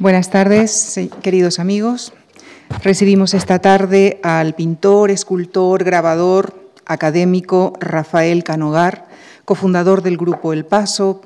Buenas 0.00 0.30
tardes, 0.30 0.98
queridos 1.20 1.58
amigos. 1.58 2.14
Recibimos 2.82 3.34
esta 3.34 3.58
tarde 3.58 4.18
al 4.22 4.54
pintor, 4.54 5.10
escultor, 5.10 5.84
grabador, 5.84 6.54
académico 6.86 7.74
Rafael 7.80 8.42
Canogar, 8.42 9.08
cofundador 9.44 10.00
del 10.00 10.16
grupo 10.16 10.54
El 10.54 10.64
Paso, 10.64 11.20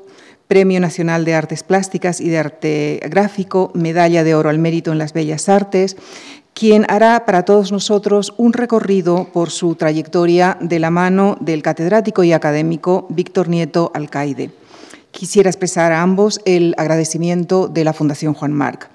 Premio 0.49 0.81
Nacional 0.81 1.25
de 1.25 1.37
Artes 1.37 1.63
Plásticas 1.63 2.21
y 2.21 2.29
de 2.31 2.39
Arte 2.39 3.01
Gráfico, 3.09 3.71
Medalla 3.75 4.25
de 4.25 4.35
Oro 4.35 4.51
al 4.51 4.59
Mérito 4.59 4.91
en 4.91 4.99
las 4.99 5.13
Bellas 5.13 5.49
Artes, 5.49 5.97
quien 6.53 6.85
hará 6.89 7.25
para 7.27 7.45
todos 7.45 7.71
nosotros 7.71 8.35
un 8.39 8.53
recorrido 8.53 9.29
por 9.33 9.51
su 9.51 9.77
trayectoria 9.77 10.59
de 10.61 10.81
la 10.81 10.91
mano 10.91 11.37
del 11.39 11.63
catedrático 11.63 12.25
y 12.25 12.33
académico 12.33 13.07
Víctor 13.09 13.49
Nieto 13.49 13.93
Alcaide. 13.95 14.51
Quisiera 15.15 15.49
expresar 15.49 15.93
a 15.93 16.03
ambos 16.03 16.41
el 16.45 16.75
agradecimiento 16.77 17.69
de 17.69 17.85
la 17.85 17.93
Fundación 17.93 18.35
Juan 18.35 18.53
Marc. 18.53 18.89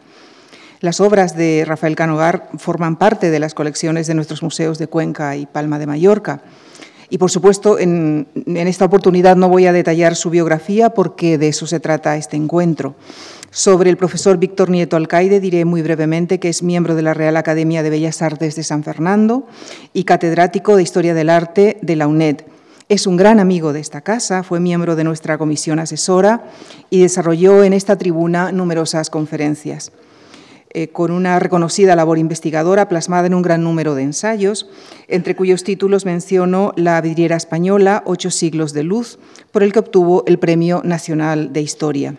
Las 0.82 1.00
obras 1.00 1.38
de 1.38 1.64
Rafael 1.66 1.96
Canogar 1.96 2.50
forman 2.58 2.98
parte 2.98 3.32
de 3.32 3.40
las 3.40 3.54
colecciones 3.54 4.06
de 4.06 4.16
nuestros 4.16 4.44
museos 4.44 4.78
de 4.78 4.88
Cuenca 4.88 5.38
y 5.38 5.46
Palma 5.46 5.80
de 5.80 5.88
Mallorca. 5.88 6.42
Y, 7.10 7.20
por 7.20 7.32
supuesto, 7.32 7.80
en, 7.80 8.28
en, 8.36 8.68
esta 8.68 8.84
oportunidad 8.84 9.38
no 9.38 9.48
voy 9.48 9.66
a 9.66 9.72
detallar 9.72 10.18
su 10.18 10.30
biografía 10.30 10.90
porque 10.90 11.38
de 11.38 11.48
eso 11.48 11.66
se 11.66 11.80
trata 11.80 12.18
este 12.18 12.36
encuentro. 12.36 12.96
Sobre 13.50 13.90
el 13.90 13.96
profesor 13.96 14.38
Víctor 14.38 14.70
Nieto 14.70 14.98
Alcaide 14.98 15.40
diré 15.40 15.64
muy 15.64 15.82
brevemente 15.82 16.38
que 16.38 16.50
es 16.50 16.64
miembro 16.64 16.96
de 16.96 17.02
la 17.02 17.14
Real 17.14 17.38
Academia 17.38 17.82
de 17.82 17.92
Bellas 17.92 18.22
Artes 18.22 18.58
de 18.58 18.64
San 18.64 18.84
Fernando 18.84 19.48
y 19.94 20.04
catedrático 20.04 20.76
de 20.76 20.84
Historia 20.84 21.14
del 21.14 21.30
Arte 21.30 21.78
de 21.82 21.96
la 21.96 22.08
UNED 22.08 22.42
es 22.90 23.06
un 23.06 23.18
gran 23.18 23.40
amigo 23.40 23.72
de 23.72 23.80
esta 23.80 24.02
casa, 24.02 24.42
fue 24.42 24.60
miembro 24.60 24.96
de 24.96 25.04
nuestra 25.04 25.38
comisión 25.38 25.78
asesora 25.78 26.50
y 26.90 27.02
desarrolló 27.02 27.64
en 27.64 27.74
esta 27.74 27.98
tribuna 27.98 28.52
numerosas 28.52 29.12
conferencias. 29.12 29.92
Eh, 30.72 30.90
con 30.90 31.12
una 31.12 31.40
reconocida 31.40 31.96
labor 31.96 32.18
investigadora 32.18 32.90
plasmada 32.90 33.28
en 33.28 33.36
un 33.36 33.42
gran 33.44 33.64
número 33.64 33.96
de 33.96 34.04
ensayos, 34.04 34.70
entre 35.08 35.36
cuyos 35.36 35.64
títulos 35.64 36.06
menciono 36.06 36.74
La 36.76 37.00
vidriera 37.02 37.36
española, 37.36 38.04
Ocho 38.06 38.32
siglos 38.32 38.74
de 38.74 38.84
luz, 38.84 39.20
por 39.52 39.64
el 39.64 39.72
que 39.72 39.80
obtuvo 39.80 40.24
el 40.26 40.40
Premio 40.40 40.82
Nacional 40.84 41.54
de 41.54 41.62
Historia. 41.62 42.16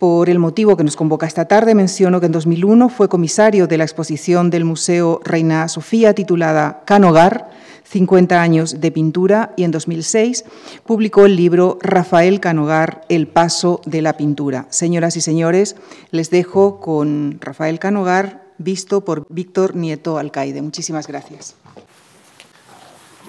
Por 0.00 0.30
el 0.30 0.38
motivo 0.38 0.78
que 0.78 0.82
nos 0.82 0.96
convoca 0.96 1.26
esta 1.26 1.44
tarde, 1.44 1.74
menciono 1.74 2.20
que 2.20 2.26
en 2.26 2.32
2001 2.32 2.88
fue 2.88 3.10
comisario 3.10 3.66
de 3.66 3.76
la 3.76 3.84
exposición 3.84 4.48
del 4.48 4.64
Museo 4.64 5.20
Reina 5.24 5.68
Sofía 5.68 6.14
titulada 6.14 6.84
Canogar, 6.86 7.50
50 7.84 8.40
años 8.40 8.80
de 8.80 8.92
pintura 8.92 9.52
y 9.58 9.64
en 9.64 9.72
2006 9.72 10.46
publicó 10.86 11.26
el 11.26 11.36
libro 11.36 11.78
Rafael 11.82 12.40
Canogar, 12.40 13.04
El 13.10 13.28
paso 13.28 13.82
de 13.84 14.00
la 14.00 14.16
pintura. 14.16 14.64
Señoras 14.70 15.18
y 15.18 15.20
señores, 15.20 15.76
les 16.12 16.30
dejo 16.30 16.80
con 16.80 17.36
Rafael 17.38 17.78
Canogar, 17.78 18.46
visto 18.56 19.04
por 19.04 19.26
Víctor 19.28 19.76
Nieto 19.76 20.16
Alcaide. 20.16 20.62
Muchísimas 20.62 21.08
gracias. 21.08 21.56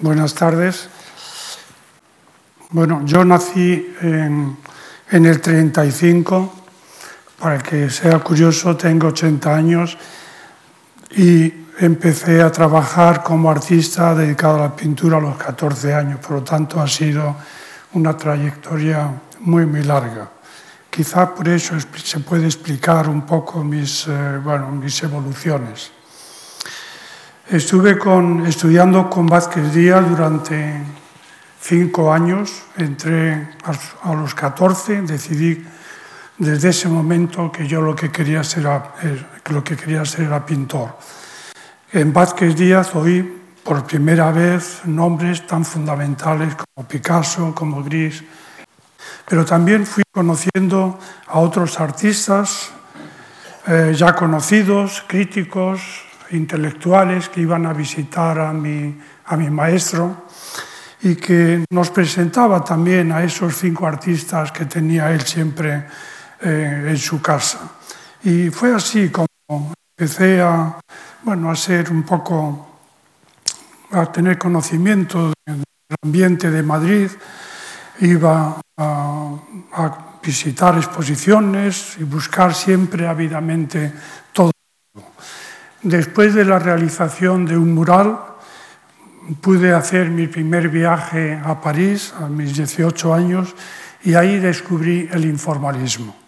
Buenas 0.00 0.32
tardes. 0.32 0.88
Bueno, 2.70 3.02
yo 3.04 3.26
nací 3.26 3.94
en, 4.00 4.56
en 5.10 5.26
el 5.26 5.42
35, 5.42 6.61
para 7.42 7.58
que 7.58 7.90
sea 7.90 8.20
curioso, 8.20 8.76
tengo 8.76 9.08
80 9.08 9.52
años 9.52 9.98
y 11.10 11.52
empecé 11.80 12.40
a 12.40 12.52
trabajar 12.52 13.20
como 13.24 13.50
artista 13.50 14.14
dedicado 14.14 14.54
a 14.54 14.68
la 14.68 14.76
pintura 14.76 15.16
a 15.16 15.20
los 15.20 15.36
14 15.36 15.92
años, 15.92 16.20
por 16.20 16.36
lo 16.36 16.42
tanto 16.44 16.80
ha 16.80 16.86
sido 16.86 17.34
una 17.94 18.16
trayectoria 18.16 19.10
muy, 19.40 19.66
muy 19.66 19.82
larga. 19.82 20.30
Quizá 20.88 21.34
por 21.34 21.48
eso 21.48 21.74
se 21.80 22.20
puede 22.20 22.44
explicar 22.44 23.08
un 23.08 23.22
poco 23.22 23.64
mis, 23.64 24.06
eh, 24.06 24.38
bueno, 24.38 24.70
mis 24.70 25.02
evoluciones. 25.02 25.90
Estuve 27.48 27.98
con, 27.98 28.46
estudiando 28.46 29.10
con 29.10 29.26
Vázquez 29.26 29.74
Díaz 29.74 30.08
durante 30.08 30.80
cinco 31.60 32.12
años, 32.12 32.62
entré 32.76 33.48
a, 34.04 34.14
los 34.14 34.32
14, 34.32 35.02
decidí 35.02 35.66
desde 36.38 36.70
ese 36.70 36.88
momento 36.88 37.50
que 37.52 37.66
yo 37.66 37.80
lo 37.80 37.94
que 37.94 38.10
quería 38.10 38.42
ser, 38.44 38.66
eh, 39.02 39.24
lo 39.50 39.62
que 39.62 39.76
quería 39.76 40.04
ser 40.04 40.26
era 40.26 40.44
pintor. 40.44 40.96
En 41.92 42.12
Vázquez 42.12 42.56
Díaz 42.56 42.94
oí 42.94 43.22
por 43.62 43.84
primera 43.84 44.32
vez 44.32 44.82
nombres 44.86 45.46
tan 45.46 45.64
fundamentales 45.64 46.54
como 46.56 46.88
Picasso, 46.88 47.54
como 47.54 47.82
Gris, 47.84 48.24
pero 49.28 49.44
también 49.44 49.86
fui 49.86 50.02
conociendo 50.10 50.98
a 51.28 51.38
otros 51.38 51.78
artistas 51.78 52.72
eh, 53.66 53.94
ya 53.94 54.14
conocidos, 54.14 55.04
críticos, 55.06 55.80
intelectuales 56.30 57.28
que 57.28 57.42
iban 57.42 57.66
a 57.66 57.72
visitar 57.72 58.40
a 58.40 58.52
mi, 58.52 58.98
a 59.26 59.36
mi 59.36 59.50
maestro 59.50 60.26
y 61.02 61.14
que 61.14 61.64
nos 61.70 61.90
presentaba 61.90 62.64
también 62.64 63.12
a 63.12 63.22
esos 63.22 63.56
cinco 63.56 63.86
artistas 63.86 64.50
que 64.50 64.64
tenía 64.64 65.12
él 65.12 65.20
siempre 65.22 65.84
eh, 66.42 66.86
en 66.88 66.98
su 66.98 67.22
casa. 67.22 67.70
Y 68.24 68.50
fue 68.50 68.74
así 68.74 69.10
como 69.10 69.26
empecé 69.96 70.40
a, 70.40 70.80
bueno, 71.22 71.50
a 71.50 71.56
ser 71.56 71.90
un 71.90 72.02
poco, 72.02 72.80
a 73.92 74.10
tener 74.10 74.38
conocimiento 74.38 75.32
del 75.46 75.62
ambiente 76.02 76.50
de 76.50 76.62
Madrid, 76.62 77.10
iba 78.00 78.60
a, 78.76 79.38
visitar 80.24 80.76
exposiciones 80.76 81.96
y 81.98 82.04
buscar 82.04 82.54
siempre 82.54 83.08
ávidamente 83.08 83.92
todo. 84.32 84.52
Después 85.82 86.34
de 86.34 86.44
la 86.44 86.60
realización 86.60 87.44
de 87.44 87.56
un 87.56 87.74
mural, 87.74 88.20
pude 89.40 89.72
hacer 89.72 90.10
mi 90.10 90.28
primer 90.28 90.68
viaje 90.68 91.40
a 91.44 91.60
París 91.60 92.14
a 92.20 92.28
mis 92.28 92.56
18 92.56 93.12
años 93.12 93.54
y 94.04 94.14
ahí 94.14 94.38
descubrí 94.38 95.08
el 95.10 95.24
informalismo. 95.24 96.21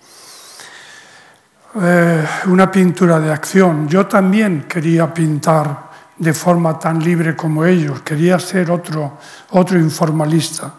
Eh, 1.76 2.24
una 2.46 2.70
pintura 2.70 3.18
de 3.18 3.32
acción. 3.32 3.88
Yo 3.88 4.06
también 4.06 4.66
quería 4.68 5.12
pintar 5.12 5.90
de 6.16 6.32
forma 6.32 6.78
tan 6.78 7.02
libre 7.02 7.34
como 7.34 7.64
ellos, 7.64 8.02
quería 8.02 8.38
ser 8.38 8.70
otro, 8.70 9.18
otro 9.50 9.76
informalista. 9.76 10.72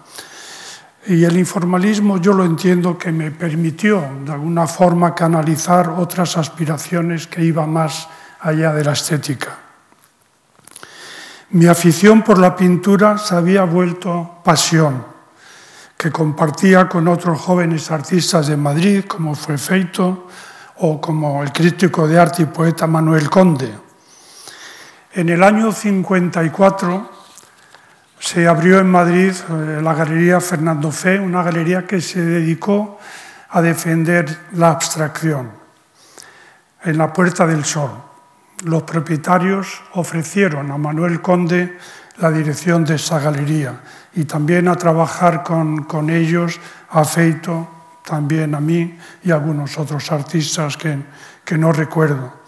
Y 1.07 1.25
el 1.25 1.37
informalismo 1.37 2.17
yo 2.17 2.31
lo 2.31 2.45
entiendo 2.45 2.97
que 2.97 3.11
me 3.11 3.31
permitió 3.31 4.07
de 4.23 4.31
alguna 4.31 4.67
forma 4.67 5.13
canalizar 5.13 5.89
otras 5.89 6.37
aspiraciones 6.37 7.27
que 7.27 7.43
iban 7.43 7.71
más 7.71 8.07
allá 8.39 8.71
de 8.71 8.85
la 8.85 8.93
estética. 8.93 9.57
Mi 11.49 11.67
afición 11.67 12.23
por 12.23 12.39
la 12.39 12.55
pintura 12.55 13.17
se 13.17 13.35
había 13.35 13.65
vuelto 13.65 14.39
pasión, 14.45 15.05
que 15.97 16.09
compartía 16.09 16.87
con 16.87 17.07
otros 17.09 17.39
jóvenes 17.41 17.91
artistas 17.91 18.47
de 18.47 18.55
Madrid, 18.55 19.03
como 19.05 19.35
fue 19.35 19.57
Feito, 19.57 20.27
o 20.77 20.99
como 20.99 21.41
el 21.43 21.51
crítico 21.51 22.07
de 22.07 22.19
arte 22.19 22.43
y 22.43 22.45
poeta 22.45 22.87
Manuel 22.87 23.29
Conde. 23.29 23.71
En 25.13 25.29
el 25.29 25.43
año 25.43 25.71
54 25.71 27.11
se 28.19 28.47
abrió 28.47 28.79
en 28.79 28.89
Madrid 28.89 29.31
eh, 29.31 29.79
la 29.81 29.93
Galería 29.93 30.41
Fernando 30.41 30.91
Fe, 30.91 31.19
una 31.19 31.43
galería 31.43 31.85
que 31.85 32.01
se 32.01 32.21
dedicó 32.21 32.99
a 33.49 33.61
defender 33.61 34.25
la 34.53 34.71
abstracción. 34.71 35.51
En 36.83 36.97
la 36.97 37.13
Puerta 37.13 37.47
del 37.47 37.63
Sol, 37.63 37.91
los 38.65 38.83
propietarios 38.83 39.81
ofrecieron 39.93 40.71
a 40.71 40.77
Manuel 40.77 41.21
Conde 41.21 41.77
la 42.17 42.31
dirección 42.31 42.83
de 42.83 42.95
esa 42.95 43.19
galería 43.19 43.81
y 44.13 44.25
también 44.25 44.67
a 44.67 44.75
trabajar 44.75 45.43
con, 45.43 45.83
con 45.83 46.09
ellos 46.09 46.59
a 46.89 47.03
Feito, 47.03 47.74
también 48.05 48.55
a 48.55 48.59
mí 48.61 48.97
y 49.23 49.31
a 49.31 49.35
algunos 49.35 49.77
otros 49.77 50.11
artistas 50.11 50.77
que, 50.77 50.97
que 51.43 51.57
no 51.57 51.71
recuerdo. 51.71 52.45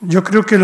Yo 0.00 0.22
creo 0.22 0.44
que 0.44 0.56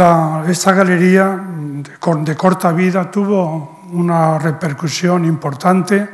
esta 0.49 0.73
galería 0.73 1.29
de, 1.29 1.85
de, 2.25 2.37
corta 2.37 2.73
vida 2.73 3.11
tuvo 3.11 3.83
una 3.93 4.39
repercusión 4.39 5.25
importante 5.25 6.09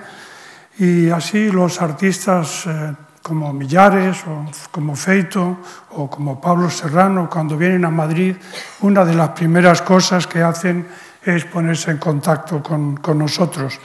y 0.78 1.08
así 1.08 1.50
los 1.50 1.80
artistas 1.80 2.66
eh, 2.66 2.94
como 3.22 3.52
Millares 3.52 4.24
o 4.26 4.44
como 4.70 4.94
Feito 4.94 5.58
o 5.96 6.10
como 6.10 6.38
Pablo 6.40 6.68
Serrano, 6.68 7.28
cuando 7.30 7.56
vienen 7.56 7.84
a 7.86 7.90
Madrid, 7.90 8.36
una 8.82 9.04
de 9.04 9.14
las 9.14 9.30
primeras 9.30 9.80
cosas 9.80 10.26
que 10.26 10.42
hacen 10.42 10.86
es 11.24 11.46
ponerse 11.46 11.90
en 11.90 11.98
contacto 11.98 12.62
con, 12.62 12.98
con 12.98 13.18
nosotros. 13.18 13.80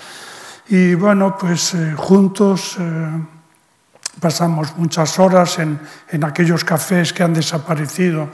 Y 0.67 0.93
bueno, 0.93 1.35
pues 1.39 1.73
eh, 1.73 1.93
juntos... 1.95 2.75
Eh, 2.77 3.38
Pasamos 4.19 4.75
muchas 4.77 5.17
horas 5.19 5.59
en, 5.59 5.79
en 6.09 6.23
aquellos 6.23 6.63
cafés 6.63 7.13
que 7.13 7.23
han 7.23 7.33
desaparecido, 7.33 8.29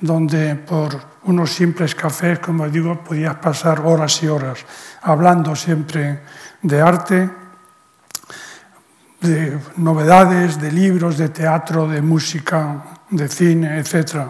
donde 0.00 0.54
por 0.54 1.14
unos 1.24 1.50
simples 1.50 1.94
cafés, 1.94 2.38
como 2.38 2.68
digo, 2.68 3.02
podías 3.02 3.36
pasar 3.36 3.80
horas 3.80 4.22
y 4.22 4.28
horas 4.28 4.64
hablando 5.02 5.54
siempre 5.54 6.20
de 6.62 6.80
arte, 6.80 7.30
de 9.20 9.58
novedades, 9.76 10.60
de 10.60 10.70
libros, 10.72 11.16
de 11.16 11.28
teatro, 11.30 11.88
de 11.88 12.02
música, 12.02 12.84
de 13.10 13.28
cine, 13.28 13.78
etc. 13.78 14.28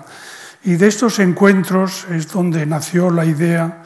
Y 0.62 0.76
de 0.76 0.86
estos 0.86 1.18
encuentros 1.18 2.06
es 2.10 2.30
donde 2.30 2.64
nació 2.66 3.10
la 3.10 3.24
idea 3.24 3.82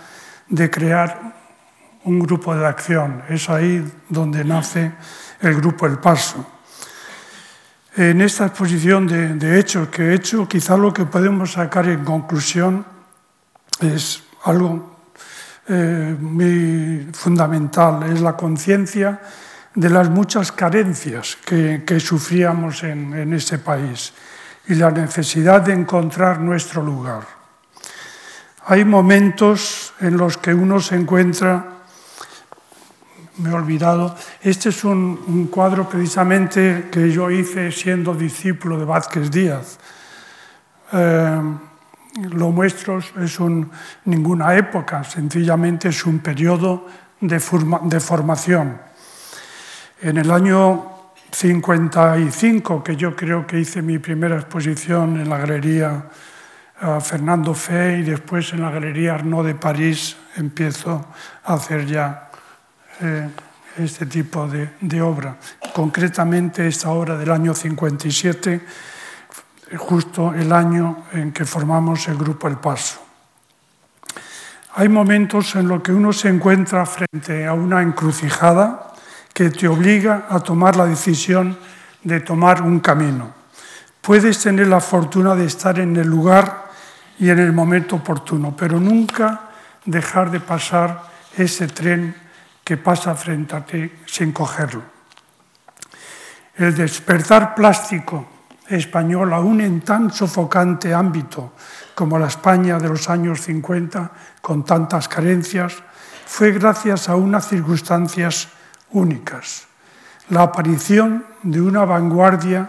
de 0.48 0.70
crear 0.70 1.34
un 2.04 2.20
grupo 2.20 2.54
de 2.54 2.66
acción. 2.66 3.22
Es 3.28 3.48
ahí 3.48 3.84
donde 4.08 4.44
nace 4.44 4.92
el 5.40 5.54
grupo 5.54 5.86
El 5.86 5.98
Paso. 5.98 6.57
En 7.98 8.20
esta 8.20 8.46
exposición 8.46 9.08
de, 9.08 9.58
hechos 9.58 9.88
que 9.88 10.02
he 10.02 10.14
hecho, 10.14 10.46
quizá 10.46 10.76
lo 10.76 10.94
que 10.94 11.04
podemos 11.04 11.58
sacar 11.58 11.88
en 11.88 12.04
conclusión 12.04 12.86
es 13.80 14.22
algo 14.44 15.00
eh, 15.66 16.14
muy 16.16 17.08
fundamental, 17.12 18.04
es 18.04 18.20
la 18.20 18.36
conciencia 18.36 19.20
de 19.74 19.90
las 19.90 20.08
muchas 20.10 20.52
carencias 20.52 21.38
que, 21.44 21.98
sufríamos 21.98 22.84
en, 22.84 23.14
en 23.14 23.32
este 23.34 23.58
país 23.58 24.12
y 24.68 24.76
la 24.76 24.92
necesidad 24.92 25.62
de 25.62 25.72
encontrar 25.72 26.38
nuestro 26.38 26.80
lugar. 26.84 27.26
Hay 28.66 28.84
momentos 28.84 29.92
en 29.98 30.16
los 30.16 30.36
que 30.36 30.54
uno 30.54 30.78
se 30.78 30.94
encuentra 30.94 31.77
me 33.38 33.50
he 33.50 33.52
olvidado. 33.52 34.14
Este 34.42 34.68
es 34.68 34.84
un, 34.84 35.48
cuadro 35.50 35.88
precisamente 35.88 36.88
que 36.90 37.10
yo 37.10 37.30
hice 37.30 37.72
siendo 37.72 38.14
discípulo 38.14 38.78
de 38.78 38.84
Vázquez 38.84 39.30
Díaz. 39.30 39.78
Eh, 40.92 41.42
lo 42.30 42.50
muestro, 42.50 42.98
es 42.98 43.38
un, 43.38 43.70
ninguna 44.04 44.56
época, 44.56 45.04
sencillamente 45.04 45.88
es 45.88 46.04
un 46.04 46.18
periodo 46.18 46.86
de, 47.20 47.40
de 47.82 48.00
formación. 48.00 48.80
En 50.00 50.16
el 50.16 50.30
año 50.30 51.12
55, 51.30 52.82
que 52.82 52.96
yo 52.96 53.14
creo 53.14 53.46
que 53.46 53.60
hice 53.60 53.82
mi 53.82 53.98
primera 53.98 54.36
exposición 54.36 55.20
en 55.20 55.28
la 55.28 55.38
Galería 55.38 56.04
eh, 56.80 56.98
Fernando 57.00 57.54
Fe 57.54 57.98
y 57.98 58.02
después 58.02 58.52
en 58.52 58.62
la 58.62 58.70
Galería 58.70 59.14
Arnaud 59.14 59.44
de 59.44 59.54
París, 59.54 60.16
empiezo 60.36 61.06
a 61.44 61.54
hacer 61.54 61.86
ya 61.86 62.27
eh, 63.00 63.28
este 63.78 64.06
tipo 64.06 64.48
de, 64.48 65.00
obra. 65.00 65.36
Concretamente 65.72 66.66
esta 66.66 66.90
obra 66.90 67.16
del 67.16 67.30
año 67.30 67.54
57, 67.54 68.60
justo 69.76 70.34
el 70.34 70.52
año 70.52 71.04
en 71.12 71.32
que 71.32 71.44
formamos 71.44 72.08
el 72.08 72.16
grupo 72.16 72.48
El 72.48 72.56
Paso. 72.56 73.00
Hay 74.74 74.88
momentos 74.88 75.54
en 75.54 75.68
los 75.68 75.82
que 75.82 75.92
uno 75.92 76.12
se 76.12 76.28
encuentra 76.28 76.86
frente 76.86 77.46
a 77.46 77.52
una 77.52 77.82
encrucijada 77.82 78.92
que 79.32 79.50
te 79.50 79.68
obliga 79.68 80.26
a 80.28 80.40
tomar 80.40 80.76
la 80.76 80.86
decisión 80.86 81.56
de 82.02 82.20
tomar 82.20 82.62
un 82.62 82.80
camino. 82.80 83.32
Puedes 84.00 84.40
tener 84.40 84.66
la 84.66 84.80
fortuna 84.80 85.34
de 85.34 85.46
estar 85.46 85.78
en 85.78 85.94
el 85.96 86.08
lugar 86.08 86.68
y 87.18 87.30
en 87.30 87.38
el 87.38 87.52
momento 87.52 87.96
oportuno, 87.96 88.56
pero 88.56 88.80
nunca 88.80 89.50
dejar 89.84 90.30
de 90.30 90.40
pasar 90.40 91.02
ese 91.36 91.68
tren 91.68 92.27
que 92.68 92.76
pasa 92.76 93.16
frente 93.16 93.56
a 93.56 93.64
ti 93.64 93.80
sin 94.04 94.28
cogerlo. 94.28 94.84
El 96.52 96.76
despertar 96.76 97.54
plástico 97.56 98.44
español, 98.68 99.32
aún 99.32 99.62
en 99.62 99.80
tan 99.80 100.12
sofocante 100.12 100.92
ámbito 100.92 101.56
como 101.94 102.18
la 102.18 102.28
España 102.28 102.76
de 102.76 102.90
los 102.90 103.08
años 103.08 103.40
50, 103.40 104.12
con 104.42 104.66
tantas 104.66 105.08
carencias, 105.08 105.80
fue 106.26 106.52
gracias 106.52 107.08
a 107.08 107.16
unas 107.16 107.48
circunstancias 107.48 108.52
únicas. 108.90 109.64
La 110.28 110.42
aparición 110.42 111.24
de 111.42 111.62
una 111.62 111.86
vanguardia 111.86 112.68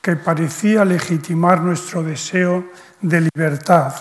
que 0.00 0.16
parecía 0.16 0.86
legitimar 0.86 1.60
nuestro 1.60 2.02
deseo 2.02 2.64
de 3.02 3.28
libertad 3.28 3.92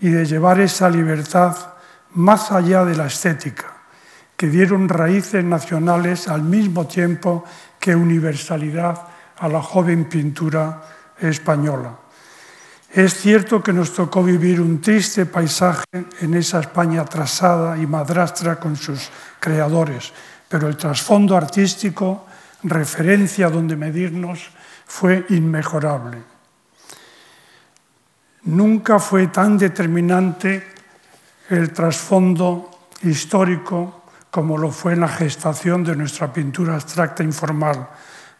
y 0.00 0.08
de 0.08 0.24
llevar 0.24 0.58
esa 0.58 0.88
libertad 0.88 1.54
más 2.14 2.50
allá 2.50 2.86
de 2.86 2.96
la 2.96 3.08
estética 3.08 3.79
que 4.40 4.48
dieron 4.48 4.88
raíces 4.88 5.44
nacionales 5.44 6.26
al 6.26 6.40
mismo 6.40 6.86
tiempo 6.86 7.44
que 7.78 7.94
universalidad 7.94 8.96
a 9.36 9.48
la 9.48 9.60
joven 9.60 10.06
pintura 10.06 10.80
española. 11.20 11.94
Es 12.88 13.20
cierto 13.20 13.62
que 13.62 13.74
nos 13.74 13.92
tocó 13.92 14.24
vivir 14.24 14.62
un 14.62 14.80
triste 14.80 15.26
paisaje 15.26 15.84
en 16.22 16.32
esa 16.32 16.60
España 16.60 17.02
atrasada 17.02 17.76
y 17.76 17.86
madrastra 17.86 18.58
con 18.58 18.76
sus 18.76 19.10
creadores, 19.38 20.10
pero 20.48 20.68
el 20.68 20.78
trasfondo 20.78 21.36
artístico, 21.36 22.24
referencia 22.62 23.50
donde 23.50 23.76
medirnos, 23.76 24.40
fue 24.86 25.26
inmejorable. 25.28 26.16
Nunca 28.44 28.98
fue 28.98 29.26
tan 29.26 29.58
determinante 29.58 30.66
el 31.50 31.74
trasfondo 31.74 32.88
histórico 33.02 33.99
como 34.30 34.58
lo 34.58 34.70
fue 34.70 34.92
en 34.92 35.00
la 35.00 35.08
gestación 35.08 35.84
de 35.84 35.96
nuestra 35.96 36.32
pintura 36.32 36.74
abstracta 36.74 37.22
informal. 37.22 37.88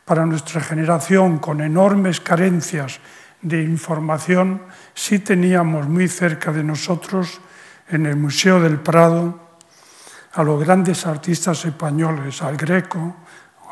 Para 0.05 0.27
nuestra 0.27 0.61
generación, 0.61 1.39
con 1.39 1.61
enormes 1.61 2.21
carencias 2.21 3.01
de 3.43 3.63
información, 3.63 4.63
sí 4.95 5.19
teníamos 5.21 5.89
muy 5.89 6.09
cerca 6.09 6.53
de 6.53 6.65
nosotros, 6.65 7.41
en 7.89 8.07
el 8.07 8.17
Museo 8.17 8.61
del 8.61 8.79
Prado, 8.79 9.51
a 10.33 10.43
los 10.45 10.63
grandes 10.63 11.07
artistas 11.07 11.65
españoles, 11.65 12.41
al 12.43 12.57
Greco, 12.57 13.17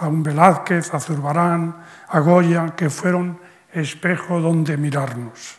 a 0.00 0.08
un 0.08 0.22
Velázquez, 0.22 0.92
a 0.92 1.00
Zurbarán, 1.00 1.76
a 2.08 2.18
Goya, 2.18 2.74
que 2.74 2.90
fueron 2.90 3.38
espejo 3.72 4.40
donde 4.40 4.76
mirarnos. 4.76 5.58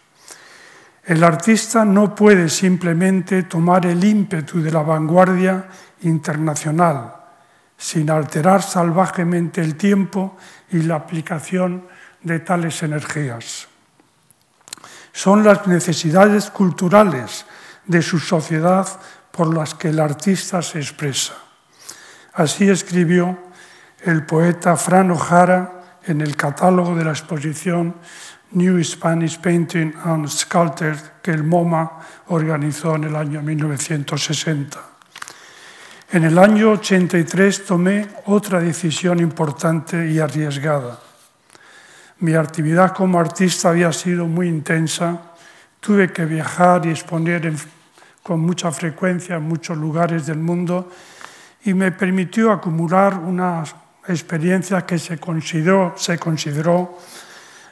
El 1.04 1.24
artista 1.24 1.86
no 1.86 2.14
puede 2.14 2.50
simplemente 2.50 3.44
tomar 3.44 3.86
el 3.86 4.04
ímpetu 4.04 4.62
de 4.62 4.72
la 4.72 4.84
vanguardia 4.84 5.66
internacional, 6.02 7.16
sin 7.78 8.10
alterar 8.10 8.62
salvajemente 8.62 9.62
el 9.62 9.76
tiempo 9.76 10.38
y 10.72 10.82
la 10.82 10.96
aplicación 10.96 11.88
de 12.22 12.40
tales 12.40 12.84
energías. 12.84 13.68
Son 15.12 15.44
las 15.44 15.68
necesidades 15.68 16.50
culturales 16.50 17.46
de 17.86 18.02
su 18.02 18.20
sociedad 18.20 18.88
por 19.32 19.54
las 19.54 19.74
que 19.74 19.90
el 19.90 20.00
artista 20.00 20.62
se 20.62 20.80
expresa. 20.80 21.34
Así 22.34 22.70
escribió 22.70 23.38
el 24.04 24.26
poeta 24.26 24.78
Fran 24.78 25.12
O'Hara 25.12 26.00
en 26.06 26.22
el 26.22 26.36
catálogo 26.36 26.96
de 26.96 27.06
la 27.06 27.12
exposición 27.12 27.96
New 28.52 28.84
Spanish 28.84 29.40
Painting 29.40 29.94
and 30.04 30.28
Sculpture 30.28 30.98
que 31.22 31.32
el 31.32 31.44
MoMA 31.44 32.00
organizó 32.28 32.96
en 32.96 33.04
el 33.06 33.16
año 33.16 33.42
1960. 33.42 34.89
En 36.12 36.24
el 36.24 36.40
año 36.40 36.72
83 36.72 37.66
tomé 37.68 38.08
otra 38.26 38.60
decisión 38.60 39.20
importante 39.20 40.10
y 40.10 40.18
arriesgada. 40.18 41.00
Mi 42.22 42.34
actividad 42.34 42.96
como 42.96 43.20
artista 43.20 43.70
había 43.70 43.94
sido 43.94 44.26
muy 44.26 44.48
intensa. 44.48 45.36
Tuve 45.80 46.12
que 46.12 46.26
viajar 46.26 46.84
y 46.88 46.90
exponer 46.90 47.54
con 48.24 48.40
mucha 48.40 48.72
frecuencia 48.72 49.36
en 49.36 49.44
muchos 49.44 49.78
lugares 49.78 50.26
del 50.26 50.40
mundo 50.40 50.92
y 51.64 51.76
me 51.76 51.92
permitió 51.92 52.52
acumular 52.52 53.16
una 53.20 53.64
experiencia 54.08 54.88
que 54.88 54.98
se 54.98 55.20
consideró, 55.20 55.94
se 55.96 56.18
consideró 56.18 56.98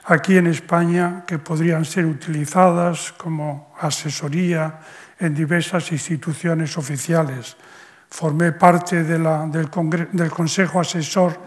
aquí 0.05 0.37
en 0.37 0.45
España 0.45 1.23
que 1.25 1.39
podrían 1.39 1.85
ser 1.85 2.05
utilizadas 2.05 3.13
como 3.13 3.73
asesoría 3.79 4.79
en 5.19 5.33
diversas 5.33 5.91
instituciones 5.91 6.77
oficiales 6.77 7.57
formé 8.09 8.51
parte 8.51 9.03
del, 9.03 9.69
Consejo 10.29 10.79
Asesor 10.79 11.39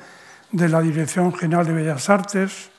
de 0.53 0.69
la 0.69 0.81
Dirección 0.81 1.35
General 1.35 1.67
de 1.67 1.73
Bellas 1.73 2.09
Artes, 2.11 2.71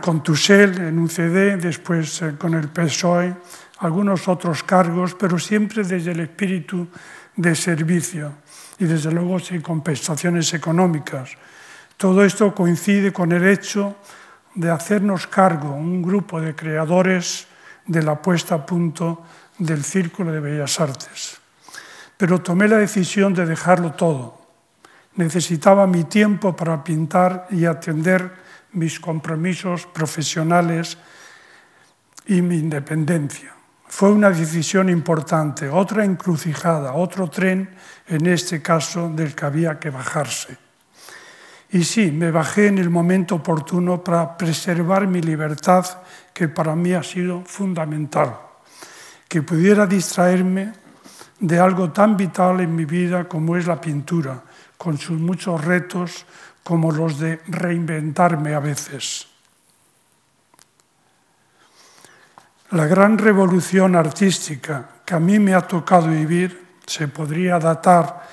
con 0.00 0.22
Tussel 0.22 0.78
en 0.78 0.98
un 0.98 1.08
CD, 1.08 1.56
después 1.56 2.22
eh, 2.22 2.34
con 2.38 2.54
el 2.54 2.68
PSOE, 2.68 3.34
algunos 3.78 4.28
otros 4.28 4.62
cargos, 4.62 5.14
pero 5.14 5.38
siempre 5.38 5.82
desde 5.82 6.12
el 6.12 6.20
espíritu 6.20 6.86
de 7.34 7.56
servicio 7.56 8.34
y 8.78 8.84
desde 8.84 9.10
luego 9.10 9.40
sin 9.40 9.60
compensaciones 9.60 10.54
económicas. 10.54 11.30
Todo 11.96 12.24
esto 12.24 12.54
coincide 12.54 13.12
con 13.12 13.32
el 13.32 13.46
hecho 13.46 13.96
de 14.54 14.70
hacernos 14.70 15.26
cargo, 15.26 15.74
un 15.74 16.02
grupo 16.02 16.40
de 16.40 16.54
creadores, 16.54 17.46
de 17.86 18.02
la 18.02 18.22
puesta 18.22 18.54
a 18.54 18.66
punto 18.66 19.24
del 19.58 19.82
Círculo 19.82 20.30
de 20.30 20.38
Bellas 20.38 20.78
Artes 20.78 21.39
pero 22.20 22.42
tomé 22.42 22.68
la 22.68 22.76
decisión 22.76 23.32
de 23.32 23.46
dejarlo 23.46 23.92
todo. 23.92 24.36
Necesitaba 25.16 25.86
mi 25.86 26.04
tiempo 26.04 26.54
para 26.54 26.84
pintar 26.84 27.46
y 27.50 27.64
atender 27.64 28.30
mis 28.72 29.00
compromisos 29.00 29.86
profesionales 29.86 30.98
y 32.26 32.42
mi 32.42 32.58
independencia. 32.58 33.54
Fue 33.88 34.12
una 34.12 34.28
decisión 34.28 34.90
importante, 34.90 35.70
otra 35.70 36.04
encrucijada, 36.04 36.92
otro 36.92 37.30
tren, 37.30 37.70
en 38.06 38.26
este 38.26 38.60
caso, 38.60 39.08
del 39.08 39.34
que 39.34 39.46
había 39.46 39.80
que 39.80 39.88
bajarse. 39.88 40.58
Y 41.70 41.84
sí, 41.84 42.10
me 42.10 42.30
bajé 42.30 42.66
en 42.66 42.76
el 42.76 42.90
momento 42.90 43.36
oportuno 43.36 44.04
para 44.04 44.36
preservar 44.36 45.06
mi 45.06 45.22
libertad, 45.22 45.86
que 46.34 46.48
para 46.48 46.76
mí 46.76 46.92
ha 46.92 47.02
sido 47.02 47.42
fundamental, 47.46 48.36
que 49.26 49.40
pudiera 49.40 49.86
distraerme 49.86 50.79
de 51.40 51.58
algo 51.58 51.90
tan 51.90 52.16
vital 52.16 52.60
en 52.60 52.74
mi 52.74 52.84
vida 52.84 53.24
como 53.24 53.56
es 53.56 53.66
la 53.66 53.80
pintura, 53.80 54.42
con 54.76 54.98
sus 54.98 55.18
muchos 55.18 55.64
retos 55.64 56.26
como 56.62 56.92
los 56.92 57.18
de 57.18 57.40
reinventarme 57.48 58.54
a 58.54 58.60
veces. 58.60 59.26
La 62.70 62.86
gran 62.86 63.18
revolución 63.18 63.96
artística 63.96 65.02
que 65.04 65.14
a 65.14 65.20
mí 65.20 65.38
me 65.38 65.54
ha 65.54 65.62
tocado 65.62 66.08
vivir 66.08 66.78
se 66.86 67.08
podría 67.08 67.58
datar 67.58 68.28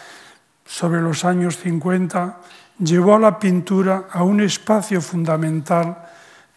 sobre 0.66 1.02
los 1.02 1.24
años 1.24 1.58
50, 1.58 2.42
llevó 2.80 3.16
a 3.16 3.20
la 3.20 3.40
pintura 3.40 4.10
a 4.12 4.22
un 4.24 4.42
espacio 4.42 5.02
fundamental 5.02 5.98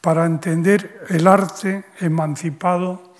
para 0.01 0.27
entender 0.27 1.07
el 1.09 1.27
arte 1.27 1.85
emancipado 2.01 3.15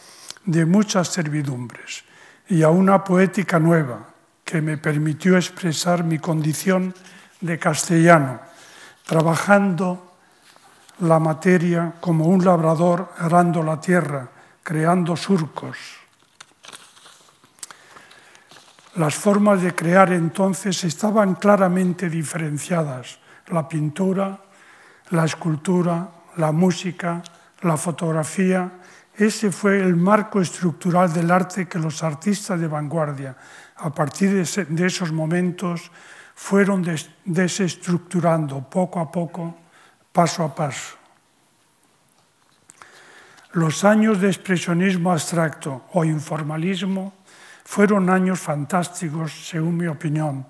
de 0.45 0.67
muchas 0.67 1.09
servidumbres 1.09 2.10
y 2.51 2.63
a 2.65 2.69
una 2.69 3.03
poética 3.05 3.59
nueva 3.59 4.09
que 4.45 4.61
me 4.61 4.77
permitió 4.77 5.37
expresar 5.37 6.03
mi 6.03 6.19
condición 6.19 6.93
de 7.41 7.59
castellano, 7.59 8.41
trabajando 9.07 10.17
la 10.99 11.21
materia 11.21 11.95
como 12.01 12.27
un 12.27 12.45
labrador 12.45 13.13
arando 13.19 13.63
la 13.63 13.81
tierra, 13.81 14.29
creando 14.65 15.17
surcos. 15.17 15.79
Las 18.97 19.15
formas 19.15 19.63
de 19.63 19.73
crear 19.73 20.13
entonces 20.13 20.83
estaban 20.83 21.37
claramente 21.37 22.11
diferenciadas. 22.11 23.21
La 23.47 23.69
pintura, 23.69 24.41
la 25.11 25.25
escultura, 25.25 26.09
la 26.37 26.51
música, 26.51 27.23
la 27.63 27.77
fotografía. 27.77 28.80
Ese 29.21 29.53
fue 29.53 29.79
el 29.79 29.97
marco 29.97 30.41
estructural 30.41 31.13
del 31.13 31.31
arte 31.31 31.69
que 31.69 31.79
los 31.79 32.03
artistas 32.03 32.59
de 32.59 32.67
vanguardia, 32.67 33.37
a 33.77 33.91
partir 33.93 34.33
de 34.33 34.87
esos 34.87 35.13
momentos, 35.13 35.93
fueron 36.35 36.81
desestructurando 37.27 38.65
poco 38.71 38.99
a 38.99 39.13
poco, 39.13 39.59
paso 40.11 40.43
a 40.43 40.55
paso. 40.55 40.97
Los 43.53 43.85
años 43.85 44.23
de 44.23 44.29
expresionismo 44.29 45.13
abstracto 45.13 45.85
o 45.93 46.03
informalismo 46.03 47.13
fueron 47.63 48.09
años 48.09 48.41
fantásticos, 48.41 49.51
según 49.51 49.77
mi 49.77 49.87
opinión, 49.87 50.47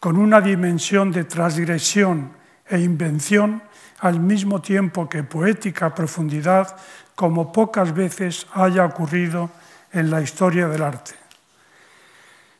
con 0.00 0.16
una 0.16 0.40
dimensión 0.40 1.12
de 1.12 1.30
transgresión 1.30 2.42
e 2.68 2.78
invención 2.78 3.62
al 4.00 4.20
mismo 4.20 4.60
tiempo 4.60 5.08
que 5.08 5.22
poética 5.22 5.94
profundidad, 5.94 6.76
como 7.14 7.52
pocas 7.52 7.94
veces 7.94 8.46
haya 8.52 8.84
ocurrido 8.84 9.50
en 9.92 10.10
la 10.10 10.20
historia 10.20 10.68
del 10.68 10.82
arte. 10.82 11.14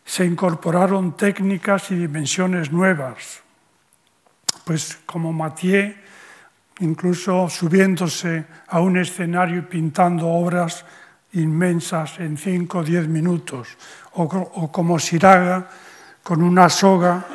Se 0.04 0.24
incorporaron 0.24 1.16
técnicas 1.16 1.90
y 1.90 1.96
dimensiones 1.96 2.70
nuevas, 2.70 3.40
pues 4.64 4.98
como 5.06 5.32
Mathieu 5.32 5.94
incluso 6.80 7.48
subiéndose 7.48 8.44
a 8.68 8.80
un 8.80 8.96
escenario 8.96 9.58
y 9.58 9.62
pintando 9.62 10.28
obras 10.28 10.84
inmensas 11.34 12.18
en 12.18 12.36
cinco 12.36 12.78
o 12.78 12.84
diez 12.84 13.06
minutos, 13.06 13.68
o, 14.14 14.24
o, 14.24 14.72
como 14.72 14.98
Siraga 14.98 15.68
con 16.22 16.42
una 16.42 16.68
soga 16.68 17.26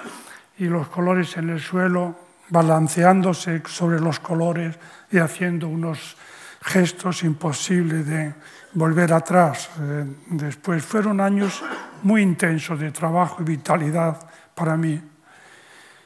y 0.57 0.65
los 0.65 0.87
colores 0.87 1.37
en 1.37 1.49
el 1.49 1.59
suelo, 1.59 2.28
balanceándose 2.49 3.61
sobre 3.67 3.99
los 3.99 4.19
colores 4.19 4.77
y 5.11 5.17
haciendo 5.17 5.67
unos 5.67 6.17
gestos 6.61 7.23
imposibles 7.23 8.05
de 8.05 8.33
volver 8.73 9.13
atrás. 9.13 9.69
Eh, 9.79 10.05
después 10.27 10.83
fueron 10.83 11.21
años 11.21 11.63
muy 12.03 12.21
intensos 12.21 12.79
de 12.79 12.91
trabajo 12.91 13.41
y 13.41 13.45
vitalidad 13.45 14.19
para 14.55 14.75
mí 14.75 15.01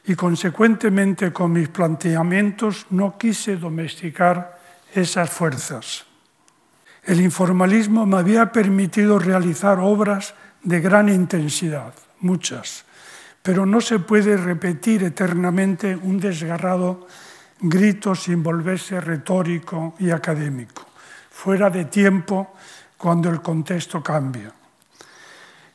y 0.06 0.14
consecuentemente 0.14 1.32
con 1.32 1.52
mis 1.52 1.68
planteamientos 1.68 2.86
no 2.90 3.16
quise 3.16 3.56
domesticar 3.56 4.58
esas 4.94 5.30
fuerzas. 5.30 6.04
El 7.02 7.20
informalismo 7.20 8.06
me 8.06 8.18
había 8.18 8.52
permitido 8.52 9.18
realizar 9.18 9.78
obras 9.80 10.34
de 10.62 10.80
gran 10.80 11.08
intensidad, 11.08 11.94
muchas, 12.20 12.84
pero 13.44 13.66
no 13.66 13.82
se 13.82 13.98
puede 13.98 14.38
repetir 14.38 15.04
eternamente 15.04 15.94
un 15.94 16.18
desgarrado 16.18 17.06
grito 17.60 18.14
sin 18.14 18.42
volverse 18.42 18.98
retórico 19.02 19.94
y 20.00 20.08
académico, 20.08 20.88
fuera 21.28 21.68
de 21.68 21.84
tiempo 21.84 22.56
cuando 22.96 23.28
el 23.28 23.42
contexto 23.42 24.02
cambia. 24.02 24.50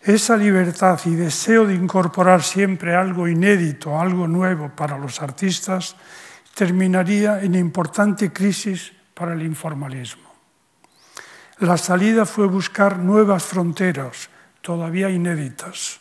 Esa 0.02 0.36
libertad 0.36 1.00
y 1.06 1.14
deseo 1.14 1.68
de 1.68 1.76
incorporar 1.76 2.42
siempre 2.42 2.96
algo 2.96 3.28
inédito, 3.28 4.00
algo 4.00 4.28
nuevo 4.28 4.70
para 4.70 4.98
los 4.98 5.22
artistas, 5.22 5.96
terminaría 6.56 7.40
en 7.44 7.54
importante 7.54 8.34
crisis 8.34 8.94
para 9.14 9.34
el 9.34 9.44
informalismo. 9.44 10.28
La 11.60 11.78
salida 11.78 12.26
fue 12.26 12.48
buscar 12.48 12.98
nuevas 12.98 13.44
fronteras, 13.44 14.30
todavía 14.62 15.12
inéditas, 15.12 16.00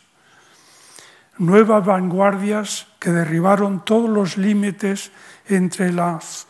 nuevas 1.39 1.85
vanguardias 1.85 2.87
que 2.99 3.11
derribaron 3.11 3.83
todos 3.83 4.09
los 4.09 4.37
límites 4.37 5.11
entre 5.47 5.91
las 5.91 6.47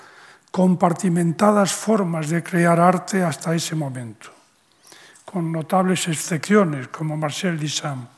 compartimentadas 0.52 1.72
formas 1.72 2.30
de 2.30 2.44
crear 2.44 2.80
arte 2.80 3.24
hasta 3.24 3.56
ese 3.56 3.76
momento 3.76 4.40
con 5.30 5.52
notables 5.52 6.08
excepciones 6.08 6.88
como 6.88 7.16
Marcel 7.16 7.60
Duchamp. 7.60 8.10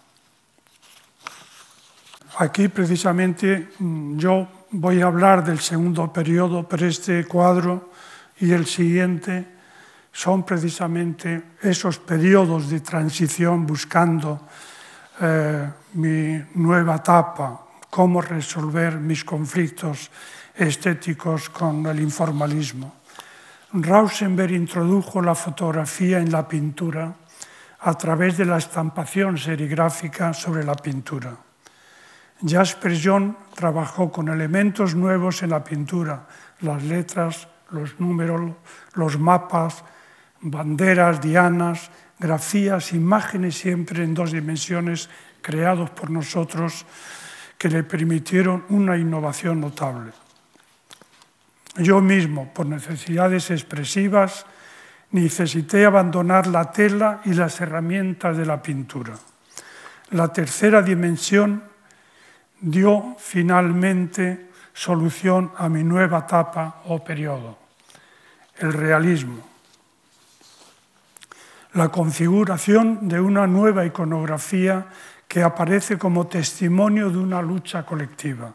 Aquí 2.38 2.70
precisamente 2.70 3.72
mm, 3.80 4.18
yo 4.18 4.48
voy 4.72 5.02
a 5.02 5.08
hablar 5.08 5.44
del 5.44 5.60
segundo 5.60 6.12
periodo, 6.14 6.64
pero 6.64 6.88
este 6.88 7.26
cuadro 7.26 7.92
y 8.40 8.52
el 8.52 8.66
siguiente 8.66 9.46
son 10.14 10.44
precisamente 10.44 11.44
esos 11.62 12.00
periodos 12.00 12.70
de 12.70 12.80
transición 12.80 13.68
buscando 13.68 14.48
eh, 15.20 15.70
mi 15.94 16.42
nueva 16.56 16.96
etapa, 16.96 17.68
cómo 17.90 18.22
resolver 18.22 18.96
mis 18.96 19.26
conflictos 19.26 20.10
estéticos 20.56 21.50
con 21.50 21.86
el 21.86 22.00
informalismo. 22.00 22.96
Rauschenberg 23.74 24.52
introdujo 24.52 25.22
la 25.22 25.36
fotografía 25.36 26.20
en 26.20 26.32
la 26.32 26.48
pintura 26.48 27.14
a 27.82 27.94
través 27.96 28.38
de 28.38 28.46
la 28.46 28.58
estampación 28.58 29.38
serigráfica 29.38 30.34
sobre 30.34 30.64
la 30.64 30.76
pintura. 30.76 31.36
Jasper 32.46 32.98
John 33.02 33.38
trabajó 33.54 34.12
con 34.12 34.30
elementos 34.30 34.96
nuevos 34.96 35.44
en 35.44 35.52
la 35.52 35.64
pintura, 35.64 36.28
las 36.62 36.84
letras, 36.84 37.48
los 37.70 38.00
números, 38.00 38.52
los 38.94 39.20
mapas, 39.20 39.84
banderas, 40.42 41.22
dianas, 41.22 41.92
grafías, 42.22 42.94
imágenes 42.94 43.58
siempre 43.58 44.04
en 44.04 44.14
dos 44.14 44.32
dimensiones 44.32 45.10
creados 45.42 45.90
por 45.90 46.12
nosotros 46.12 46.86
que 47.58 47.68
le 47.68 47.84
permitieron 47.84 48.64
una 48.70 48.96
innovación 48.96 49.60
notable. 49.60 50.12
Yo 51.78 52.00
mismo, 52.00 52.54
por 52.54 52.68
necesidades 52.68 53.50
expresivas, 53.50 54.46
necesité 55.12 55.86
abandonar 55.86 56.46
la 56.46 56.72
tela 56.72 57.22
y 57.26 57.34
las 57.34 57.60
herramientas 57.60 58.38
de 58.38 58.46
la 58.46 58.62
pintura. 58.62 59.18
La 60.12 60.32
tercera 60.32 60.82
dimensión 60.82 61.64
dio 62.60 63.16
finalmente 63.18 64.52
solución 64.74 65.52
a 65.58 65.70
mi 65.70 65.84
nueva 65.84 66.20
etapa 66.20 66.84
o 66.86 67.04
periodo, 67.04 67.58
el 68.60 68.74
realismo. 68.74 69.51
La 71.74 71.90
configuración 71.90 73.08
de 73.08 73.20
una 73.22 73.48
nueva 73.48 73.86
iconografía 73.86 74.88
que 75.28 75.42
aparece 75.42 75.98
como 75.98 76.28
testimonio 76.28 77.10
de 77.10 77.18
una 77.18 77.42
lucha 77.42 77.86
colectiva 77.86 78.54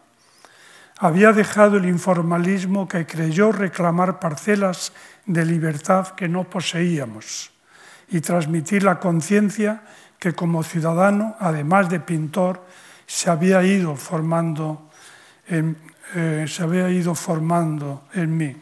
había 0.99 1.33
dejado 1.33 1.77
el 1.77 1.87
informalismo 1.87 2.89
que 2.89 3.07
creyó 3.07 3.53
reclamar 3.53 4.19
parcelas 4.19 4.93
de 5.27 5.45
libertad 5.45 6.09
que 6.09 6.29
no 6.29 6.45
poseíamos 6.45 7.51
y 8.09 8.21
transmitir 8.21 8.83
la 8.83 8.99
conciencia 8.99 9.83
que 10.19 10.33
como 10.33 10.63
ciudadano, 10.63 11.37
además 11.39 11.91
de 11.91 12.01
pintor, 12.01 12.65
se 13.07 13.29
había 13.29 13.63
ido 13.63 13.95
formando 13.95 14.91
en, 15.49 15.77
eh, 16.15 16.47
mí. 18.27 18.57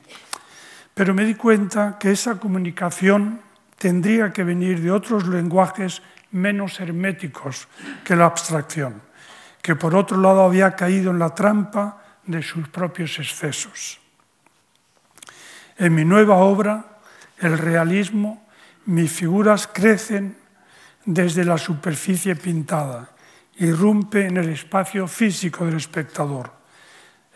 Pero 0.93 1.15
me 1.15 1.25
di 1.25 1.35
cuenta 1.35 1.99
que 1.99 2.11
esa 2.11 2.37
comunicación 2.41 3.41
tendría 3.85 4.33
que 4.33 4.45
venir 4.45 4.81
de 4.81 4.91
otros 4.91 5.29
lenguajes 5.29 6.01
menos 6.33 6.81
herméticos 6.81 7.69
que 8.01 8.17
la 8.17 8.25
abstracción, 8.25 9.03
que 9.61 9.77
por 9.77 9.95
otro 9.95 10.17
lado 10.17 10.41
había 10.41 10.75
caído 10.75 11.11
en 11.11 11.19
la 11.19 11.35
trampa 11.35 12.01
de 12.25 12.41
sus 12.41 12.67
propios 12.69 13.19
excesos. 13.19 14.01
En 15.77 15.95
mi 15.95 16.03
nueva 16.03 16.37
obra, 16.37 16.97
el 17.37 17.59
realismo, 17.59 18.49
mis 18.87 19.13
figuras 19.13 19.69
crecen 19.69 20.35
desde 21.05 21.45
la 21.45 21.59
superficie 21.59 22.37
pintada, 22.37 23.11
irrumpe 23.59 24.25
en 24.25 24.39
el 24.39 24.49
espacio 24.49 25.07
físico 25.07 25.67
del 25.67 25.77
espectador. 25.77 26.51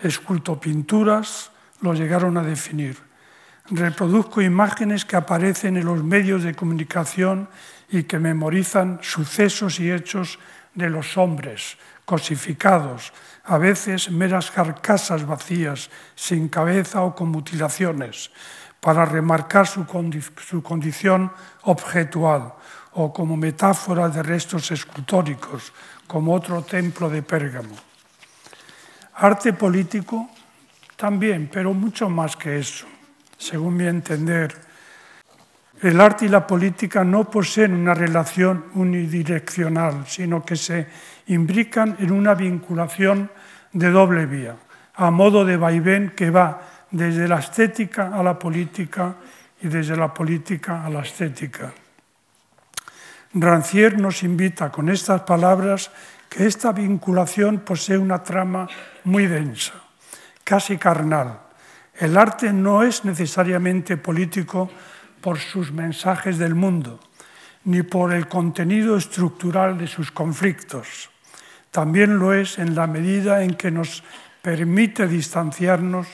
Esculto 0.01 0.59
pinturas, 0.59 1.51
lo 1.83 1.93
llegaron 1.93 2.39
a 2.39 2.43
definir. 2.43 3.08
Reproduzco 3.71 4.41
imágenes 4.41 5.05
que 5.05 5.17
aparecen 5.17 5.77
en 5.77 5.85
los 5.85 6.03
medios 6.03 6.43
de 6.43 6.55
comunicación 6.55 7.49
y 7.91 8.05
que 8.05 8.19
memorizan 8.19 8.99
sucesos 9.03 9.81
y 9.81 9.91
hechos 9.91 10.39
de 10.75 10.89
los 10.89 11.17
hombres, 11.17 11.77
cosificados, 12.05 13.13
a 13.45 13.59
veces 13.59 14.11
meras 14.11 14.51
carcasas 14.51 15.27
vacías, 15.27 15.91
sin 16.15 16.49
cabeza 16.49 17.03
o 17.03 17.15
con 17.15 17.29
mutilaciones, 17.29 18.31
para 18.81 19.05
remarcar 19.05 19.67
su, 19.67 19.85
condición 19.85 21.33
objetual 21.63 22.55
o 22.93 23.13
como 23.13 23.37
metáfora 23.37 24.09
de 24.09 24.23
restos 24.23 24.71
escultóricos, 24.71 25.73
como 26.07 26.33
otro 26.33 26.63
templo 26.63 27.11
de 27.11 27.23
Pérgamo. 27.23 27.77
Arte 29.17 29.53
político 29.53 30.31
también, 30.97 31.51
pero 31.53 31.75
mucho 31.75 32.09
más 32.09 32.37
que 32.37 32.59
eso, 32.59 32.87
según 33.39 33.77
mi 33.77 33.87
entender. 33.87 34.55
El 35.81 36.01
arte 36.01 36.27
y 36.27 36.29
la 36.29 36.45
política 36.45 37.05
no 37.05 37.31
poseen 37.31 37.73
una 37.73 37.95
relación 37.95 38.67
unidireccional, 38.75 40.05
sino 40.07 40.45
que 40.45 40.57
se 40.57 40.87
imbrican 41.29 41.97
en 42.01 42.11
una 42.11 42.35
vinculación 42.35 43.31
de 43.73 43.91
doble 43.91 44.27
vía, 44.27 44.57
a 44.95 45.11
modo 45.11 45.45
de 45.45 45.57
vaivén 45.57 46.13
que 46.17 46.31
va 46.31 46.87
desde 46.91 47.29
la 47.29 47.39
estética 47.39 48.11
a 48.13 48.23
la 48.23 48.39
política 48.39 49.15
y 49.63 49.69
desde 49.69 49.97
la 49.97 50.13
política 50.13 50.85
a 50.85 50.91
la 50.91 51.01
estética. 51.01 51.73
Rancière 53.35 53.99
nos 53.99 54.23
invita 54.23 54.73
con 54.73 54.89
estas 54.89 55.23
palabras 55.23 55.91
que 56.29 56.47
esta 56.47 56.73
vinculación 56.73 57.61
posee 57.61 57.99
una 57.99 58.23
trama 58.23 58.67
muy 59.05 59.27
densa, 59.27 59.75
casi 60.43 60.77
carnal. 60.77 61.48
El 61.99 62.17
arte 62.17 62.53
no 62.53 62.85
es 62.85 63.05
necesariamente 63.05 63.97
político 63.97 64.71
por 65.21 65.39
sus 65.39 65.73
mensajes 65.73 66.39
del 66.39 66.55
mundo, 66.55 67.01
ni 67.65 67.83
por 67.83 68.13
el 68.13 68.29
contenido 68.29 68.97
estructural 68.97 69.77
de 69.77 69.89
sus 69.89 70.13
conflictos. 70.13 71.11
También 71.73 72.19
lo 72.19 72.33
es 72.33 72.59
en 72.61 72.77
la 72.77 72.87
medida 72.87 73.43
en 73.43 73.55
que 73.55 73.73
nos 73.73 74.05
permite 74.41 75.09
distanciarnos 75.09 76.07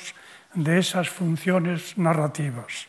de 0.55 0.79
esas 0.79 1.11
funciones 1.11 1.99
narrativas. 1.99 2.87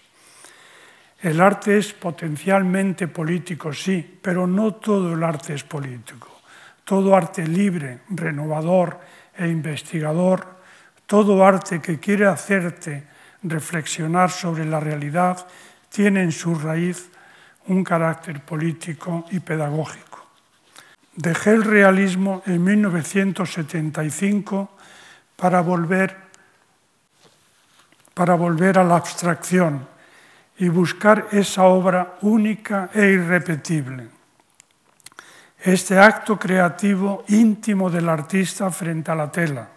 El 1.21 1.41
arte 1.41 1.77
es 1.77 1.91
potencialmente 1.91 3.09
político, 3.09 3.73
sí, 3.73 4.19
pero 4.21 4.47
no 4.47 4.75
todo 4.75 5.13
el 5.13 5.23
arte 5.23 5.53
es 5.53 5.63
político. 5.63 6.29
Todo 6.85 7.13
arte 7.15 7.45
libre, 7.45 8.01
renovador 8.09 8.99
e 9.35 9.47
investigador, 9.47 10.54
todo 11.05 11.45
arte 11.45 11.81
que 11.81 11.99
quiere 11.99 12.25
hacerte 12.25 13.03
reflexionar 13.43 14.31
sobre 14.31 14.65
la 14.65 14.79
realidad, 14.79 15.45
tiene 15.89 16.23
en 16.23 16.31
su 16.31 16.55
raíz 16.55 17.09
un 17.67 17.83
carácter 17.83 18.41
político 18.41 19.25
y 19.31 19.39
pedagógico. 19.39 20.25
Dejé 21.15 21.51
el 21.51 21.63
realismo 21.63 22.41
en 22.45 22.63
1975 22.63 24.69
para 25.35 25.61
volver, 25.61 26.15
para 28.13 28.35
volver 28.35 28.77
a 28.79 28.83
la 28.83 28.97
abstracción 28.97 29.87
y 30.57 30.69
buscar 30.69 31.27
esa 31.31 31.63
obra 31.63 32.17
única 32.21 32.89
e 32.93 33.07
irrepetible. 33.07 34.09
Este 35.59 35.97
acto 35.97 36.37
creativo 36.37 37.25
íntimo 37.29 37.89
del 37.89 38.09
artista 38.09 38.69
frente 38.69 39.09
a 39.11 39.15
la 39.15 39.31
tela, 39.31 39.67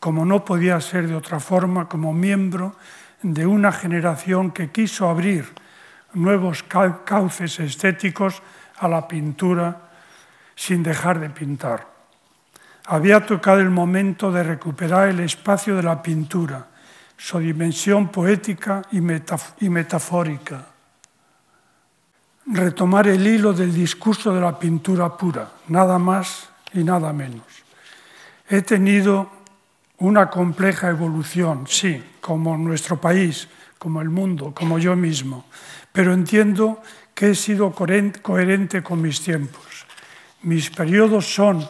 como 0.00 0.24
no 0.24 0.44
podía 0.44 0.80
ser 0.80 1.08
de 1.08 1.14
otra 1.14 1.40
forma, 1.40 1.88
como 1.88 2.12
miembro 2.12 2.76
de 3.22 3.46
una 3.46 3.72
generación 3.72 4.50
que 4.50 4.70
quiso 4.70 5.08
abrir 5.08 5.52
nuevos 6.14 6.62
cauces 6.62 7.60
estéticos 7.60 8.42
a 8.78 8.88
la 8.88 9.08
pintura 9.08 9.90
sin 10.54 10.82
dejar 10.82 11.20
de 11.20 11.30
pintar. 11.30 11.86
Había 12.86 13.24
tocado 13.26 13.60
el 13.60 13.70
momento 13.70 14.30
de 14.30 14.42
recuperar 14.42 15.08
el 15.08 15.20
espacio 15.20 15.76
de 15.76 15.82
la 15.82 16.02
pintura, 16.02 16.66
su 17.16 17.38
dimensión 17.38 18.08
poética 18.08 18.82
y, 18.92 19.00
metafórica. 19.00 20.66
Retomar 22.46 23.08
el 23.08 23.26
hilo 23.26 23.52
del 23.52 23.74
discurso 23.74 24.32
de 24.32 24.40
la 24.40 24.56
pintura 24.58 25.16
pura, 25.16 25.50
nada 25.68 25.98
más 25.98 26.48
y 26.72 26.84
nada 26.84 27.12
menos. 27.12 27.44
He 28.48 28.62
tenido 28.62 29.30
una 29.98 30.28
compleja 30.28 30.88
evolución, 30.90 31.66
sí, 31.66 32.02
como 32.20 32.56
nuestro 32.56 33.00
país, 33.00 33.48
como 33.78 34.00
el 34.00 34.10
mundo, 34.10 34.52
como 34.54 34.78
yo 34.78 34.96
mismo, 34.96 35.46
pero 35.92 36.12
entiendo 36.12 36.82
que 37.14 37.30
he 37.30 37.34
sido 37.34 37.72
coherente 37.72 38.82
con 38.82 39.00
mis 39.00 39.22
tiempos. 39.22 39.86
Mis 40.42 40.70
periodos 40.70 41.24
son, 41.32 41.66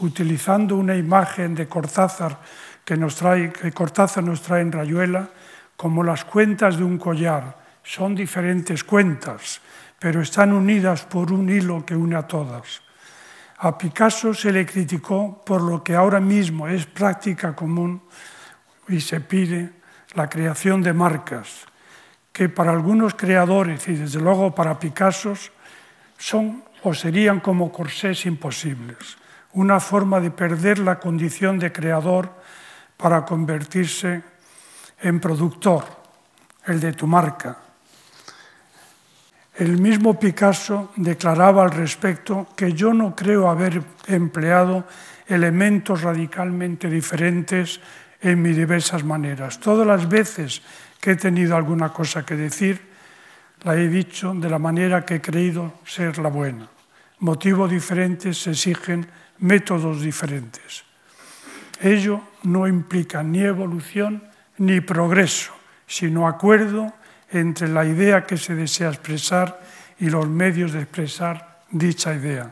utilizando 0.00 0.76
una 0.76 0.94
imagen 0.94 1.54
de 1.54 1.68
Cortázar 1.68 2.38
que, 2.84 2.96
nos 2.96 3.16
trae, 3.16 3.52
que 3.52 3.72
Cortázar 3.72 4.24
nos 4.24 4.42
trae 4.42 4.60
en 4.60 4.72
Rayuela, 4.72 5.30
como 5.76 6.04
las 6.04 6.24
cuentas 6.24 6.76
de 6.76 6.84
un 6.84 6.98
collar. 6.98 7.56
Son 7.82 8.14
diferentes 8.14 8.84
cuentas, 8.84 9.60
pero 9.98 10.20
están 10.20 10.52
unidas 10.52 11.04
por 11.04 11.32
un 11.32 11.48
hilo 11.48 11.84
que 11.86 11.96
une 11.96 12.16
a 12.16 12.26
todas. 12.26 12.82
A 13.62 13.76
Picasso 13.76 14.32
se 14.32 14.52
le 14.52 14.64
criticó 14.64 15.42
por 15.44 15.60
lo 15.60 15.84
que 15.84 15.94
ahora 15.94 16.18
mismo 16.18 16.66
es 16.66 16.86
práctica 16.86 17.54
común 17.54 18.00
y 18.88 19.02
se 19.02 19.20
pide 19.20 19.70
la 20.14 20.30
creación 20.30 20.80
de 20.80 20.94
marcas, 20.94 21.66
que 22.32 22.48
para 22.48 22.70
algunos 22.70 23.14
creadores 23.14 23.86
y 23.88 23.96
desde 23.96 24.18
luego 24.18 24.54
para 24.54 24.78
Picasso 24.78 25.34
son 26.16 26.64
o 26.82 26.94
serían 26.94 27.40
como 27.40 27.70
corsés 27.70 28.24
imposibles, 28.24 29.18
una 29.52 29.78
forma 29.78 30.20
de 30.20 30.30
perder 30.30 30.78
la 30.78 30.98
condición 30.98 31.58
de 31.58 31.70
creador 31.70 32.32
para 32.96 33.26
convertirse 33.26 34.22
en 35.02 35.20
productor, 35.20 35.84
el 36.64 36.80
de 36.80 36.94
tu 36.94 37.06
marca. 37.06 37.69
El 39.60 39.76
mismo 39.76 40.18
Picasso 40.18 40.90
declaraba 40.96 41.62
al 41.62 41.70
respecto 41.70 42.48
que 42.56 42.72
yo 42.72 42.94
no 42.94 43.14
creo 43.14 43.50
haber 43.50 43.82
empleado 44.06 44.84
elementos 45.26 46.00
radicalmente 46.00 46.88
diferentes 46.88 47.78
en 48.22 48.40
mis 48.40 48.56
diversas 48.56 49.04
maneras. 49.04 49.60
Todas 49.60 49.86
las 49.86 50.08
veces 50.08 50.62
que 50.98 51.10
he 51.10 51.16
tenido 51.16 51.56
alguna 51.56 51.92
cosa 51.92 52.24
que 52.24 52.36
decir, 52.36 52.80
la 53.60 53.76
he 53.76 53.86
dicho 53.88 54.32
de 54.32 54.48
la 54.48 54.58
manera 54.58 55.04
que 55.04 55.16
he 55.16 55.20
creído 55.20 55.74
ser 55.84 56.16
la 56.16 56.30
buena. 56.30 56.66
Motivos 57.18 57.70
diferentes 57.70 58.46
exigen 58.46 59.06
métodos 59.40 60.00
diferentes. 60.00 60.84
Ello 61.82 62.22
no 62.44 62.66
implica 62.66 63.22
ni 63.22 63.44
evolución 63.44 64.24
ni 64.56 64.80
progreso, 64.80 65.52
sino 65.86 66.26
acuerdo 66.26 66.94
entre 67.30 67.68
la 67.68 67.84
idea 67.84 68.26
que 68.26 68.36
se 68.36 68.54
desea 68.54 68.90
expresar 68.90 69.60
y 69.98 70.10
los 70.10 70.28
medios 70.28 70.72
de 70.72 70.82
expresar 70.82 71.62
dicha 71.70 72.14
idea. 72.14 72.50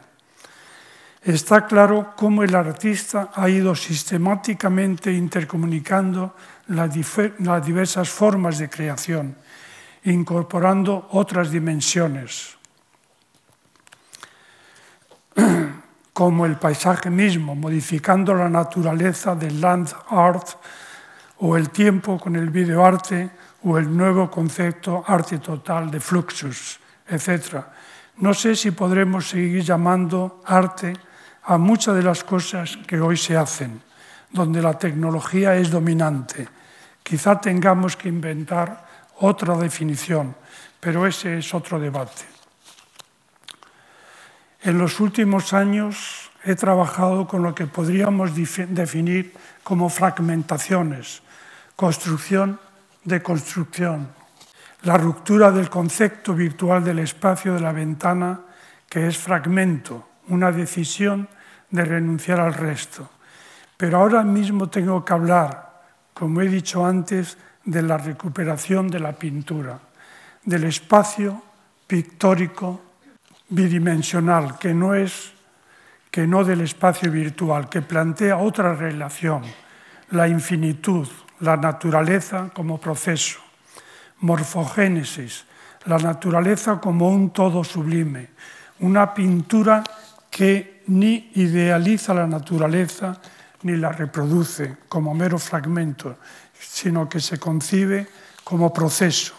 Está 1.22 1.66
claro 1.66 2.14
cómo 2.16 2.42
el 2.42 2.54
artista 2.54 3.30
ha 3.34 3.48
ido 3.48 3.74
sistemáticamente 3.74 5.12
intercomunicando 5.12 6.36
las 6.68 7.64
diversas 7.64 8.08
formas 8.08 8.58
de 8.58 8.70
creación, 8.70 9.36
incorporando 10.04 11.08
otras 11.10 11.50
dimensiones, 11.50 12.56
como 16.12 16.46
el 16.46 16.56
paisaje 16.56 17.10
mismo, 17.10 17.54
modificando 17.54 18.32
la 18.32 18.48
naturaleza 18.48 19.34
del 19.34 19.60
land 19.60 19.92
art 20.08 20.48
o 21.38 21.56
el 21.56 21.70
tiempo 21.70 22.18
con 22.18 22.36
el 22.36 22.50
videoarte 22.50 23.30
o 23.64 23.78
el 23.78 23.94
nuevo 23.94 24.30
concepto 24.30 25.02
arte 25.06 25.38
total 25.38 25.90
de 25.90 26.00
fluxus, 26.00 26.78
etc. 27.08 27.64
No 28.18 28.34
sé 28.34 28.54
si 28.54 28.70
podremos 28.70 29.28
seguir 29.28 29.62
llamando 29.62 30.42
arte 30.46 30.92
a 31.44 31.58
muchas 31.58 31.96
de 31.96 32.02
las 32.02 32.22
cosas 32.24 32.78
que 32.86 33.00
hoy 33.00 33.16
se 33.16 33.36
hacen, 33.36 33.80
donde 34.30 34.62
la 34.62 34.78
tecnología 34.78 35.56
es 35.56 35.70
dominante. 35.70 36.48
Quizá 37.02 37.40
tengamos 37.40 37.96
que 37.96 38.08
inventar 38.08 38.86
otra 39.20 39.56
definición, 39.56 40.36
pero 40.78 41.06
ese 41.06 41.38
es 41.38 41.54
otro 41.54 41.80
debate. 41.80 42.26
En 44.62 44.78
los 44.78 45.00
últimos 45.00 45.52
años 45.52 46.30
he 46.44 46.54
trabajado 46.54 47.26
con 47.26 47.42
lo 47.42 47.54
que 47.54 47.66
podríamos 47.66 48.34
definir 48.34 49.32
como 49.62 49.88
fragmentaciones, 49.88 51.22
construcción 51.76 52.60
de 53.08 53.22
construcción, 53.22 54.08
la 54.82 54.96
ruptura 54.96 55.50
del 55.50 55.68
concepto 55.70 56.34
virtual 56.34 56.84
del 56.84 57.00
espacio 57.00 57.54
de 57.54 57.60
la 57.60 57.72
ventana, 57.72 58.40
que 58.88 59.06
es 59.06 59.18
fragmento, 59.18 60.08
una 60.28 60.52
decisión 60.52 61.28
de 61.70 61.84
renunciar 61.84 62.38
al 62.38 62.54
resto. 62.54 63.08
Pero 63.76 63.98
ahora 63.98 64.22
mismo 64.22 64.68
tengo 64.68 65.04
que 65.04 65.12
hablar, 65.12 65.82
como 66.14 66.40
he 66.40 66.48
dicho 66.48 66.84
antes, 66.84 67.38
de 67.64 67.82
la 67.82 67.96
recuperación 67.98 68.88
de 68.88 69.00
la 69.00 69.12
pintura, 69.12 69.78
del 70.44 70.64
espacio 70.64 71.42
pictórico 71.86 72.80
bidimensional, 73.48 74.58
que 74.58 74.74
no 74.74 74.94
es 74.94 75.32
que 76.10 76.26
no 76.26 76.42
del 76.42 76.62
espacio 76.62 77.12
virtual, 77.12 77.68
que 77.68 77.82
plantea 77.82 78.38
otra 78.38 78.74
relación, 78.74 79.42
la 80.10 80.26
infinitud, 80.26 81.06
la 81.40 81.56
naturaleza 81.56 82.50
como 82.52 82.80
proceso, 82.80 83.38
morfogénesis, 84.20 85.44
la 85.86 85.98
naturaleza 85.98 86.80
como 86.80 87.08
un 87.08 87.30
todo 87.30 87.64
sublime, 87.64 88.30
una 88.80 89.14
pintura 89.14 89.82
que 90.30 90.82
ni 90.88 91.30
idealiza 91.34 92.14
la 92.14 92.26
naturaleza 92.26 93.20
ni 93.62 93.76
la 93.76 93.90
reproduce 93.92 94.76
como 94.88 95.14
mero 95.14 95.38
fragmento, 95.38 96.16
sino 96.58 97.08
que 97.08 97.20
se 97.20 97.38
concibe 97.38 98.06
como 98.44 98.72
proceso. 98.72 99.34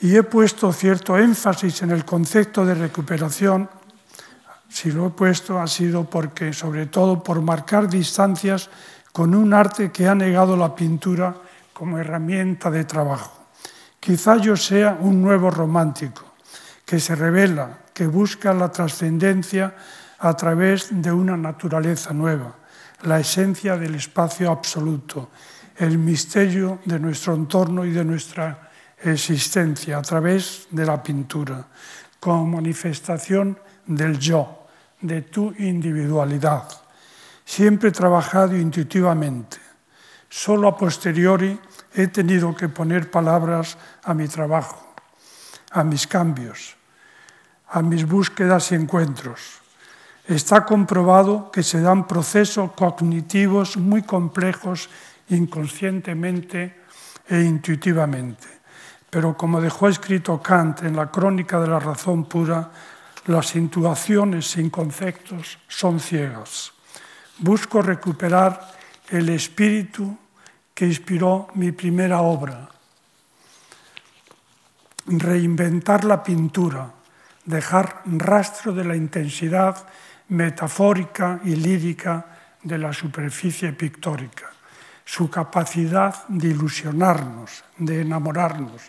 Y 0.00 0.16
he 0.16 0.22
puesto 0.22 0.72
cierto 0.72 1.16
énfasis 1.16 1.82
en 1.82 1.92
el 1.92 2.04
concepto 2.04 2.66
de 2.66 2.74
recuperación, 2.74 3.70
si 4.68 4.90
lo 4.90 5.06
he 5.06 5.10
puesto 5.10 5.60
ha 5.60 5.66
sido 5.66 6.04
porque, 6.04 6.52
sobre 6.52 6.86
todo, 6.86 7.22
por 7.22 7.40
marcar 7.42 7.88
distancias 7.88 8.70
con 9.12 9.34
un 9.34 9.52
arte 9.52 9.92
que 9.92 10.08
ha 10.08 10.14
negado 10.14 10.56
la 10.56 10.74
pintura 10.74 11.36
como 11.72 11.98
herramienta 11.98 12.70
de 12.70 12.84
trabajo. 12.84 13.46
Quizá 14.00 14.36
yo 14.38 14.56
sea 14.56 14.98
un 14.98 15.22
nuevo 15.22 15.50
romántico, 15.50 16.32
que 16.84 16.98
se 16.98 17.14
revela, 17.14 17.78
que 17.92 18.06
busca 18.06 18.52
la 18.52 18.70
trascendencia 18.72 19.74
a 20.18 20.34
través 20.34 20.88
de 20.90 21.12
una 21.12 21.36
naturaleza 21.36 22.12
nueva, 22.12 22.54
la 23.02 23.20
esencia 23.20 23.76
del 23.76 23.94
espacio 23.94 24.50
absoluto, 24.50 25.30
el 25.76 25.98
misterio 25.98 26.80
de 26.84 26.98
nuestro 26.98 27.34
entorno 27.34 27.84
y 27.84 27.90
de 27.90 28.04
nuestra 28.04 28.70
existencia 29.02 29.98
a 29.98 30.02
través 30.02 30.68
de 30.70 30.86
la 30.86 31.02
pintura, 31.02 31.66
como 32.20 32.46
manifestación 32.46 33.58
del 33.86 34.18
yo, 34.18 34.66
de 35.00 35.22
tu 35.22 35.52
individualidad. 35.58 36.81
Siempre 37.52 37.90
he 37.90 37.92
trabajado 37.92 38.56
intuitivamente. 38.56 39.60
Solo 40.30 40.68
a 40.68 40.72
posteriori 40.72 41.52
he 41.92 42.08
tenido 42.08 42.56
que 42.56 42.72
poner 42.72 43.12
palabras 43.12 43.76
a 44.08 44.16
mi 44.16 44.24
trabajo, 44.24 44.96
a 45.68 45.84
mis 45.84 46.08
cambios, 46.08 46.72
a 47.68 47.82
mis 47.84 48.08
búsquedas 48.08 48.72
y 48.72 48.80
encuentros. 48.80 49.60
Está 50.24 50.64
comprobado 50.64 51.52
que 51.52 51.62
se 51.62 51.84
dan 51.84 52.08
procesos 52.08 52.72
cognitivos 52.72 53.76
muy 53.76 54.00
complejos 54.00 54.88
inconscientemente 55.28 56.80
e 57.28 57.36
intuitivamente. 57.36 58.48
Pero 59.12 59.36
como 59.36 59.60
dejó 59.60 59.92
escrito 59.92 60.40
Kant 60.40 60.88
en 60.88 60.96
la 60.96 61.12
Crónica 61.12 61.60
de 61.60 61.68
la 61.68 61.80
Razón 61.80 62.24
Pura, 62.24 62.72
las 63.26 63.54
intuiciones 63.56 64.48
sin 64.48 64.70
conceptos 64.70 65.60
son 65.68 66.00
ciegas. 66.00 66.71
Busco 67.38 67.82
recuperar 67.82 68.72
el 69.10 69.28
espíritu 69.28 70.16
que 70.74 70.86
inspiró 70.86 71.48
mi 71.54 71.72
primera 71.72 72.20
obra, 72.20 72.68
reinventar 75.06 76.04
la 76.04 76.22
pintura, 76.22 76.90
dejar 77.44 78.02
rastro 78.06 78.72
de 78.72 78.84
la 78.84 78.96
intensidad 78.96 79.86
metafórica 80.28 81.40
y 81.44 81.56
lírica 81.56 82.26
de 82.62 82.78
la 82.78 82.92
superficie 82.92 83.72
pictórica, 83.72 84.50
su 85.04 85.28
capacidad 85.28 86.26
de 86.28 86.48
ilusionarnos, 86.48 87.64
de 87.76 88.00
enamorarnos, 88.00 88.82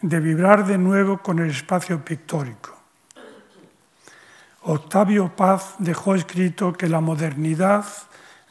de 0.00 0.20
vibrar 0.20 0.66
de 0.66 0.78
nuevo 0.78 1.18
con 1.18 1.40
el 1.40 1.50
espacio 1.50 2.04
pictórico. 2.04 2.77
Octavio 4.70 5.34
Paz 5.34 5.76
dejó 5.78 6.14
escrito 6.14 6.74
que 6.74 6.90
la 6.90 7.00
modernidad 7.00 7.86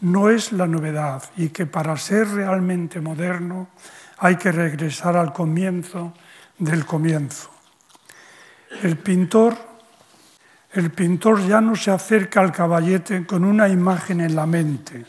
no 0.01 0.31
es 0.31 0.51
la 0.51 0.65
novedad 0.65 1.23
y 1.37 1.49
que 1.49 1.67
para 1.67 1.95
ser 1.95 2.27
realmente 2.29 2.99
moderno 2.99 3.67
hay 4.17 4.35
que 4.35 4.51
regresar 4.51 5.15
al 5.15 5.31
comienzo 5.31 6.13
del 6.57 6.87
comienzo. 6.87 7.51
El 8.81 8.97
pintor 8.97 9.55
el 10.73 10.91
pintor 10.91 11.39
ya 11.47 11.61
no 11.61 11.75
se 11.75 11.91
acerca 11.91 12.41
al 12.41 12.51
caballete 12.51 13.25
con 13.25 13.43
una 13.45 13.67
imagen 13.69 14.19
en 14.21 14.35
la 14.35 14.45
mente, 14.45 15.05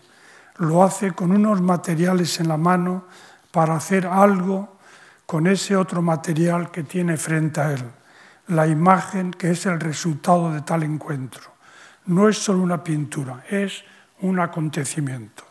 lo 0.58 0.84
hace 0.84 1.12
con 1.12 1.32
unos 1.32 1.60
materiales 1.60 2.38
en 2.40 2.48
la 2.48 2.56
mano 2.56 3.06
para 3.50 3.76
hacer 3.76 4.06
algo 4.06 4.76
con 5.26 5.46
ese 5.46 5.74
otro 5.74 6.00
material 6.00 6.70
que 6.70 6.84
tiene 6.84 7.16
frente 7.16 7.60
a 7.60 7.72
él, 7.72 7.84
la 8.48 8.66
imagen 8.66 9.30
que 9.30 9.50
es 9.50 9.66
el 9.66 9.78
resultado 9.78 10.52
de 10.52 10.62
tal 10.62 10.82
encuentro. 10.82 11.54
No 12.06 12.28
es 12.28 12.38
solo 12.38 12.62
una 12.62 12.82
pintura, 12.82 13.44
es 13.48 13.84
un 14.20 14.40
acontecimiento. 14.40 15.44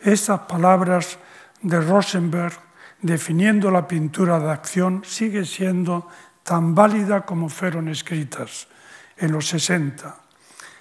Esas 0.00 0.40
palabras 0.40 1.18
de 1.62 1.80
Rosenberg 1.80 2.54
definiendo 3.00 3.70
la 3.70 3.86
pintura 3.86 4.40
de 4.40 4.50
acción 4.50 5.02
sigue 5.04 5.44
siendo 5.44 6.08
tan 6.42 6.74
válida 6.74 7.26
como 7.26 7.48
fueron 7.48 7.88
escritas 7.88 8.68
en 9.16 9.32
los 9.32 9.48
60. 9.48 10.16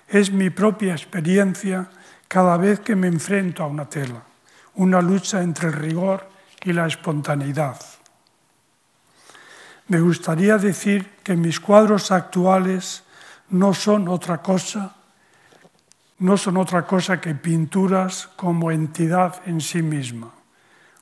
Es 0.08 0.32
mi 0.32 0.50
propia 0.50 0.94
experiencia 0.94 1.90
cada 2.28 2.56
vez 2.58 2.80
que 2.80 2.96
me 2.96 3.08
enfrento 3.08 3.64
a 3.64 3.68
una 3.68 3.90
tela, 3.90 4.22
una 4.76 5.02
lucha 5.02 5.42
entre 5.42 5.68
el 5.68 5.74
rigor 5.74 6.30
y 6.64 6.72
la 6.72 6.88
espontaneidad. 6.88 7.78
Me 9.88 10.00
gustaría 10.00 10.58
decir 10.58 11.08
que 11.24 11.36
mis 11.36 11.60
cuadros 11.60 12.12
actuales 12.12 13.04
no 13.50 13.74
son 13.74 14.08
otra 14.08 14.40
cosa, 14.40 14.96
no 16.20 16.38
son 16.38 16.58
otra 16.58 16.86
cosa 16.86 17.22
que 17.22 17.36
pinturas 17.36 18.28
como 18.36 18.72
entidad 18.72 19.42
en 19.46 19.62
sí 19.62 19.82
misma, 19.82 20.34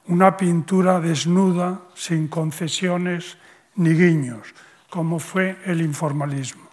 una 0.08 0.38
pintura 0.38 1.00
desnuda, 1.00 1.82
sin 1.96 2.28
concesiones 2.28 3.38
ni 3.76 3.94
guiños, 3.94 4.54
como 4.90 5.20
fue 5.20 5.58
el 5.66 5.82
informalismo 5.82 6.66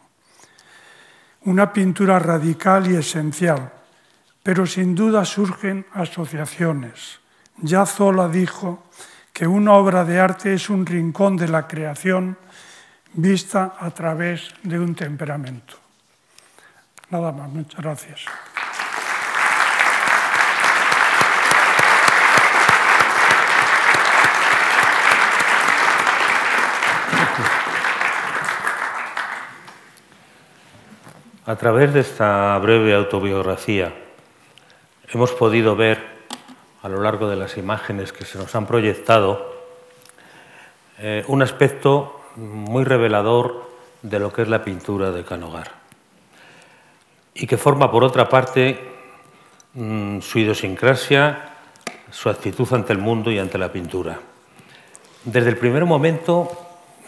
una 1.45 1.73
pintura 1.73 2.19
radical 2.19 2.91
y 2.91 2.97
esencial, 2.97 3.73
pero 4.43 4.67
sin 4.67 4.95
duda 4.95 5.25
surgen 5.25 5.87
asociaciones. 5.93 7.21
Ya 7.59 7.87
Zola 7.87 8.29
dijo 8.29 8.85
que 9.33 9.47
una 9.47 9.73
obra 9.75 10.05
de 10.05 10.21
arte 10.21 10.55
es 10.55 10.69
un 10.69 10.85
rincón 10.85 11.37
de 11.37 11.49
la 11.49 11.67
creación 11.67 12.37
vista 13.15 13.75
a 13.79 13.91
través 13.91 14.55
de 14.63 14.79
un 14.79 14.95
temperamento. 14.95 15.77
Nada 17.11 17.33
más, 17.33 17.49
muchas 17.49 17.81
gracias. 17.81 18.25
A 31.45 31.57
través 31.57 31.93
de 31.93 32.01
esta 32.01 32.57
breve 32.59 32.95
autobiografía 32.95 33.93
hemos 35.09 35.33
podido 35.33 35.75
ver 35.75 36.12
a 36.83 36.89
lo 36.89 37.01
largo 37.01 37.29
de 37.29 37.37
las 37.37 37.57
imágenes 37.57 38.13
que 38.13 38.25
se 38.25 38.39
nos 38.39 38.55
han 38.55 38.67
proyectado 38.67 39.53
eh, 40.99 41.25
un 41.29 41.43
aspecto 41.43 42.21
muy 42.37 42.85
revelador 42.85 43.71
de 44.03 44.19
lo 44.19 44.33
que 44.33 44.43
es 44.43 44.49
la 44.49 44.65
pintura 44.65 45.13
de 45.13 45.25
Canogar 45.25 45.71
y 47.35 47.47
que 47.47 47.57
forma 47.57 47.91
por 47.91 48.05
otra 48.05 48.29
parte 48.29 48.79
mm, 49.75 50.21
su 50.21 50.41
idiosincrasia, 50.41 51.51
su 52.11 52.29
actitud 52.29 52.67
ante 52.73 52.93
el 52.93 52.99
mundo 52.99 53.31
y 53.31 53.39
ante 53.39 53.59
la 53.59 53.73
pintura. 53.73 54.19
Desde 55.25 55.51
el 55.51 55.57
primer 55.57 55.85
momento 55.85 56.51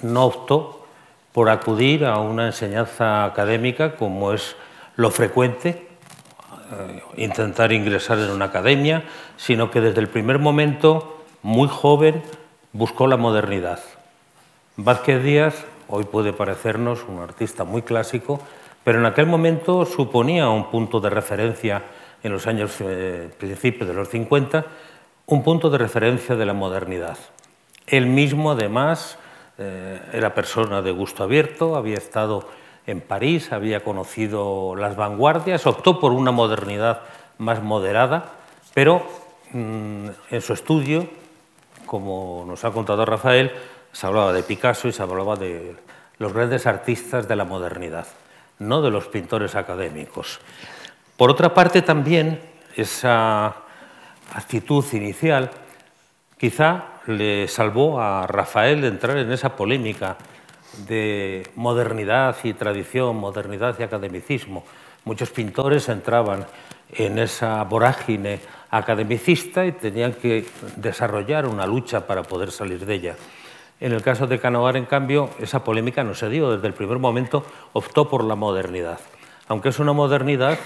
no 0.03 0.25
optó 0.25 0.87
por 1.33 1.51
acudir 1.51 2.05
a 2.05 2.19
una 2.19 2.47
enseñanza 2.47 3.25
académica 3.25 3.97
como 3.97 4.33
es 4.33 4.55
lo 4.97 5.11
frecuente, 5.11 5.89
intentar 7.17 7.73
ingresar 7.73 8.19
en 8.19 8.31
una 8.31 8.47
academia, 8.47 9.05
sino 9.37 9.71
que 9.71 9.81
desde 9.81 10.01
el 10.01 10.09
primer 10.09 10.39
momento, 10.39 11.23
muy 11.43 11.69
joven, 11.69 12.23
buscó 12.73 13.07
la 13.07 13.17
modernidad. 13.17 13.81
Vázquez 14.77 15.23
Díaz 15.23 15.65
hoy 15.89 16.05
puede 16.05 16.33
parecernos 16.33 17.05
un 17.09 17.21
artista 17.21 17.65
muy 17.65 17.83
clásico, 17.83 18.41
pero 18.83 18.99
en 18.99 19.07
aquel 19.07 19.27
momento 19.27 19.85
suponía 19.85 20.49
un 20.49 20.71
punto 20.71 21.01
de 21.01 21.11
referencia 21.11 21.83
en 22.23 22.33
los 22.33 22.47
años 22.47 22.77
eh, 22.81 23.31
principios 23.39 23.89
de 23.89 23.95
los 23.95 24.09
50, 24.09 24.65
un 25.27 25.43
punto 25.43 25.71
de 25.71 25.79
referencia 25.79 26.37
de 26.37 26.47
la 26.47 26.55
modernidad. 26.55 27.19
Él 27.87 28.07
mismo, 28.07 28.51
además, 28.51 29.19
eh, 29.59 30.01
era 30.13 30.35
persona 30.35 30.83
de 30.83 30.91
gusto 30.91 31.23
abierto, 31.23 31.77
había 31.77 31.97
estado 31.97 32.49
en 32.87 33.01
París, 33.01 33.53
había 33.53 33.83
conocido 33.83 34.77
las 34.77 34.97
vanguardias, 34.97 35.67
optó 35.67 36.01
por 36.01 36.13
una 36.13 36.31
modernidad 36.31 37.01
más 37.39 37.63
moderada, 37.63 38.33
pero 38.75 39.07
mm, 39.53 40.09
en 40.31 40.41
su 40.41 40.53
estudio, 40.53 41.09
como 41.87 42.45
nos 42.47 42.65
ha 42.65 42.71
contado 42.73 43.05
Rafael, 43.05 43.53
se 43.93 44.07
hablaba 44.07 44.33
de 44.33 44.43
Picasso 44.43 44.89
y 44.89 44.93
se 44.93 45.03
hablaba 45.03 45.37
de 45.37 45.77
los 46.19 46.33
grandes 46.33 46.67
artistas 46.67 47.29
de 47.29 47.37
la 47.37 47.45
modernidad, 47.45 48.07
no 48.59 48.83
de 48.83 48.91
los 48.91 49.07
pintores 49.07 49.55
académicos. 49.55 50.41
Por 51.17 51.31
otra 51.31 51.55
parte, 51.55 51.83
también 51.83 52.41
esa 52.77 53.55
actitud 54.35 54.85
inicial 54.93 55.51
quizá 56.39 56.85
le 57.07 57.49
salvó 57.49 58.01
a 58.01 58.27
Rafael 58.27 58.81
de 58.81 58.89
entrar 58.89 59.17
en 59.19 59.31
esa 59.31 59.57
polémica 59.57 60.17
de 60.87 61.49
modernidad 61.57 62.37
y 62.45 62.53
tradición, 62.55 63.17
modernidad 63.17 63.77
y 63.79 63.83
academicismo. 63.83 64.65
Muchos 65.05 65.31
pintores 65.31 65.89
entraban 65.89 66.47
en 66.93 67.19
esa 67.19 67.63
vorágine 67.65 68.41
academicista 68.71 69.65
y 69.65 69.73
tenían 69.73 70.15
que 70.15 70.47
desarrollar 70.77 71.47
una 71.47 71.67
lucha 71.67 72.07
para 72.07 72.23
poder 72.23 72.51
salir 72.51 72.85
de 72.85 72.95
ella. 72.95 73.17
En 73.81 73.93
el 73.93 74.03
caso 74.03 74.27
de 74.27 74.39
Canoar, 74.39 74.77
en 74.77 74.87
cambio, 74.87 75.31
esa 75.41 75.65
polémica 75.65 76.05
no 76.05 76.15
se 76.15 76.29
dio. 76.29 76.51
Desde 76.51 76.69
el 76.69 76.75
primer 76.75 76.99
momento 76.99 77.45
optó 77.73 78.09
por 78.09 78.25
la 78.25 78.35
modernidad, 78.35 79.01
aunque 79.49 79.71
es 79.71 79.79
una 79.79 79.93
modernidad 79.93 80.59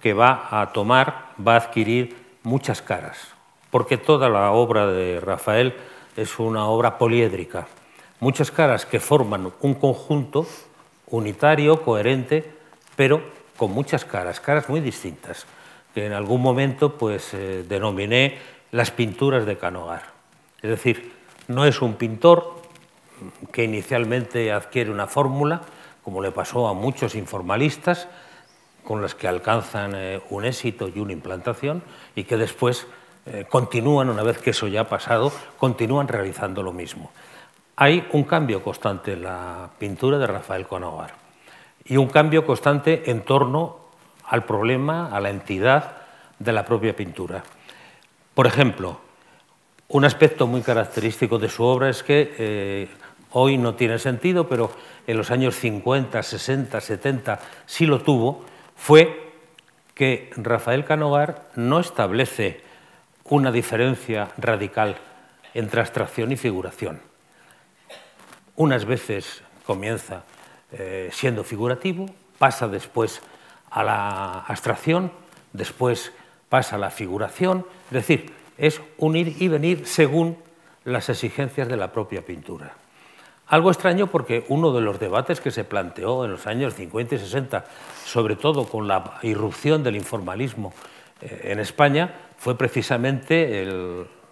que 0.00 0.14
va 0.14 0.48
a 0.50 0.72
tomar, 0.72 1.34
va 1.46 1.54
a 1.54 1.58
adquirir 1.58 2.16
muchas 2.42 2.82
caras, 2.82 3.34
porque 3.70 3.98
toda 3.98 4.28
la 4.28 4.50
obra 4.52 4.86
de 4.86 5.20
Rafael 5.20 5.74
es 6.16 6.38
una 6.38 6.66
obra 6.66 6.98
poliédrica, 6.98 7.66
muchas 8.22 8.52
caras 8.52 8.86
que 8.86 9.00
forman 9.00 9.52
un 9.62 9.74
conjunto 9.74 10.46
unitario, 11.08 11.82
coherente, 11.82 12.48
pero 12.94 13.20
con 13.56 13.72
muchas 13.72 14.04
caras, 14.04 14.38
caras 14.38 14.68
muy 14.68 14.80
distintas, 14.80 15.44
que 15.92 16.06
en 16.06 16.12
algún 16.12 16.40
momento 16.40 16.96
pues, 16.96 17.34
eh, 17.34 17.64
denominé 17.68 18.38
las 18.70 18.92
pinturas 18.92 19.44
de 19.44 19.58
Canogar. 19.58 20.04
Es 20.62 20.70
decir, 20.70 21.12
no 21.48 21.64
es 21.66 21.82
un 21.82 21.94
pintor 21.94 22.62
que 23.50 23.64
inicialmente 23.64 24.52
adquiere 24.52 24.92
una 24.92 25.08
fórmula, 25.08 25.62
como 26.04 26.22
le 26.22 26.30
pasó 26.30 26.68
a 26.68 26.74
muchos 26.74 27.16
informalistas, 27.16 28.06
con 28.84 29.02
las 29.02 29.16
que 29.16 29.26
alcanzan 29.26 29.94
eh, 29.96 30.22
un 30.30 30.44
éxito 30.44 30.88
y 30.88 31.00
una 31.00 31.12
implantación 31.12 31.82
y 32.14 32.22
que 32.22 32.36
después 32.36 32.86
eh, 33.26 33.46
continúan, 33.50 34.10
una 34.10 34.22
vez 34.22 34.38
que 34.38 34.50
eso 34.50 34.68
ya 34.68 34.82
ha 34.82 34.88
pasado, 34.88 35.32
continúan 35.58 36.06
realizando 36.06 36.62
lo 36.62 36.72
mismo. 36.72 37.10
Hay 37.76 38.06
un 38.12 38.24
cambio 38.24 38.62
constante 38.62 39.14
en 39.14 39.22
la 39.22 39.70
pintura 39.78 40.18
de 40.18 40.26
Rafael 40.26 40.66
Conogar 40.66 41.14
y 41.84 41.96
un 41.96 42.08
cambio 42.08 42.44
constante 42.44 43.10
en 43.10 43.22
torno 43.22 43.76
al 44.26 44.44
problema, 44.44 45.08
a 45.14 45.20
la 45.20 45.30
entidad 45.30 45.96
de 46.38 46.52
la 46.52 46.64
propia 46.64 46.94
pintura. 46.94 47.42
Por 48.34 48.46
ejemplo, 48.46 49.00
un 49.88 50.04
aspecto 50.04 50.46
muy 50.46 50.62
característico 50.62 51.38
de 51.38 51.48
su 51.48 51.64
obra 51.64 51.88
es 51.88 52.02
que 52.02 52.34
eh, 52.38 52.88
hoy 53.32 53.58
no 53.58 53.74
tiene 53.74 53.98
sentido, 53.98 54.48
pero 54.48 54.70
en 55.06 55.16
los 55.16 55.30
años 55.30 55.56
50, 55.56 56.22
60, 56.22 56.80
70 56.80 57.40
sí 57.66 57.86
lo 57.86 58.00
tuvo, 58.02 58.44
fue 58.76 59.32
que 59.94 60.30
Rafael 60.36 60.84
Canogar 60.84 61.50
no 61.56 61.80
establece 61.80 62.60
una 63.24 63.52
diferencia 63.52 64.30
radical 64.38 64.96
entre 65.54 65.80
abstracción 65.80 66.32
y 66.32 66.36
figuración. 66.36 67.11
Unas 68.62 68.84
veces 68.84 69.42
comienza 69.66 70.22
eh, 70.70 71.08
siendo 71.10 71.42
figurativo, 71.42 72.06
pasa 72.38 72.68
después 72.68 73.20
a 73.72 73.82
la 73.82 74.38
abstracción, 74.46 75.10
después 75.52 76.12
pasa 76.48 76.76
a 76.76 76.78
la 76.78 76.90
figuración, 76.90 77.66
es 77.86 78.06
decir, 78.06 78.32
es 78.56 78.80
un 78.98 79.16
ir 79.16 79.34
y 79.42 79.48
venir 79.48 79.88
según 79.88 80.38
las 80.84 81.08
exigencias 81.08 81.66
de 81.66 81.76
la 81.76 81.90
propia 81.90 82.24
pintura. 82.24 82.76
Algo 83.48 83.68
extraño 83.68 84.06
porque 84.06 84.44
uno 84.48 84.72
de 84.72 84.80
los 84.80 85.00
debates 85.00 85.40
que 85.40 85.50
se 85.50 85.64
planteó 85.64 86.24
en 86.24 86.30
los 86.30 86.46
años 86.46 86.76
50 86.76 87.16
y 87.16 87.18
60, 87.18 87.64
sobre 88.04 88.36
todo 88.36 88.68
con 88.68 88.86
la 88.86 89.18
irrupción 89.22 89.82
del 89.82 89.96
informalismo 89.96 90.72
eh, 91.20 91.50
en 91.50 91.58
España, 91.58 92.14
fue 92.38 92.56
precisamente 92.56 93.66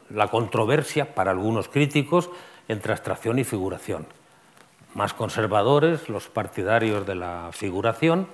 la 0.09 0.29
controversia 0.29 1.17
para 1.17 1.33
algunos 1.33 1.67
críticos 1.67 2.31
entre 2.69 2.93
abstracción 2.93 3.37
y 3.41 3.43
figuración. 3.43 4.20
Más 4.95 5.15
conservadores, 5.15 6.09
los 6.09 6.29
partidarios 6.29 7.07
de 7.07 7.15
la 7.15 7.51
figuración, 7.53 8.27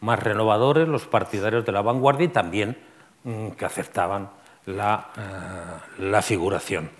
más 0.00 0.22
renovadores, 0.22 0.88
los 0.88 1.06
partidarios 1.06 1.64
de 1.64 1.72
la 1.72 1.82
vanguardia 1.82 2.26
y 2.26 2.28
también 2.28 2.76
mm, 3.24 3.50
que 3.50 3.64
aceptaban 3.64 4.30
la, 4.66 5.08
eh, 5.16 6.02
la 6.02 6.22
figuración. 6.22 6.90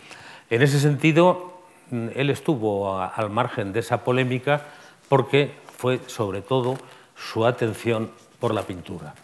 En 0.51 0.63
ese 0.63 0.79
sentido, 0.79 1.55
Mm, 1.91 2.09
él 2.15 2.31
estuvo 2.31 2.99
al 2.99 3.31
margen 3.31 3.73
de 3.73 3.81
esa 3.81 4.03
polémica 4.03 4.63
porque 5.09 5.55
fue 5.77 6.01
sobre 6.07 6.41
todo 6.41 6.77
su 7.15 7.45
atención 7.45 8.11
por 8.41 8.55
la 8.55 8.63
pintura. 8.63 9.15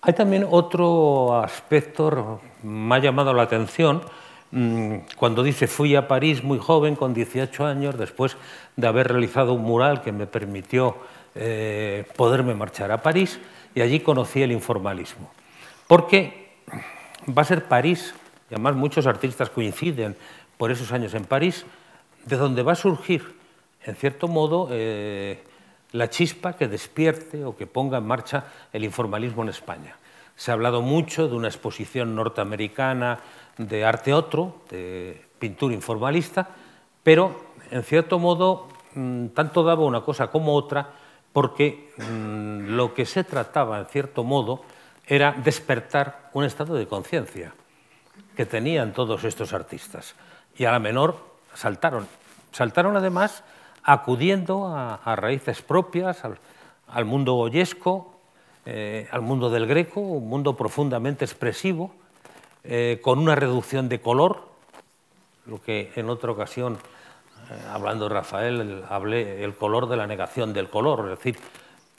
Hay 0.00 0.12
también 0.14 0.46
otro 0.48 1.42
aspecto, 1.42 2.40
me 2.62 2.96
ha 2.96 2.98
llamado 2.98 3.34
la 3.34 3.42
atención, 3.42 4.02
cuando 5.16 5.42
dice 5.42 5.66
fui 5.66 5.96
a 5.96 6.06
París 6.06 6.44
muy 6.44 6.58
joven, 6.58 6.94
con 6.94 7.14
18 7.14 7.64
años, 7.64 7.96
después 7.96 8.36
de 8.76 8.86
haber 8.86 9.08
realizado 9.08 9.54
un 9.54 9.62
mural 9.62 10.02
que 10.02 10.12
me 10.12 10.26
permitió 10.26 10.96
eh, 11.34 12.04
poderme 12.16 12.54
marchar 12.54 12.92
a 12.92 13.02
París, 13.02 13.40
y 13.74 13.80
allí 13.80 14.00
conocí 14.00 14.42
el 14.42 14.52
informalismo. 14.52 15.30
Porque 15.86 16.52
va 17.26 17.42
a 17.42 17.46
ser 17.46 17.64
París, 17.64 18.14
y 18.50 18.54
además 18.54 18.74
muchos 18.76 19.06
artistas 19.06 19.48
coinciden 19.48 20.16
por 20.58 20.70
esos 20.70 20.92
años 20.92 21.14
en 21.14 21.24
París, 21.24 21.64
de 22.26 22.36
donde 22.36 22.62
va 22.62 22.72
a 22.72 22.76
surgir, 22.76 23.34
en 23.84 23.96
cierto 23.96 24.28
modo, 24.28 24.68
eh, 24.70 25.42
la 25.92 26.10
chispa 26.10 26.52
que 26.52 26.68
despierte 26.68 27.44
o 27.44 27.56
que 27.56 27.66
ponga 27.66 27.98
en 27.98 28.06
marcha 28.06 28.44
el 28.72 28.84
informalismo 28.84 29.42
en 29.42 29.48
España. 29.48 29.96
Se 30.36 30.50
ha 30.50 30.54
hablado 30.54 30.82
mucho 30.82 31.28
de 31.28 31.36
una 31.36 31.48
exposición 31.48 32.14
norteamericana 32.14 33.20
de 33.58 33.84
arte 33.84 34.12
otro, 34.12 34.62
de 34.70 35.24
pintura 35.38 35.74
informalista, 35.74 36.48
pero 37.02 37.52
en 37.70 37.82
cierto 37.82 38.18
modo 38.18 38.68
mm, 38.94 39.28
tanto 39.28 39.62
daba 39.62 39.84
una 39.84 40.02
cosa 40.02 40.28
como 40.28 40.54
otra 40.54 40.90
porque 41.32 41.92
mm, 41.98 42.74
lo 42.76 42.94
que 42.94 43.06
se 43.06 43.24
trataba 43.24 43.78
en 43.78 43.86
cierto 43.86 44.24
modo 44.24 44.62
era 45.06 45.32
despertar 45.32 46.30
un 46.32 46.44
estado 46.44 46.74
de 46.74 46.86
conciencia 46.86 47.54
que 48.36 48.46
tenían 48.46 48.92
todos 48.92 49.24
estos 49.24 49.52
artistas. 49.52 50.14
Y 50.56 50.64
a 50.64 50.72
la 50.72 50.78
menor 50.78 51.16
saltaron. 51.54 52.06
Saltaron 52.52 52.96
además 52.96 53.44
acudiendo 53.82 54.68
a, 54.68 55.16
raíces 55.16 55.62
propias, 55.62 56.22
al, 56.24 57.04
mundo 57.04 57.34
goyesco, 57.34 58.14
eh, 58.64 59.08
al 59.10 59.22
mundo 59.22 59.50
del 59.50 59.66
greco, 59.66 60.00
un 60.00 60.28
mundo 60.28 60.54
profundamente 60.54 61.24
expresivo, 61.24 61.92
eh, 62.64 63.00
con 63.02 63.18
una 63.18 63.34
reducción 63.34 63.88
de 63.88 64.00
color, 64.00 64.48
lo 65.46 65.60
que 65.60 65.92
en 65.96 66.08
otra 66.08 66.30
ocasión, 66.30 66.74
eh, 67.50 67.54
hablando 67.70 68.08
de 68.08 68.14
Rafael, 68.14 68.84
hablé 68.88 69.44
el 69.44 69.54
color 69.54 69.88
de 69.88 69.96
la 69.96 70.06
negación 70.06 70.52
del 70.52 70.68
color, 70.68 71.10
es 71.10 71.18
decir, 71.18 71.38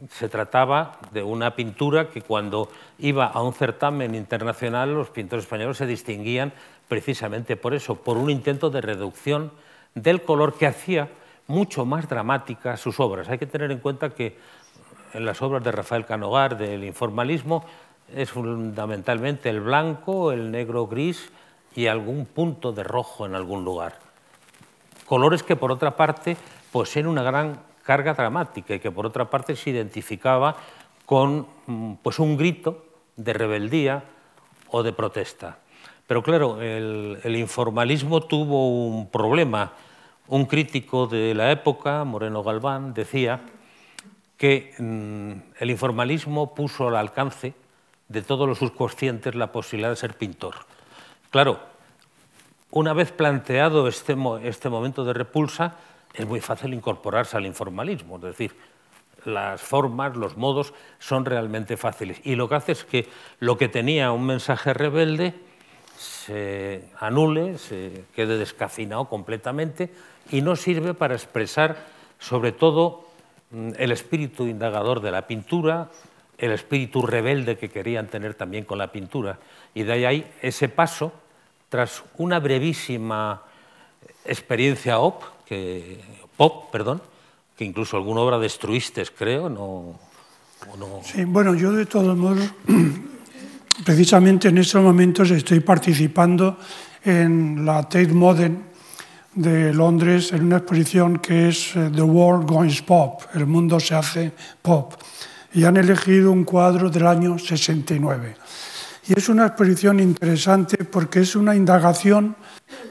se 0.10 0.30
trataba 0.30 0.98
de 1.12 1.24
una 1.24 1.56
pintura 1.56 2.10
que 2.10 2.22
cuando 2.22 2.70
iba 3.00 3.26
a 3.26 3.42
un 3.42 3.54
certamen 3.54 4.16
internacional 4.16 4.94
los 4.94 5.10
pintores 5.10 5.46
españoles 5.46 5.78
se 5.78 5.86
distinguían 5.86 6.52
precisamente 6.88 7.56
por 7.56 7.74
eso, 7.74 7.96
por 7.96 8.18
un 8.18 8.30
intento 8.30 8.70
de 8.70 8.82
reducción 8.82 9.52
del 9.96 10.22
color 10.22 10.56
que 10.56 10.68
hacía 10.68 11.10
mucho 11.48 11.86
más 11.86 12.08
dramáticas 12.10 12.80
sus 12.80 13.00
obras. 13.00 13.30
Hay 13.30 13.38
que 13.38 13.46
tener 13.46 13.72
en 13.72 13.80
cuenta 13.80 14.10
que 14.10 14.38
en 15.14 15.26
las 15.26 15.42
obras 15.42 15.64
de 15.64 15.72
Rafael 15.72 16.06
Canogar, 16.06 16.58
del 16.58 16.84
informalismo, 16.84 17.66
es 18.14 18.32
fundamentalmente 18.32 19.50
el 19.50 19.62
blanco, 19.62 20.32
el 20.32 20.52
negro 20.52 20.88
gris 20.88 21.32
y 21.76 21.88
algún 21.88 22.26
punto 22.26 22.72
de 22.72 22.84
rojo 22.84 23.26
en 23.26 23.36
algún 23.36 23.64
lugar. 23.64 24.00
Colores 25.06 25.44
que 25.44 25.56
por 25.56 25.72
otra 25.72 25.96
parte 25.96 26.38
poseen 26.72 27.08
una 27.08 27.24
gran 27.24 27.60
carga 27.84 28.14
dramática 28.14 28.76
y 28.76 28.80
que 28.80 28.92
por 28.92 29.06
otra 29.06 29.30
parte 29.30 29.56
se 29.56 29.72
identificaba 29.72 30.56
con 31.06 31.48
mm, 31.68 31.94
pues, 32.02 32.20
un 32.20 32.38
grito 32.38 32.86
de 33.16 33.34
rebeldía 33.34 34.04
o 34.70 34.84
de 34.84 34.94
protesta. 34.94 35.60
Pero 36.08 36.24
claro, 36.24 36.62
el, 36.62 37.36
informalismo 37.36 38.22
tuvo 38.22 38.88
un 38.88 39.10
problema. 39.10 39.74
Un 40.28 40.46
crítico 40.46 41.08
de 41.08 41.34
la 41.34 41.52
época, 41.52 42.04
Moreno 42.04 42.44
Galván, 42.44 42.94
decía 42.94 43.42
que 44.38 44.74
mm, 44.78 45.62
el 45.62 45.70
informalismo 45.70 46.56
puso 46.56 46.88
al 46.88 46.96
alcance 46.96 47.54
de 48.14 48.22
todos 48.22 48.48
los 48.48 48.60
subconscientes 48.60 49.36
la 49.36 49.52
posibilidad 49.52 49.90
de 49.90 49.96
ser 49.98 50.16
pintor. 50.16 50.56
Claro, 51.32 51.60
una 52.72 52.94
vez 52.94 53.12
planteado 53.12 53.88
este, 53.88 54.16
este 54.44 54.70
momento 54.70 55.04
de 55.04 55.14
repulsa, 55.14 55.76
es 56.14 56.26
muy 56.26 56.40
fácil 56.40 56.74
incorporarse 56.74 57.36
al 57.36 57.46
informalismo, 57.46 58.18
es 58.18 58.22
decir, 58.22 58.56
las 59.26 59.62
formas, 59.62 60.16
los 60.16 60.38
modos 60.38 60.74
son 61.00 61.26
realmente 61.26 61.78
fáciles. 61.78 62.20
Y 62.24 62.36
lo 62.36 62.48
que 62.48 62.56
hace 62.56 62.72
es 62.74 62.84
que 62.84 63.10
lo 63.40 63.58
que 63.58 63.68
tenía 63.68 64.12
un 64.12 64.26
mensaje 64.26 64.74
rebelde 64.74 65.34
se 65.98 66.90
anule, 67.00 67.58
se 67.58 68.06
quede 68.16 68.38
descafinado 68.38 69.06
completamente 69.06 69.92
y 70.30 70.42
no 70.42 70.56
sirve 70.56 70.94
para 70.94 71.16
expresar 71.16 71.78
sobre 72.20 72.52
todo 72.52 73.08
mm, 73.52 73.72
el 73.78 73.92
espíritu 73.92 74.46
indagador 74.46 75.02
de 75.02 75.12
la 75.12 75.26
pintura, 75.26 75.90
el 76.38 76.52
espíritu 76.52 77.02
rebelde 77.06 77.58
que 77.58 77.70
querían 77.70 78.08
tener 78.08 78.34
también 78.34 78.66
con 78.66 78.78
la 78.78 78.92
pintura. 78.92 79.40
Y 79.74 79.84
de 79.84 80.06
ahí 80.06 80.32
ese 80.42 80.70
paso, 80.70 81.14
tras 81.70 82.04
una 82.18 82.40
brevísima 82.40 83.44
experiencia 84.26 85.00
op, 85.00 85.24
que, 85.46 86.00
pop, 86.38 86.72
perdón, 86.72 87.02
que 87.58 87.66
incluso 87.66 87.98
alguna 87.98 88.22
obra 88.22 88.40
destruiste, 88.40 89.04
creo, 89.18 89.50
no. 89.50 90.00
Sí, 91.04 91.26
bueno, 91.26 91.56
yo 91.56 91.74
de 91.74 91.86
todos 91.86 92.18
modos, 92.18 92.50
precisamente 93.86 94.48
en 94.48 94.58
estos 94.58 94.82
momentos 94.82 95.30
estoy 95.32 95.60
participando 95.60 96.58
en 97.04 97.66
la 97.66 97.84
Tate 97.84 98.14
Modern 98.14 98.64
de 99.36 99.74
Londres 99.74 100.32
en 100.32 100.46
una 100.46 100.58
exposición 100.58 101.18
que 101.18 101.50
es 101.50 101.76
eh, 101.76 101.90
The 101.94 102.02
World 102.02 102.50
Goes 102.50 102.82
Pop, 102.82 103.24
el 103.34 103.48
mundo 103.48 103.80
se 103.80 103.96
hace 103.96 104.32
pop, 104.62 104.94
y 105.54 105.64
han 105.66 105.78
elegido 105.78 106.32
un 106.32 106.44
cuadro 106.44 106.90
del 106.90 107.06
año 107.06 107.38
69. 107.38 108.36
Y 109.08 109.20
es 109.20 109.30
una 109.30 109.48
exposición 109.48 110.00
interesante 110.00 110.86
porque 110.86 111.22
es 111.22 111.36
una 111.36 111.56
indagación, 111.56 112.36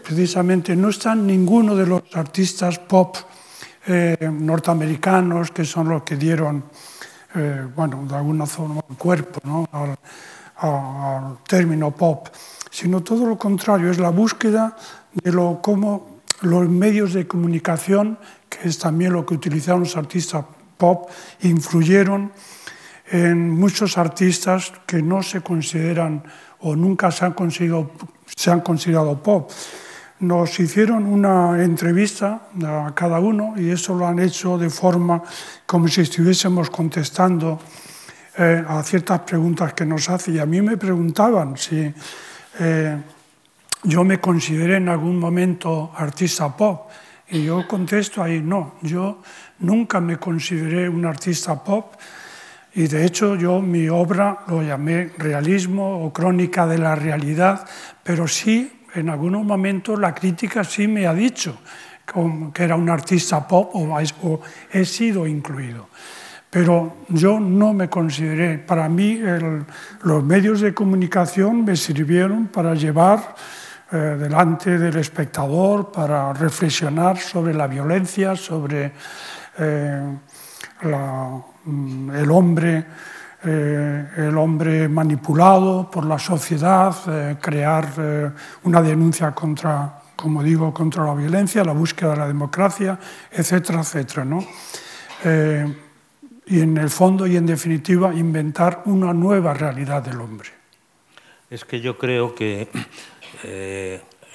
precisamente 0.05 0.77
no 0.77 0.91
están 0.91 1.27
ninguno 1.27 1.75
de 1.75 1.87
los 1.87 2.03
artistas 2.15 2.79
pop 2.79 3.17
eh, 3.87 4.31
norteamericanos, 4.31 5.51
que 5.51 5.65
son 5.65 5.89
los 5.89 6.03
que 6.03 6.17
dieron, 6.17 6.65
eh, 7.35 7.67
bueno, 7.75 8.05
de 8.07 8.15
alguna 8.15 8.47
forma, 8.47 8.83
cuerpo 8.97 9.41
¿no? 9.45 9.69
al, 9.73 9.97
término 11.49 11.91
pop, 11.91 12.29
sino 12.71 13.03
todo 13.03 13.27
lo 13.27 13.37
contrario, 13.37 13.91
es 13.91 13.99
la 13.99 14.11
búsqueda 14.11 14.77
de 15.13 15.33
lo 15.33 15.61
cómo 15.61 16.21
los 16.43 16.69
medios 16.69 17.15
de 17.15 17.27
comunicación, 17.27 18.19
que 18.49 18.69
es 18.69 18.79
también 18.79 19.13
lo 19.13 19.27
que 19.27 19.35
utilizaron 19.35 19.81
los 19.81 19.97
artistas 19.97 20.45
pop, 20.83 21.07
influyeron 21.43 22.33
en 23.07 23.51
muchos 23.51 23.99
artistas 23.99 24.73
que 24.85 24.99
no 24.99 25.23
se 25.23 25.43
consideran 25.43 26.25
o 26.59 26.75
nunca 26.75 27.13
se 27.13 27.25
han 27.25 27.35
considerado, 27.39 27.93
se 28.27 28.51
han 28.51 28.63
considerado 28.67 29.23
pop 29.23 29.47
nos 30.23 30.59
hicieron 30.61 31.07
una 31.07 31.63
entrevista 31.63 32.47
a 32.65 32.93
cada 32.95 33.19
uno 33.19 33.55
y 33.57 33.71
eso 33.71 33.95
lo 33.95 34.07
han 34.07 34.21
hecho 34.21 34.57
de 34.57 34.71
forma 34.71 35.21
como 35.67 35.89
si 35.89 36.03
estuviésemos 36.03 36.71
contestando 36.71 37.59
eh, 38.39 38.65
a 38.67 38.83
ciertas 38.85 39.21
preguntas 39.21 39.75
que 39.75 39.85
nos 39.85 40.09
hacen. 40.09 40.37
Y 40.37 40.39
a 40.39 40.47
mí 40.47 40.63
me 40.63 40.77
preguntaban 40.77 41.57
si 41.57 41.93
eh, 42.61 42.97
yo 43.83 44.05
me 44.05 44.21
consideré 44.21 44.77
en 44.77 44.89
algún 44.89 45.19
momento 45.19 45.91
artista 45.97 46.57
pop. 46.57 46.89
Y 47.29 47.47
yo 47.47 47.67
contesto 47.67 48.23
ahí, 48.23 48.41
no, 48.41 48.75
yo 48.83 49.23
nunca 49.63 50.01
me 50.01 50.19
consideré 50.19 50.89
un 50.89 51.07
artista 51.07 51.63
pop. 51.65 51.95
Y 52.75 52.87
de 52.87 53.05
hecho 53.05 53.35
yo 53.37 53.61
mi 53.61 53.89
obra 53.89 54.45
lo 54.49 54.63
llamé 54.63 55.13
realismo 55.19 56.05
o 56.05 56.13
crónica 56.13 56.67
de 56.67 56.79
la 56.79 56.95
realidad, 56.95 57.67
pero 58.03 58.29
sí 58.29 58.85
en 58.95 59.09
algunos 59.09 59.45
momentos 59.45 59.99
la 59.99 60.15
crítica 60.15 60.65
sí 60.65 60.87
me 60.87 61.07
ha 61.07 61.15
dicho 61.15 61.59
que 62.53 62.63
era 62.63 62.77
un 62.77 62.91
artista 62.91 63.47
pop 63.47 63.71
o 63.75 63.99
he 64.73 64.85
sido 64.85 65.27
incluido. 65.27 65.89
Pero 66.51 66.99
yo 67.09 67.41
no 67.41 67.73
me 67.73 67.89
consideré, 67.89 68.59
para 68.59 68.87
mí 68.89 69.19
los 70.03 70.23
medios 70.23 70.61
de 70.61 70.75
comunicación 70.75 71.65
me 71.65 71.77
sirvieron 71.77 72.49
para 72.49 72.75
llevar 72.75 73.35
eh, 73.91 73.97
delante 73.97 74.79
del 74.79 74.97
espectador, 74.97 75.91
para 75.91 76.33
reflexionar 76.35 77.19
sobre 77.19 77.55
la 77.55 77.67
violencia, 77.67 78.37
sobre 78.37 78.93
eh, 79.59 80.19
mm, 81.65 82.11
el 82.11 82.31
hombre 82.31 82.87
eh, 83.45 84.07
el 84.19 84.39
hombre 84.39 84.89
manipulado 84.89 85.91
por 85.91 86.07
la 86.07 86.17
sociedad, 86.17 86.95
eh, 87.09 87.37
crear 87.41 88.33
una 88.63 88.81
denuncia 88.81 89.33
contra, 89.33 90.01
como 90.15 90.45
digo, 90.45 90.73
contra 90.73 91.05
la 91.05 91.15
violencia, 91.15 91.65
la 91.65 91.73
búsqueda 91.73 92.13
de 92.13 92.17
la 92.19 92.29
democracia, 92.29 92.97
etcétera, 93.33 93.81
etcétera. 93.81 94.25
¿no? 94.25 94.45
y 96.45 96.61
en 96.61 96.77
el 96.77 96.91
fondo 96.91 97.27
y 97.27 97.37
en 97.37 97.47
definitiva 97.47 98.13
inventar 98.13 98.83
una 98.87 99.13
nueva 99.13 99.55
realidad 99.55 100.03
del 100.03 100.21
hombre. 100.21 100.51
Es 101.49 101.65
que 101.65 101.81
yo 101.81 101.97
creo 101.97 102.35
que 102.35 102.69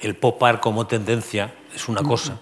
el 0.00 0.16
popar 0.16 0.60
como 0.60 0.86
tendencia 0.86 1.54
es 1.74 1.88
una 1.88 2.02
cosa 2.02 2.38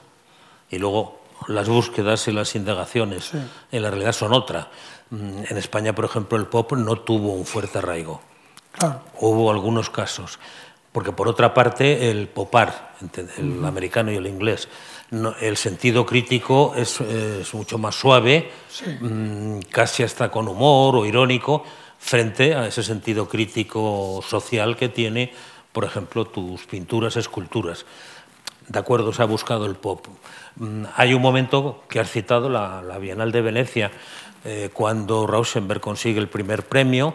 y 0.71 0.79
luego 0.79 1.26
las 1.49 1.69
búsquedas 1.69 2.29
y 2.29 2.33
las 2.33 2.55
indagaciones 2.55 3.33
en 3.71 3.83
la 3.83 3.91
realidad 3.91 4.13
son 4.13 4.33
otra. 4.33 4.71
Mm, 5.11 5.45
en 5.49 5.57
España, 5.57 5.95
por 5.95 6.05
ejemplo, 6.05 6.39
el 6.39 6.47
pop 6.47 6.73
no 6.73 6.97
tuvo 6.97 7.33
un 7.33 7.47
fuerte 7.47 7.79
arraigo. 7.79 8.21
Hubo 9.21 9.51
algunos 9.51 9.91
casos. 9.91 10.39
Porque 10.93 11.13
por 11.13 11.29
otra 11.29 11.53
parte, 11.53 12.11
el 12.11 12.27
popar, 12.29 12.97
el 13.37 13.65
americano 13.65 14.11
y 14.11 14.17
el 14.17 14.27
inglés, 14.27 14.69
el 15.41 15.57
sentido 15.57 16.07
crítico 16.07 16.75
es, 16.75 17.01
mucho 17.53 17.77
más 17.77 17.95
suave, 17.95 18.51
mm, 19.01 19.61
casi 19.71 20.03
hasta 20.03 20.31
con 20.31 20.49
humor 20.49 20.97
o 20.97 21.05
irónico, 21.05 21.65
frente 21.99 22.55
a 22.55 22.67
ese 22.67 22.83
sentido 22.83 23.29
crítico 23.29 24.23
social 24.27 24.77
que 24.77 24.89
tiene, 24.89 25.33
por 25.73 25.85
ejemplo, 25.85 26.25
tus 26.25 26.65
pinturas, 26.65 27.17
esculturas. 27.17 27.85
De 28.69 28.79
acuerdo, 28.79 29.13
se 29.13 29.23
ha 29.23 29.27
buscado 29.27 29.67
el 29.67 29.77
pop. 29.77 30.07
Mm, 30.57 30.85
hay 30.97 31.15
un 31.15 31.23
momento 31.23 31.85
que 31.89 32.01
has 32.01 32.11
citado, 32.11 32.49
la, 32.49 32.83
la 32.83 32.99
Bienal 32.99 33.33
de 33.33 33.43
Venecia, 33.43 33.91
eh, 34.45 34.71
cuando 34.73 35.27
Rauschenberg 35.27 35.81
consigue 35.81 36.21
el 36.21 36.29
primer 36.29 36.65
premio, 36.65 37.15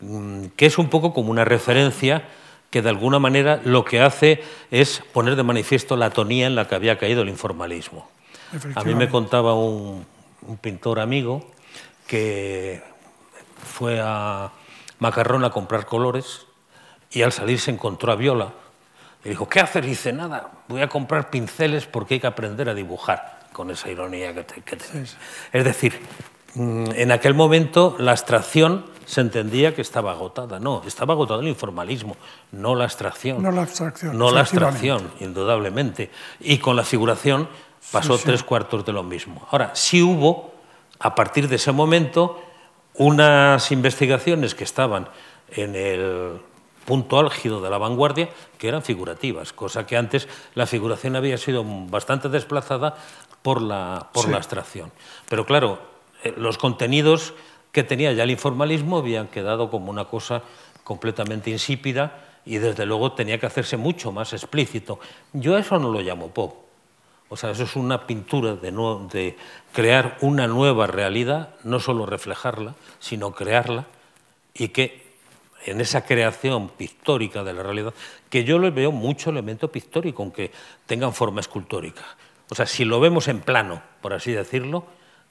mm, 0.00 0.46
que 0.56 0.66
es 0.66 0.78
un 0.78 0.88
poco 0.88 1.12
como 1.12 1.30
una 1.30 1.44
referencia 1.44 2.28
que 2.70 2.82
de 2.82 2.88
alguna 2.88 3.18
manera 3.18 3.60
lo 3.64 3.84
que 3.84 4.00
hace 4.00 4.42
es 4.70 5.02
poner 5.12 5.34
de 5.34 5.42
manifiesto 5.42 5.96
la 5.96 6.06
atonía 6.06 6.46
en 6.46 6.54
la 6.54 6.68
que 6.68 6.76
había 6.76 6.98
caído 6.98 7.22
el 7.22 7.30
informalismo. 7.30 8.08
A 8.76 8.84
mí 8.84 8.94
me 8.94 9.08
contaba 9.08 9.54
un, 9.54 10.06
pintor 10.60 11.00
amigo 11.00 11.50
que 12.06 12.82
fue 13.62 14.00
a 14.00 14.52
Macarrón 14.98 15.44
a 15.44 15.50
comprar 15.50 15.84
colores 15.84 16.46
y 17.10 17.22
al 17.22 17.32
salir 17.32 17.58
se 17.58 17.70
encontró 17.70 18.12
a 18.12 18.16
Viola 18.16 18.52
y 19.24 19.30
dijo, 19.30 19.48
¿qué 19.48 19.60
haces? 19.60 19.84
Y 19.84 19.88
dice, 19.88 20.12
nada, 20.12 20.50
voy 20.68 20.82
a 20.82 20.88
comprar 20.88 21.30
pinceles 21.30 21.86
porque 21.86 22.14
hay 22.14 22.20
que 22.20 22.26
aprender 22.26 22.68
a 22.68 22.74
dibujar, 22.74 23.38
con 23.52 23.70
esa 23.70 23.90
ironía 23.90 24.34
que 24.34 24.44
te... 24.44 24.62
Es 25.52 25.64
decir, 25.64 26.00
Mm, 26.54 26.86
en 26.94 27.12
aquel 27.12 27.34
momento 27.34 27.94
la 27.98 28.12
abstracción 28.12 28.86
se 29.04 29.20
entendía 29.20 29.74
que 29.74 29.82
estaba 29.82 30.12
agotada. 30.12 30.58
No, 30.58 30.82
estaba 30.86 31.14
agotado 31.14 31.40
el 31.40 31.48
informalismo, 31.48 32.16
no 32.52 32.74
la 32.74 32.84
abstracción. 32.84 33.42
No 33.42 33.52
la 33.52 33.62
abstracción. 33.62 34.18
No 34.18 34.30
la 34.30 34.40
abstracción, 34.40 35.10
indudablemente. 35.20 36.10
Y 36.40 36.58
con 36.58 36.76
la 36.76 36.84
figuración 36.84 37.48
pasó 37.92 38.18
tres 38.18 38.42
cuartos 38.42 38.84
de 38.84 38.92
lo 38.92 39.02
mismo. 39.02 39.46
Ahora, 39.50 39.70
sí 39.74 40.02
hubo, 40.02 40.52
a 40.98 41.14
partir 41.14 41.48
de 41.48 41.56
ese 41.56 41.72
momento, 41.72 42.42
unas 42.94 43.70
investigaciones 43.70 44.54
que 44.54 44.64
estaban 44.64 45.08
en 45.50 45.74
el 45.76 46.40
punto 46.88 47.18
álgido 47.20 47.60
de 47.60 47.68
la 47.68 47.76
vanguardia, 47.76 48.30
que 48.56 48.66
eran 48.66 48.80
figurativas, 48.82 49.52
cosa 49.52 49.86
que 49.86 49.98
antes 49.98 50.26
la 50.54 50.64
figuración 50.64 51.16
había 51.16 51.36
sido 51.36 51.62
bastante 51.62 52.30
desplazada 52.30 52.96
por 53.42 53.60
la, 53.60 54.08
por 54.10 54.30
la 54.30 54.38
abstracción. 54.38 54.90
Pero 55.28 55.44
claro, 55.44 55.80
eh, 56.24 56.32
los 56.38 56.56
contenidos 56.56 57.34
que 57.72 57.84
tenía 57.84 58.14
ya 58.14 58.24
el 58.24 58.30
informalismo 58.30 58.96
habían 58.96 59.28
quedado 59.28 59.68
como 59.68 59.90
una 59.90 60.06
cosa 60.06 60.40
completamente 60.82 61.50
insípida 61.50 62.24
y 62.46 62.56
desde 62.56 62.86
luego 62.86 63.12
tenía 63.12 63.38
que 63.38 63.44
hacerse 63.44 63.76
mucho 63.76 64.10
más 64.10 64.32
explícito. 64.32 64.98
Yo 65.34 65.58
eso 65.58 65.78
no 65.78 65.92
lo 65.92 66.00
llamo 66.00 66.30
pop. 66.30 66.54
O 67.28 67.36
sea, 67.36 67.50
eso 67.50 67.64
es 67.64 67.76
una 67.76 68.06
pintura 68.06 68.54
de, 68.54 68.72
de 69.12 69.36
crear 69.74 70.16
una 70.22 70.46
nueva 70.46 70.86
realidad, 70.86 71.50
no 71.64 71.80
solo 71.80 72.06
reflejarla, 72.06 72.76
sino 72.98 73.32
crearla 73.32 73.84
y 74.54 74.68
que 74.68 75.07
en 75.66 75.80
esa 75.80 76.04
creación 76.04 76.70
pictórica 76.70 77.44
de 77.44 77.52
la 77.52 77.62
realidad, 77.62 77.94
que 78.30 78.44
yo 78.44 78.58
le 78.58 78.70
veo 78.70 78.92
mucho 78.92 79.30
elemento 79.30 79.70
pictórico, 79.70 80.22
aunque 80.22 80.50
tengan 80.86 81.12
forma 81.12 81.40
escultórica. 81.40 82.02
O 82.50 82.54
sea, 82.54 82.66
si 82.66 82.84
lo 82.84 83.00
vemos 83.00 83.28
en 83.28 83.40
plano, 83.40 83.82
por 84.00 84.14
así 84.14 84.32
decirlo, 84.32 84.86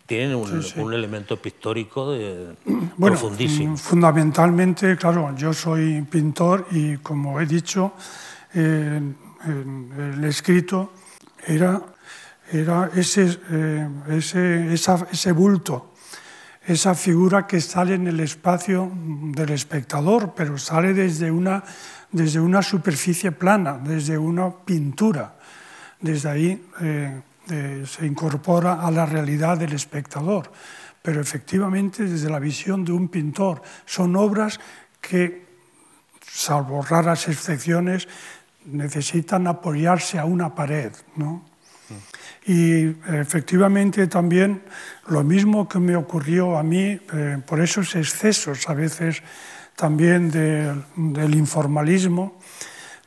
tienen 0.06 0.36
un, 0.36 0.94
elemento 0.94 1.38
pictórico 1.38 2.12
de, 2.12 2.56
profundísimo. 3.00 3.74
Mm, 3.74 3.78
fundamentalmente, 3.78 4.96
claro, 4.96 5.36
yo 5.36 5.54
soy 5.54 6.02
pintor 6.04 6.68
y 6.72 6.98
como 6.98 7.40
he 7.42 7.46
dicho, 7.46 7.94
el 8.54 10.24
escrito 10.24 10.94
era, 11.46 11.82
era 12.52 12.90
ese, 12.96 13.38
eh, 13.52 13.88
ese, 14.10 14.74
ese 14.74 15.32
bulto, 15.34 15.87
esa 16.68 16.96
figura 16.96 17.48
que 17.48 17.62
sale 17.62 17.96
en 17.96 18.08
el 18.08 18.20
espacio 18.20 18.92
del 18.94 19.52
espectador, 19.52 20.34
pero 20.36 20.58
sale 20.58 20.94
desde 20.94 21.32
una, 21.32 21.64
desde 22.12 22.42
una 22.42 22.62
superficie 22.62 23.32
plana, 23.32 23.78
desde 23.78 24.18
una 24.18 24.52
pintura. 24.52 25.40
Desde 26.02 26.30
ahí 26.30 26.68
eh, 26.82 27.22
se 27.88 28.06
incorpora 28.06 28.86
a 28.86 28.92
la 28.92 29.06
realidad 29.06 29.58
del 29.58 29.72
espectador. 29.72 30.52
Pero 31.02 31.22
efectivamente, 31.22 32.04
desde 32.04 32.30
la 32.30 32.40
visión 32.40 32.84
de 32.84 32.92
un 32.92 33.08
pintor, 33.08 33.62
son 33.86 34.18
obras 34.18 34.60
que, 35.00 35.48
salvo 36.30 36.82
raras 36.82 37.30
excepciones, 37.30 38.10
necesitan 38.66 39.48
apoyarse 39.48 40.20
a 40.20 40.26
una 40.26 40.54
pared. 40.54 40.92
¿no? 41.16 41.46
Y 42.46 42.96
efectivamente 43.14 44.08
también 44.08 44.64
lo 45.08 45.24
mismo 45.24 45.68
que 45.68 45.80
me 45.80 45.96
ocurrió 45.96 46.58
a 46.58 46.64
mí, 46.64 47.00
eh, 47.14 47.38
por 47.46 47.60
esos 47.62 47.96
excesos 47.96 48.70
a 48.70 48.74
veces 48.74 49.22
también 49.76 50.32
del 50.32 51.36
informalismo, 51.36 52.40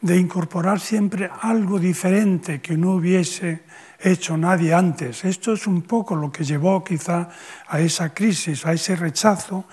de 0.01 0.17
incorporar 0.17 0.81
siempre 0.81 1.29
algo 1.43 1.79
diferente 1.79 2.61
que 2.61 2.77
no 2.77 2.93
hubiese 2.93 3.63
hecho 3.99 4.37
nadie 4.37 4.73
antes. 4.73 5.25
Esto 5.25 5.53
es 5.53 5.67
un 5.67 5.83
poco 5.83 6.17
lo 6.17 6.33
que 6.33 6.45
llevó 6.45 6.83
quizá 6.83 7.29
a 7.69 7.81
esa 7.81 8.15
crisis, 8.15 8.65
a 8.65 8.73
ese 8.73 8.97
rechazo, 8.97 9.67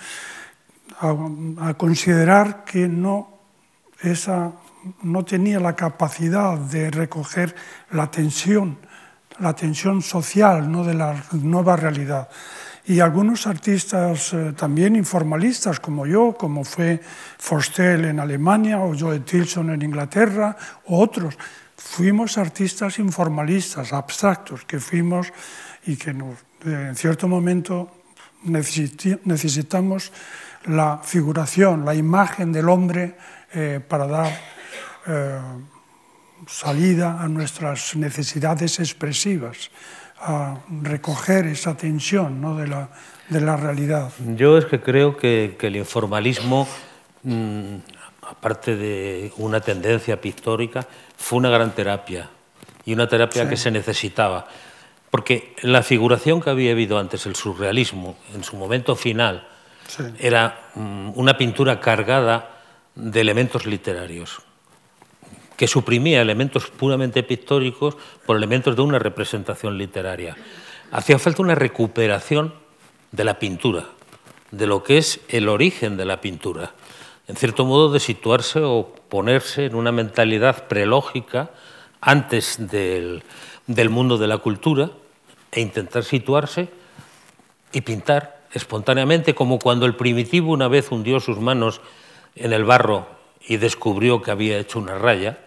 a, 0.99 1.73
considerar 1.75 2.63
que 2.65 2.87
no, 2.87 3.39
esa, 4.01 4.53
no 5.03 5.23
tenía 5.23 5.59
la 5.59 5.75
capacidad 5.75 6.57
de 6.57 6.91
recoger 6.91 7.55
la 7.91 8.11
tensión, 8.11 8.77
la 9.39 9.53
tensión 9.53 10.01
social 10.01 10.71
¿no? 10.71 10.83
de 10.83 10.93
la 10.93 11.23
nueva 11.33 11.75
realidad. 11.75 12.27
Y 12.85 13.01
algunos 13.01 13.47
artistas 13.47 14.33
eh, 14.33 14.53
también 14.55 14.95
informalistas 14.95 15.79
como 15.79 16.05
yo, 16.05 16.33
como 16.37 16.63
fue 16.63 17.01
Forstel 17.37 18.05
en 18.05 18.19
Alemania 18.19 18.79
o 18.79 18.97
Joe 18.97 19.19
Tilson 19.19 19.71
en 19.71 19.81
Inglaterra, 19.81 20.55
o 20.85 21.01
otros, 21.01 21.37
fuimos 21.75 22.37
artistas 22.37 22.97
informalistas, 22.99 23.91
abstractos, 23.91 24.63
que 24.63 24.79
fuimos 24.79 25.33
y 25.85 25.97
que 25.97 26.13
nos, 26.13 26.37
en 26.63 26.95
cierto 26.95 27.27
momento 27.27 27.91
necesitamos 28.43 30.13
la 30.65 31.01
figuración, 31.03 31.83
la 31.83 31.93
imagen 31.93 32.53
del 32.53 32.69
hombre 32.69 33.17
eh, 33.53 33.81
para 33.85 34.07
dar... 34.07 34.31
Eh, 35.07 35.39
salida 36.45 37.21
a 37.21 37.27
nuestras 37.27 37.95
necesidades 37.95 38.79
expresivas, 38.79 39.71
a 40.19 40.59
recoger 40.81 41.45
esa 41.47 41.75
tensión 41.75 42.41
¿no? 42.41 42.55
de, 42.55 42.67
la, 42.67 42.89
de, 43.29 43.41
la, 43.41 43.57
realidad. 43.57 44.11
Yo 44.35 44.57
es 44.57 44.65
que 44.65 44.81
creo 44.81 45.17
que, 45.17 45.55
que 45.59 45.67
el 45.67 45.75
informalismo 45.75 46.67
mm, 47.23 47.75
aparte 48.29 48.75
de 48.75 49.31
una 49.37 49.61
tendencia 49.61 50.19
pictórica, 50.19 50.85
fue 51.17 51.37
una 51.37 51.49
gran 51.49 51.73
terapia 51.73 52.29
y 52.85 52.93
una 52.93 53.07
terapia 53.07 53.47
que 53.47 53.57
se 53.57 53.71
necesitaba. 53.71 54.47
Porque 55.09 55.55
la 55.61 55.81
figuración 55.83 56.41
que 56.41 56.49
había 56.49 56.71
habido 56.71 56.99
antes, 56.99 57.25
el 57.25 57.35
surrealismo, 57.35 58.17
en 58.33 58.43
su 58.43 58.57
momento 58.57 58.95
final, 58.95 59.47
era 60.19 60.69
mm, 60.75 61.11
una 61.15 61.37
pintura 61.37 61.79
cargada 61.79 62.49
de 62.95 63.21
elementos 63.21 63.65
literarios, 63.65 64.39
que 65.57 65.67
suprimía 65.67 66.21
elementos 66.21 66.67
puramente 66.67 67.23
pictóricos 67.23 67.97
por 68.25 68.37
elementos 68.37 68.75
de 68.75 68.81
una 68.81 68.99
representación 68.99 69.77
literaria. 69.77 70.37
Hacía 70.91 71.19
falta 71.19 71.41
una 71.41 71.55
recuperación 71.55 72.53
de 73.11 73.23
la 73.25 73.39
pintura, 73.39 73.85
de 74.51 74.67
lo 74.67 74.83
que 74.83 74.97
es 74.97 75.19
el 75.27 75.49
origen 75.49 75.97
de 75.97 76.05
la 76.05 76.21
pintura 76.21 76.71
en 77.27 77.35
cierto 77.35 77.65
modo, 77.65 77.91
de 77.91 77.99
situarse 77.99 78.61
o 78.63 78.95
ponerse 79.09 79.65
en 79.65 79.75
una 79.75 79.91
mentalidad 79.91 80.67
prelógica 80.67 81.51
antes 81.99 82.69
del, 82.71 83.23
mundo 83.89 84.17
de 84.17 84.27
la 84.27 84.37
cultura 84.37 84.91
e 85.51 85.59
intentar 85.59 86.03
situarse 86.03 86.69
y 87.73 87.81
pintar 87.81 88.47
espontáneamente, 88.53 89.35
como 89.35 89.59
cuando 89.59 89.85
el 89.85 89.95
primitivo 89.95 90.53
una 90.53 90.69
vez 90.69 90.89
hundió 90.89 91.19
sus 91.19 91.39
manos 91.39 91.81
en 92.35 92.53
el 92.53 92.63
barro 92.63 93.07
y 93.45 93.57
descubrió 93.57 94.21
que 94.21 94.31
había 94.31 94.57
hecho 94.57 94.79
una 94.79 94.97
raya, 94.97 95.37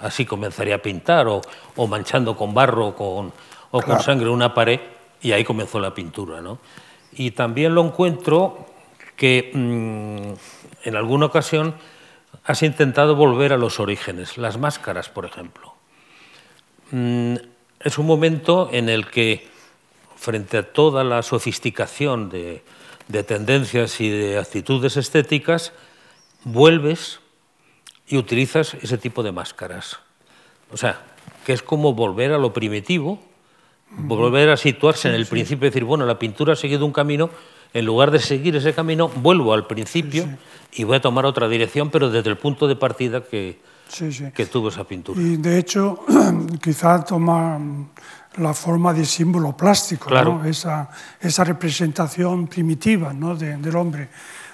así 0.00 0.24
comenzaría 0.24 0.76
a 0.76 0.78
pintar, 0.78 1.26
o, 1.28 1.42
manchando 1.86 2.36
con 2.36 2.54
barro 2.54 2.94
con, 2.94 3.32
o 3.70 3.80
con 3.82 4.00
sangre 4.00 4.28
una 4.28 4.52
pared, 4.54 4.80
y 5.20 5.32
ahí 5.32 5.44
comenzó 5.44 5.80
la 5.80 5.94
pintura. 5.94 6.40
¿no? 6.40 6.58
Y 7.12 7.32
también 7.32 7.74
lo 7.74 7.84
encuentro 7.84 8.66
que 9.16 9.50
mm, 9.54 10.88
en 10.88 10.96
alguna 10.96 11.26
ocasión 11.26 11.74
has 12.44 12.62
intentado 12.62 13.16
volver 13.16 13.52
a 13.52 13.56
los 13.56 13.80
orígenes, 13.80 14.36
las 14.36 14.58
máscaras, 14.58 15.08
por 15.08 15.24
ejemplo. 15.24 15.74
Mm, 16.90 17.36
es 17.80 17.98
un 17.98 18.06
momento 18.06 18.68
en 18.72 18.88
el 18.88 19.06
que, 19.06 19.48
frente 20.16 20.58
a 20.58 20.72
toda 20.72 21.04
la 21.04 21.22
sofisticación 21.22 22.30
de, 22.30 22.62
tendencias 23.26 24.00
y 24.00 24.08
de 24.08 24.38
actitudes 24.38 24.96
estéticas, 24.96 25.72
vuelves 26.44 27.20
y 28.06 28.16
utilizas 28.16 28.74
ese 28.74 28.98
tipo 28.98 29.22
de 29.22 29.32
máscaras. 29.32 29.98
O 30.72 30.76
sea, 30.76 31.00
que 31.44 31.52
es 31.52 31.62
como 31.62 31.94
volver 31.94 32.32
a 32.32 32.38
lo 32.38 32.52
primitivo, 32.52 33.20
volver 33.90 34.50
a 34.50 34.56
situarse 34.56 35.08
en 35.08 35.14
el 35.14 35.26
principio 35.26 35.66
y 35.66 35.70
decir, 35.70 35.84
bueno, 35.84 36.06
la 36.06 36.18
pintura 36.18 36.54
ha 36.54 36.56
seguido 36.56 36.84
un 36.84 36.92
camino, 36.92 37.30
en 37.72 37.84
lugar 37.84 38.10
de 38.10 38.20
seguir 38.20 38.54
ese 38.56 38.72
camino, 38.72 39.08
vuelvo 39.08 39.52
al 39.52 39.66
principio 39.66 40.26
y 40.72 40.84
voy 40.84 40.96
a 40.96 41.00
tomar 41.00 41.26
otra 41.26 41.48
dirección, 41.48 41.90
pero 41.90 42.10
desde 42.10 42.30
el 42.30 42.38
punto 42.38 42.68
de 42.68 42.76
partida 42.76 43.22
que, 43.22 43.60
que 44.34 44.46
tuvo 44.46 44.68
esa 44.68 44.84
pintura. 44.84 45.20
Y 45.20 45.36
de 45.36 45.58
hecho, 45.58 46.00
quizá 46.62 47.04
toma 47.04 47.58
la 48.36 48.54
forma 48.54 48.92
de 48.92 49.04
símbolo 49.04 49.56
plástico, 49.56 50.08
esa, 50.44 50.88
esa, 51.20 51.44
representación 51.44 52.46
primitiva 52.46 53.12
¿no? 53.12 53.34
del 53.36 53.76
hombre. 53.76 54.08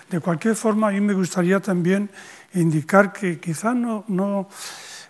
De 0.09 0.21
cualquier 0.21 0.57
forma, 0.57 0.89
a 0.89 0.91
mí 0.91 1.01
me 1.01 1.15
gustaría 1.15 1.61
también 1.61 2.11
indicar 2.55 3.13
que 3.13 3.39
quizá 3.39 3.75
no, 3.75 4.05
no, 4.09 4.49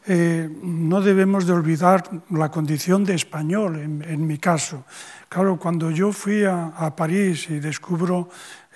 eh, 0.06 0.48
no 0.62 1.00
debemos 1.00 1.46
de 1.46 1.52
olvidar 1.52 2.04
la 2.30 2.50
condición 2.50 3.04
de 3.04 3.14
español, 3.14 3.78
en, 3.80 4.26
mi 4.26 4.38
caso. 4.38 4.84
Claro, 5.28 5.58
cuando 5.58 5.90
yo 5.90 6.12
fui 6.12 6.44
a, 6.44 6.92
París 6.96 7.48
y 7.50 7.60
descubro 7.60 8.28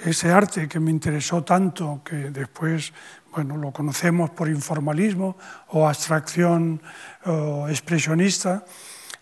ese 0.05 0.31
arte 0.31 0.69
que 0.69 0.81
me 0.81 0.91
interesó 0.91 1.43
tanto, 1.43 2.03
que 2.05 2.31
después 2.31 2.93
bueno, 3.33 3.57
lo 3.57 3.73
conocemos 3.73 4.31
por 4.31 4.49
informalismo 4.49 5.37
o 5.69 5.89
abstracción 5.89 6.81
expresionista, 7.69 8.65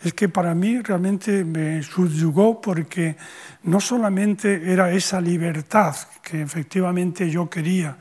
es 0.02 0.12
que 0.14 0.28
para 0.28 0.54
mí 0.54 0.80
realmente 0.82 1.44
me 1.44 1.82
subyugó 1.82 2.60
porque 2.60 3.16
no 3.62 3.80
solamente 3.80 4.70
era 4.70 4.90
esa 4.90 5.20
libertad 5.20 5.94
que 6.20 6.42
efectivamente 6.42 7.30
yo 7.30 7.48
quería 7.48 7.96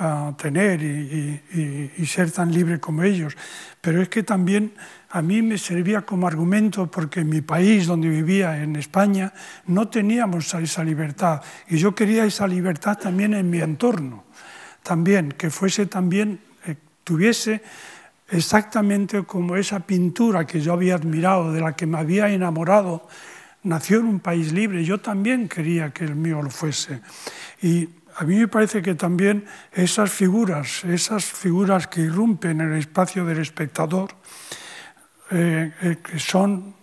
ah, 0.00 0.34
tener 0.36 0.82
y, 0.82 2.06
ser 2.06 2.32
tan 2.32 2.50
libre 2.50 2.80
como 2.80 3.04
ellos, 3.04 3.36
pero 3.80 4.02
es 4.02 4.08
que 4.08 4.24
también 4.24 4.72
a 5.10 5.22
mí 5.22 5.42
me 5.42 5.58
servía 5.58 6.02
como 6.02 6.26
argumento 6.26 6.90
porque 6.90 7.20
en 7.20 7.28
mi 7.28 7.40
país, 7.40 7.86
donde 7.86 8.08
vivía, 8.08 8.62
en 8.62 8.74
España, 8.76 9.32
no 9.66 9.88
teníamos 9.88 10.52
esa 10.54 10.82
libertad. 10.82 11.42
Y 11.68 11.76
yo 11.76 11.94
quería 11.94 12.24
esa 12.24 12.48
libertad 12.48 12.98
también 12.98 13.34
en 13.34 13.48
mi 13.48 13.60
entorno, 13.60 14.24
también, 14.82 15.32
que 15.32 15.50
fuese 15.50 15.86
también, 15.86 16.40
eh, 16.66 16.74
tuviese 17.04 17.62
exactamente 18.28 19.22
como 19.24 19.56
esa 19.56 19.80
pintura 19.80 20.46
que 20.46 20.60
yo 20.60 20.72
había 20.72 20.94
admirado, 20.94 21.52
de 21.52 21.60
la 21.60 21.74
que 21.74 21.86
me 21.86 21.98
había 21.98 22.28
enamorado, 22.28 23.08
nació 23.62 24.00
en 24.00 24.06
un 24.06 24.20
país 24.20 24.52
libre. 24.52 24.84
Yo 24.84 24.98
también 24.98 25.48
quería 25.48 25.90
que 25.90 26.04
el 26.04 26.16
mío 26.16 26.42
lo 26.42 26.50
fuese. 26.50 27.00
Y 27.62 27.88
a 28.20 28.24
mí 28.24 28.36
me 28.36 28.48
parece 28.48 28.82
que 28.82 28.94
también 28.94 29.46
esas 29.72 30.12
figuras, 30.12 30.84
esas 30.84 31.24
figuras 31.24 31.86
que 31.86 32.02
irrumpen 32.02 32.60
en 32.60 32.72
el 32.72 32.78
espacio 32.78 33.24
del 33.24 33.38
espectador, 33.38 34.10
eh, 35.30 35.72
eh, 35.80 35.96
que 36.04 36.18
son 36.18 36.74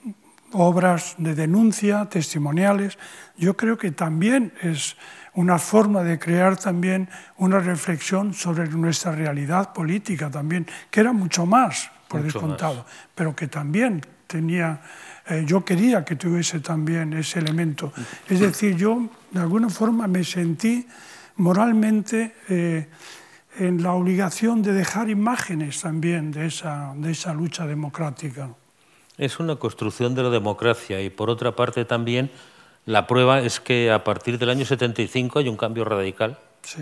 obras 0.53 1.13
de 1.19 1.35
denuncia, 1.35 2.09
testimoniales, 2.09 2.97
yo 3.37 3.55
creo 3.55 3.77
que 3.77 3.91
también 3.91 4.51
es 4.63 4.97
una 5.35 5.59
forma 5.59 6.01
de 6.01 6.17
crear 6.17 6.57
también 6.57 7.07
una 7.37 7.59
reflexión 7.59 8.33
sobre 8.33 8.67
nuestra 8.69 9.11
realidad 9.11 9.73
política 9.73 10.31
también, 10.31 10.65
que 10.89 11.01
era 11.01 11.13
mucho 11.13 11.45
más, 11.45 11.91
por 12.07 12.23
descontado, 12.23 12.83
pero 13.13 13.35
que 13.35 13.45
también 13.45 14.01
tenía 14.25 14.81
eh, 15.29 15.43
yo 15.45 15.63
quería 15.63 16.05
que 16.05 16.15
tuviese 16.15 16.61
también 16.61 17.11
ese 17.13 17.39
elemento. 17.39 17.91
Es 18.29 18.39
decir, 18.39 18.75
yo 18.77 19.09
de 19.31 19.41
alguna 19.41 19.69
forma 19.69 20.07
me 20.07 20.23
sentí 20.23 20.87
moralmente 21.37 22.35
eh, 22.49 22.87
en 23.59 23.81
la 23.81 23.93
obligación 23.93 24.61
de 24.61 24.73
dejar 24.73 25.09
imágenes 25.09 25.81
también 25.81 26.31
de 26.31 26.47
esa, 26.47 26.93
de 26.95 27.11
esa 27.11 27.33
lucha 27.33 27.65
democrática. 27.65 28.49
Es 29.17 29.39
una 29.39 29.55
construcción 29.55 30.13
de 30.13 30.23
la 30.23 30.29
democracia 30.29 31.01
y 31.01 31.09
por 31.09 31.29
otra 31.29 31.55
parte 31.55 31.85
también 31.85 32.29
la 32.85 33.07
prueba 33.07 33.39
es 33.41 33.59
que 33.59 33.91
a 33.91 34.03
partir 34.03 34.37
del 34.37 34.49
año 34.49 34.65
75 34.65 35.39
hay 35.39 35.49
un 35.49 35.57
cambio 35.57 35.83
radical. 35.85 36.37
Sí. 36.61 36.81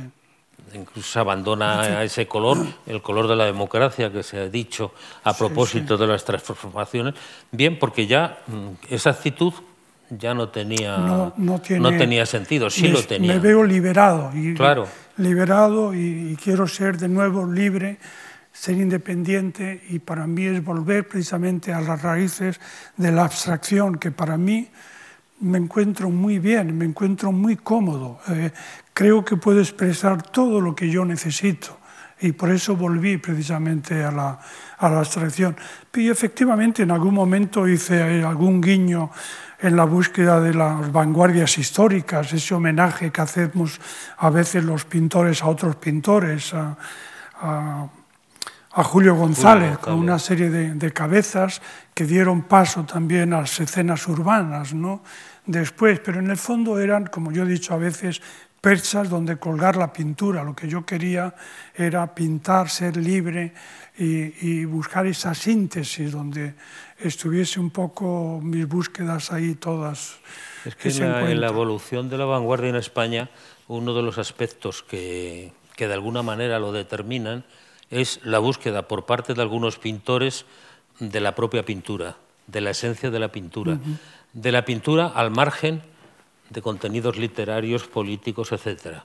Incluso 0.74 1.10
se 1.10 1.20
abandona 1.20 2.04
ese 2.04 2.28
color, 2.28 2.58
el 2.86 3.02
color 3.02 3.28
de 3.28 3.36
la 3.36 3.46
democracia 3.46 4.12
que 4.12 4.24
se 4.24 4.40
ha 4.40 4.48
dicho 4.48 4.92
a 5.24 5.34
propósito 5.34 5.98
de 5.98 6.08
las 6.08 6.26
transformaciones. 6.26 7.14
Bien, 7.52 7.80
porque 7.80 8.08
ya 8.08 8.40
mm, 8.48 8.94
esa 8.94 9.12
actitud 9.12 9.54
ya 10.10 10.34
no 10.34 10.50
tenía, 10.50 10.98
no, 11.38 11.62
tenía 11.62 12.26
sentido, 12.26 12.70
sí 12.70 12.88
lo 12.88 13.04
tenía. 13.04 13.34
Me 13.34 13.40
veo 13.40 13.64
liberado, 13.64 14.32
y, 14.34 14.54
claro. 14.54 14.88
liberado 15.18 15.94
y, 15.94 16.38
quiero 16.42 16.68
ser 16.68 16.98
de 16.98 17.08
nuevo 17.08 17.46
libre, 17.52 17.98
ser 18.52 18.76
independiente 18.76 19.82
y 19.90 20.00
para 20.00 20.28
mí 20.28 20.46
es 20.46 20.64
volver 20.64 21.08
precisamente 21.08 21.74
a 21.74 21.82
las 21.82 22.02
raíces 22.02 22.60
de 22.98 23.12
la 23.12 23.26
abstracción, 23.26 23.96
que 23.96 24.12
para 24.12 24.38
mí 24.38 24.70
me 25.42 25.58
encuentro 25.58 26.10
muy 26.10 26.40
bien, 26.40 26.78
me 26.78 26.86
encuentro 26.86 27.32
muy 27.32 27.58
cómodo, 27.58 28.20
eh, 28.30 28.52
creo 28.94 29.26
que 29.26 29.36
puedo 29.36 29.60
expresar 29.60 30.22
todo 30.22 30.62
lo 30.62 30.76
que 30.76 30.90
yo 30.90 31.04
necesito 31.04 31.80
y 32.22 32.32
por 32.32 32.50
eso 32.50 32.76
volví 32.76 33.18
precisamente 33.18 34.04
a 34.04 34.12
la, 34.12 34.40
a 34.78 34.90
la 34.90 35.00
abstracción. 35.00 35.56
Y 35.94 36.10
efectivamente 36.10 36.84
en 36.84 36.92
algún 36.92 37.14
momento 37.14 37.68
hice 37.68 38.24
algún 38.24 38.62
guiño 38.62 39.12
en 39.60 39.76
la 39.76 39.86
búsqueda 39.86 40.40
de 40.40 40.54
las 40.54 40.92
vanguardias 40.92 41.58
históricas, 41.58 42.34
ese 42.34 42.54
homenaje 42.54 43.12
que 43.12 43.22
hacemos 43.22 43.80
a 44.18 44.30
veces 44.30 44.64
los 44.64 44.86
pintores 44.86 45.42
a 45.44 45.48
otros 45.48 45.76
pintores, 45.78 46.54
a, 46.54 46.78
a, 47.42 47.88
a 48.72 48.84
Julio 48.84 49.16
González, 49.16 49.78
con 49.78 49.94
una 49.94 50.20
serie 50.20 50.50
de, 50.50 50.74
de, 50.74 50.94
cabezas 50.94 51.62
que 51.94 52.06
dieron 52.06 52.44
paso 52.44 52.84
también 52.84 53.34
a 53.34 53.42
las 53.42 53.60
escenas 53.60 54.08
urbanas, 54.08 54.74
¿no? 54.74 55.02
Después, 55.46 56.00
pero 56.00 56.20
en 56.20 56.30
el 56.30 56.38
fondo 56.38 56.80
eran, 56.80 57.06
como 57.06 57.32
yo 57.32 57.44
he 57.44 57.48
dicho 57.48 57.74
a 57.74 57.78
veces, 57.78 58.22
perchas 58.66 59.12
donde 59.12 59.38
colgar 59.38 59.76
la 59.76 59.94
pintura. 59.94 60.44
Lo 60.44 60.56
que 60.56 60.68
yo 60.68 60.84
quería 60.84 61.36
era 61.76 62.16
pintar, 62.16 62.68
ser 62.68 62.98
libre 62.98 63.54
y, 63.96 64.34
y 64.42 64.66
buscar 64.66 65.06
esa 65.06 65.36
síntesis 65.36 66.12
donde 66.12 66.56
estuviese 66.98 67.60
un 67.60 67.70
poco 67.70 68.40
mis 68.42 68.68
búsquedas 68.68 69.32
ahí 69.32 69.54
todas. 69.54 70.18
Es 70.66 70.76
que, 70.76 70.90
en, 70.90 71.42
la, 71.42 71.48
evolución 71.48 72.10
de 72.10 72.18
la 72.18 72.26
vanguardia 72.26 72.70
en 72.70 72.76
España, 72.78 73.30
uno 73.68 73.94
de 73.94 74.02
los 74.02 74.18
aspectos 74.18 74.82
que, 74.82 75.54
que 75.76 75.88
de 75.88 75.94
alguna 75.94 76.24
manera 76.24 76.58
lo 76.58 76.72
determinan 76.72 77.46
es 77.92 78.20
la 78.24 78.40
búsqueda 78.40 78.88
por 78.88 79.06
parte 79.06 79.36
de 79.36 79.44
algunos 79.44 79.78
pintores 79.78 80.48
de 81.00 81.20
la 81.20 81.36
propia 81.36 81.64
pintura, 81.64 82.18
de 82.48 82.62
la 82.62 82.72
esencia 82.72 83.12
de 83.12 83.20
la 83.20 83.32
pintura, 83.32 83.78
de 84.34 84.52
la 84.52 84.66
pintura 84.66 85.06
al 85.06 85.30
margen 85.30 85.84
de 86.56 86.62
contenidos 86.62 87.18
literarios, 87.18 87.86
políticos, 87.86 88.52
etc. 88.54 89.04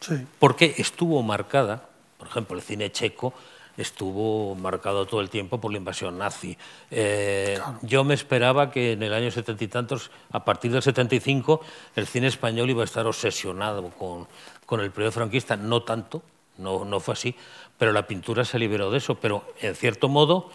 Sí. 0.00 0.14
Porque 0.38 0.74
estuvo 0.76 1.22
marcada, 1.22 1.88
por 2.18 2.28
ejemplo, 2.28 2.56
el 2.56 2.62
cine 2.62 2.92
checo 2.92 3.34
estuvo 3.76 4.54
marcado 4.54 5.06
todo 5.06 5.22
el 5.22 5.30
tiempo 5.30 5.58
por 5.58 5.72
la 5.72 5.78
invasión 5.78 6.18
nazi. 6.18 6.56
Eh, 6.90 7.58
yo 7.82 8.04
me 8.04 8.12
esperaba 8.12 8.70
que 8.70 8.92
en 8.92 9.02
el 9.02 9.14
año 9.14 9.30
setenta 9.30 9.64
y 9.64 9.68
tantos, 9.68 10.10
a 10.30 10.44
partir 10.44 10.70
del 10.70 10.82
75, 10.82 11.62
el 11.96 12.06
cine 12.06 12.26
español 12.26 12.68
iba 12.68 12.82
a 12.82 12.84
estar 12.84 13.06
obsesionado 13.06 13.88
con, 13.90 14.26
con 14.66 14.80
el 14.80 14.90
periodo 14.90 15.12
franquista. 15.12 15.56
No 15.56 15.82
tanto, 15.82 16.22
no, 16.58 16.84
no 16.84 17.00
fue 17.00 17.14
así, 17.14 17.34
pero 17.78 17.92
la 17.92 18.06
pintura 18.06 18.44
se 18.44 18.58
liberó 18.58 18.90
de 18.90 18.98
eso. 18.98 19.14
Pero, 19.14 19.44
en 19.60 19.74
cierto 19.74 20.08
modo, 20.08 20.50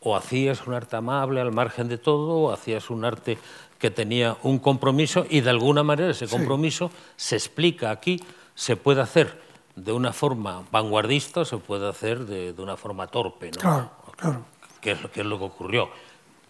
o 0.00 0.16
hacías 0.16 0.66
un 0.66 0.74
arte 0.74 0.96
amable 0.96 1.40
al 1.40 1.52
margen 1.52 1.88
de 1.88 1.98
todo, 1.98 2.34
o 2.34 2.52
hacías 2.52 2.90
un 2.90 3.04
arte 3.04 3.38
que 3.82 3.90
tenía 3.90 4.36
un 4.44 4.60
compromiso 4.60 5.26
y 5.28 5.40
de 5.40 5.50
alguna 5.50 5.82
manera 5.82 6.12
ese 6.12 6.28
compromiso 6.28 6.92
se 7.16 7.34
explica 7.34 7.90
aquí, 7.90 8.22
se 8.54 8.76
puede 8.76 9.00
hacer 9.00 9.42
de 9.74 9.90
una 9.90 10.12
forma 10.12 10.62
vanguardista 10.70 11.44
se 11.44 11.56
puede 11.56 11.88
hacer 11.88 12.24
de, 12.26 12.54
una 12.62 12.76
forma 12.76 13.08
torpe, 13.08 13.50
¿no? 13.50 13.60
Claro, 13.60 13.90
claro. 14.16 14.44
Que 14.80 14.92
es, 14.92 15.02
lo, 15.02 15.10
que 15.10 15.22
es 15.22 15.26
lo 15.26 15.36
que 15.36 15.44
ocurrió. 15.46 15.90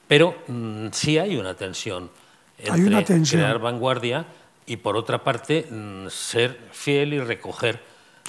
Pero 0.06 0.42
mm, 0.46 0.88
sí 0.92 1.16
hay 1.16 1.38
una 1.38 1.54
tensión 1.54 2.10
entre 2.58 3.02
crear 3.24 3.58
vanguardia 3.58 4.26
y, 4.66 4.76
por 4.76 4.98
otra 4.98 5.24
parte, 5.24 5.66
mm, 5.70 6.08
ser 6.10 6.68
fiel 6.70 7.14
y 7.14 7.20
recoger 7.20 7.80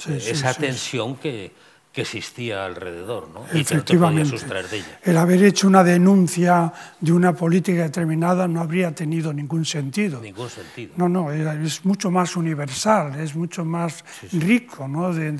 esa 0.08 0.54
tensión 0.54 1.16
que, 1.16 1.52
que 1.94 2.02
existía 2.02 2.64
alrededor, 2.66 3.28
¿no? 3.32 3.46
Efectivamente. 3.52 4.36
de 4.36 4.76
ella. 4.78 4.98
El 5.04 5.16
haber 5.16 5.44
hecho 5.44 5.68
una 5.68 5.84
denuncia 5.84 6.72
de 6.98 7.12
una 7.12 7.32
política 7.34 7.84
determinada 7.84 8.48
no 8.48 8.60
habría 8.60 8.92
tenido 8.92 9.32
ningún 9.32 9.64
sentido. 9.64 10.20
Ningún 10.20 10.50
sentido. 10.50 10.92
No, 10.96 11.08
no, 11.08 11.30
es 11.30 11.84
mucho 11.84 12.10
más 12.10 12.34
universal, 12.34 13.14
es 13.20 13.36
mucho 13.36 13.64
más 13.64 14.04
rico 14.32 14.88
¿no? 14.88 15.14
de, 15.14 15.30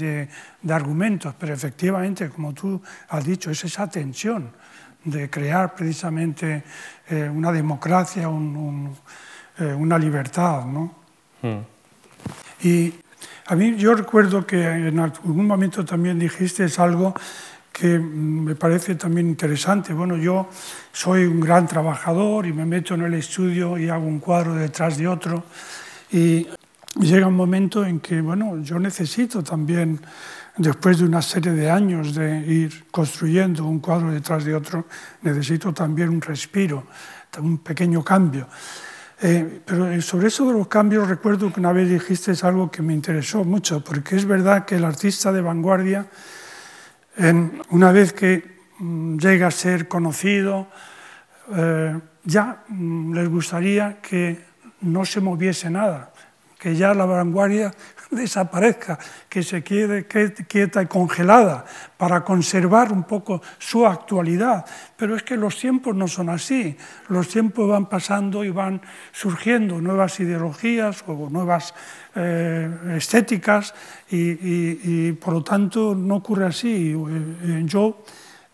de, 0.62 0.72
argumentos, 0.72 1.34
pero 1.36 1.52
efectivamente, 1.52 2.30
como 2.30 2.54
tú 2.54 2.80
has 3.08 3.24
dicho, 3.24 3.50
es 3.50 3.64
esa 3.64 3.90
tensión 3.90 4.52
de 5.02 5.28
crear 5.28 5.74
precisamente 5.74 6.62
eh, 7.08 7.28
una 7.34 7.50
democracia, 7.50 8.28
un, 8.28 8.94
eh, 9.58 9.64
una 9.64 9.98
libertad, 9.98 10.64
¿no? 10.66 10.94
Hmm. 11.42 11.58
Y 12.62 12.94
a 13.46 13.54
mí 13.54 13.76
yo 13.76 13.94
recuerdo 13.94 14.46
que 14.46 14.62
en 14.62 14.98
algún 14.98 15.46
momento 15.46 15.84
también 15.84 16.18
dijiste 16.18 16.66
algo 16.78 17.14
que 17.72 17.98
me 17.98 18.54
parece 18.54 18.94
también 18.94 19.28
interesante. 19.28 19.92
Bueno, 19.92 20.16
yo 20.16 20.48
soy 20.92 21.24
un 21.24 21.40
gran 21.40 21.66
trabajador 21.66 22.46
y 22.46 22.52
me 22.52 22.64
meto 22.64 22.94
en 22.94 23.02
el 23.02 23.14
estudio 23.14 23.76
y 23.76 23.88
hago 23.88 24.06
un 24.06 24.20
cuadro 24.20 24.54
detrás 24.54 24.96
de 24.96 25.08
otro 25.08 25.44
y 26.12 26.46
llega 27.00 27.26
un 27.26 27.34
momento 27.34 27.84
en 27.84 27.98
que, 27.98 28.20
bueno, 28.20 28.62
yo 28.62 28.78
necesito 28.78 29.42
también, 29.42 30.00
después 30.56 30.98
de 30.98 31.04
una 31.04 31.20
serie 31.20 31.52
de 31.52 31.68
años 31.68 32.14
de 32.14 32.38
ir 32.46 32.84
construyendo 32.92 33.64
un 33.66 33.80
cuadro 33.80 34.12
detrás 34.12 34.44
de 34.44 34.54
otro, 34.54 34.86
necesito 35.22 35.74
también 35.74 36.10
un 36.10 36.20
respiro, 36.20 36.86
un 37.38 37.58
pequeño 37.58 38.04
cambio. 38.04 38.46
Eh, 39.22 39.60
pero 39.64 40.00
sobre 40.02 40.28
eso 40.28 40.46
de 40.46 40.52
los 40.52 40.66
cambios 40.66 41.08
recuerdo 41.08 41.52
que 41.52 41.60
una 41.60 41.72
vez 41.72 41.88
dijiste 41.88 42.32
algo 42.42 42.70
que 42.70 42.82
me 42.82 42.92
interesó 42.92 43.44
mucho, 43.44 43.82
porque 43.82 44.16
es 44.16 44.24
verdad 44.24 44.64
que 44.64 44.76
el 44.76 44.84
artista 44.84 45.32
de 45.32 45.40
vanguardia, 45.40 46.06
una 47.70 47.92
vez 47.92 48.12
que 48.12 48.42
mm, 48.78 49.18
llega 49.18 49.46
a 49.46 49.50
ser 49.52 49.86
conocido, 49.86 50.66
eh, 51.54 52.00
ya 52.24 52.64
mm, 52.68 53.14
les 53.14 53.28
gustaría 53.28 54.00
que 54.00 54.44
no 54.80 55.04
se 55.04 55.20
moviese 55.20 55.70
nada, 55.70 56.12
que 56.58 56.74
ya 56.74 56.94
la 56.94 57.04
vanguardia 57.04 57.72
desaparezca, 58.14 58.98
que 59.28 59.42
se 59.42 59.62
quede 59.62 60.06
quieta 60.06 60.82
y 60.82 60.86
congelada 60.86 61.64
para 61.96 62.24
conservar 62.24 62.92
un 62.92 63.04
poco 63.04 63.42
su 63.58 63.86
actualidad. 63.86 64.64
Pero 64.96 65.16
es 65.16 65.22
que 65.22 65.36
los 65.36 65.58
tiempos 65.58 65.94
no 65.94 66.08
son 66.08 66.28
así, 66.28 66.76
los 67.08 67.28
tiempos 67.28 67.68
van 67.68 67.88
pasando 67.88 68.44
y 68.44 68.50
van 68.50 68.80
surgiendo 69.12 69.80
nuevas 69.80 70.18
ideologías 70.20 71.04
o 71.06 71.28
nuevas 71.30 71.74
eh, 72.14 72.96
estéticas 72.96 73.74
y, 74.10 75.12
por 75.12 75.34
lo 75.34 75.42
tanto 75.42 75.94
no 75.94 76.16
ocurre 76.16 76.46
así. 76.46 76.92
Eh, 76.94 77.62
yo 77.64 78.02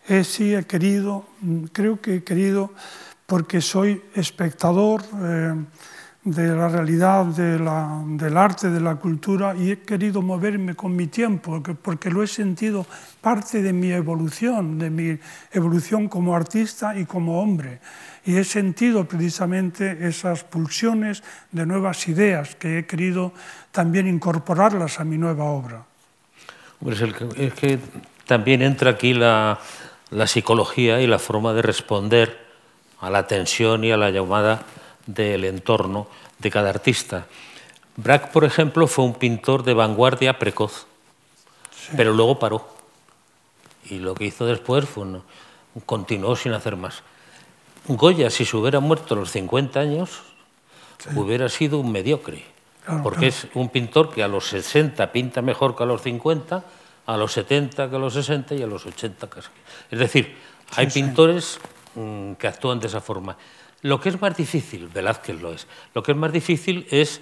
he, 0.09 0.25
sí 0.25 0.55
he 0.55 0.65
querido, 0.65 1.27
creo 1.73 2.01
que 2.01 2.17
he 2.17 2.25
querido 2.25 2.73
porque 3.27 3.61
soy 3.61 4.03
espectador. 4.15 5.03
Eh, 5.23 5.55
de 6.23 6.55
la 6.55 6.69
realidad 6.69 7.25
del 7.25 8.37
arte, 8.37 8.69
de 8.69 8.81
la 8.81 8.97
cultura, 8.97 9.55
y 9.57 9.71
he 9.71 9.79
querido 9.81 10.21
moverme 10.21 10.75
con 10.75 10.95
mi 10.95 11.07
tiempo, 11.07 11.63
porque, 11.81 12.11
lo 12.11 12.23
he 12.23 12.27
sentido 12.27 12.85
parte 13.21 13.63
de 13.63 13.73
mi 13.73 13.91
evolución, 13.91 14.79
de 14.79 14.91
mi 14.91 15.19
evolución 15.51 16.09
como 16.09 16.37
artista 16.37 16.95
y 16.99 17.07
como 17.07 17.41
hombre. 17.41 17.81
Y 18.27 18.37
he 18.37 18.45
sentido 18.45 19.07
precisamente 19.07 20.07
esas 20.07 20.45
pulsiones 20.45 21.23
de 21.53 21.65
nuevas 21.65 22.07
ideas 22.07 22.55
que 22.55 22.81
he 22.81 22.87
querido 22.87 23.33
también 23.73 24.07
incorporarlas 24.07 25.01
a 25.01 25.05
mi 25.05 25.17
nueva 25.17 25.45
obra. 25.45 25.85
Es 27.37 27.55
que 27.55 27.79
también 28.27 28.61
entra 28.61 28.91
aquí 28.91 29.15
la 29.15 29.59
psicología 30.27 31.01
y 31.01 31.07
la 31.07 31.19
forma 31.19 31.55
de 31.55 31.63
responder 31.63 32.39
a 33.01 33.09
la 33.09 33.27
tensión 33.27 33.85
y 33.85 33.93
a 33.93 33.97
la 33.97 34.11
llamada 34.11 34.67
del 35.07 35.45
entorno 35.45 36.07
de 36.39 36.51
cada 36.51 36.71
artista. 36.71 37.27
Braque, 37.97 38.29
por 38.33 38.45
ejemplo, 38.45 38.87
fue 38.87 39.05
un 39.05 39.15
pintor 39.15 39.63
de 39.63 39.75
vanguardia 39.75 40.39
precoz, 40.39 40.87
pero 41.97 42.13
luego 42.13 42.39
paró. 42.39 42.67
Y 43.89 43.99
lo 43.99 44.15
que 44.15 44.27
hizo 44.27 44.47
después 44.47 44.89
fue 44.89 45.05
continuó 45.87 46.37
sin 46.37 46.53
hacer 46.53 46.77
más. 46.77 47.03
Goya, 47.87 48.31
si 48.31 48.45
se 48.45 48.57
hubiera 48.57 48.81
muerto 48.81 49.15
a 49.15 49.19
los 49.19 49.31
50 49.31 49.81
años, 49.81 50.23
hubiera 51.15 51.49
sido 51.49 51.79
un 51.79 51.93
mediocre. 51.93 52.45
porque 53.03 53.29
es 53.29 53.47
un 53.55 53.69
pintor 53.69 54.11
que 54.11 54.23
a 54.23 54.29
los 54.29 54.49
60 54.49 55.13
pinta 55.13 55.43
mejor 55.43 55.77
que 55.77 55.83
a 55.85 55.87
los 55.87 56.03
50, 56.03 56.65
a 57.07 57.17
los 57.17 57.33
70 57.33 57.89
que 57.89 57.97
a 57.97 57.99
los 57.99 58.15
60 58.15 58.55
y 58.55 58.63
a 58.63 58.67
los 58.67 58.87
80 58.87 59.29
casi. 59.29 59.49
Es 59.91 59.99
decir, 59.99 60.37
hay 60.77 60.89
pintores 60.89 61.59
mm, 61.95 62.33
que 62.33 62.49
actúan 62.49 62.81
de 62.81 62.89
esa 62.89 63.01
forma. 63.01 63.37
Lo 63.83 64.01
que 64.01 64.11
es 64.11 64.21
más 64.21 64.37
difícil, 64.37 64.89
Velázquez 64.89 65.41
lo 65.41 65.53
es, 65.53 65.67
lo 65.95 66.03
que 66.03 66.13
es 66.13 66.19
más 66.19 66.33
difícil 66.33 66.87
es 66.91 67.21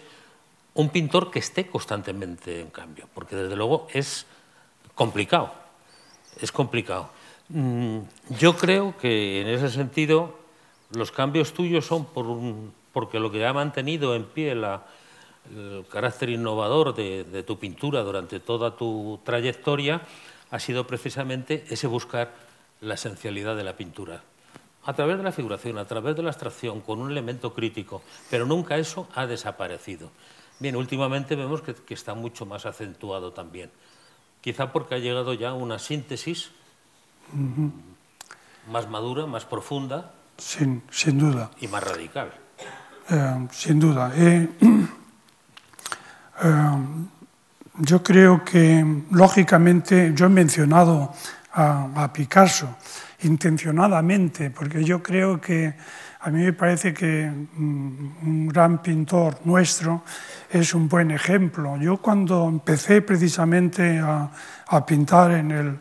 un 0.74 0.90
pintor 0.90 1.30
que 1.30 1.38
esté 1.38 1.66
constantemente 1.66 2.60
en 2.60 2.70
cambio, 2.70 3.08
porque 3.14 3.36
desde 3.36 3.56
luego 3.56 3.88
es 3.92 4.26
complicado, 4.94 5.52
es 6.40 6.52
complicado. 6.52 7.10
Mm, 7.48 8.00
yo 8.38 8.56
creo 8.56 8.96
que 8.98 9.40
en 9.40 9.48
ese 9.48 9.70
sentido 9.70 10.36
los 10.92 11.12
cambios 11.12 11.52
tuyos 11.52 11.86
son 11.86 12.04
por 12.04 12.26
porque 12.92 13.20
lo 13.20 13.30
que 13.30 13.46
ha 13.46 13.52
mantenido 13.52 14.14
en 14.16 14.24
pie 14.24 14.52
el 14.52 15.86
carácter 15.88 16.30
innovador 16.30 16.94
de, 16.94 17.44
tu 17.46 17.58
pintura 17.58 18.02
durante 18.02 18.40
toda 18.40 18.76
tu 18.76 19.20
trayectoria 19.24 20.02
ha 20.50 20.58
sido 20.58 20.86
precisamente 20.86 21.64
ese 21.68 21.86
buscar 21.86 22.32
la 22.80 22.94
esencialidad 22.94 23.56
de 23.56 23.64
la 23.64 23.76
pintura. 23.76 24.22
A 24.88 24.94
través 24.94 25.18
de 25.18 25.22
la 25.22 25.32
figuración, 25.32 25.76
a 25.76 25.84
través 25.84 26.16
de 26.16 26.22
la 26.22 26.30
abstracción, 26.30 26.80
con 26.80 26.98
un 26.98 27.10
elemento 27.10 27.52
crítico, 27.52 28.00
pero 28.30 28.46
nunca 28.46 28.78
eso 28.78 29.06
ha 29.14 29.26
desaparecido. 29.26 30.10
Bien, 30.60 30.76
últimamente 30.76 31.36
vemos 31.36 31.60
que, 31.60 31.92
está 31.92 32.14
mucho 32.14 32.46
más 32.46 32.64
acentuado 32.64 33.34
también. 33.34 33.70
Quizá 34.40 34.72
porque 34.72 34.94
ha 34.94 34.98
llegado 34.98 35.34
ya 35.34 35.52
una 35.52 35.78
síntesis 35.78 36.52
más 38.72 38.88
madura, 38.88 39.26
más 39.26 39.44
profunda. 39.44 40.10
Sin, 40.38 40.82
sin 40.90 41.18
duda. 41.18 41.50
Y 41.60 41.68
más 41.68 41.84
radical. 41.84 42.32
Eh, 43.10 43.46
sin 43.50 43.78
duda. 43.78 44.10
Eh, 44.16 44.48
eh, 46.44 46.76
yo 47.80 48.02
creo 48.02 48.42
que, 48.42 49.02
lógicamente, 49.10 50.12
yo 50.14 50.24
he 50.24 50.30
mencionado 50.30 51.12
a, 51.52 52.10
Picasso 52.10 52.74
intencionadamente, 53.22 54.50
porque 54.50 54.84
yo 54.84 55.02
creo 55.02 55.40
que 55.40 55.74
a 56.20 56.30
mí 56.30 56.42
me 56.42 56.52
parece 56.52 56.92
que 56.92 57.30
mm, 57.30 58.26
un 58.26 58.48
gran 58.48 58.82
pintor 58.82 59.38
nuestro 59.44 60.02
es 60.50 60.74
un 60.74 60.88
buen 60.88 61.10
ejemplo. 61.10 61.76
Yo 61.76 61.98
cuando 61.98 62.48
empecé 62.48 63.02
precisamente 63.02 63.98
a, 63.98 64.30
pintar 64.86 65.32
en 65.32 65.50
el 65.50 65.78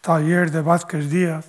taller 0.00 0.50
de 0.50 0.62
Vázquez 0.62 1.10
Díaz, 1.10 1.46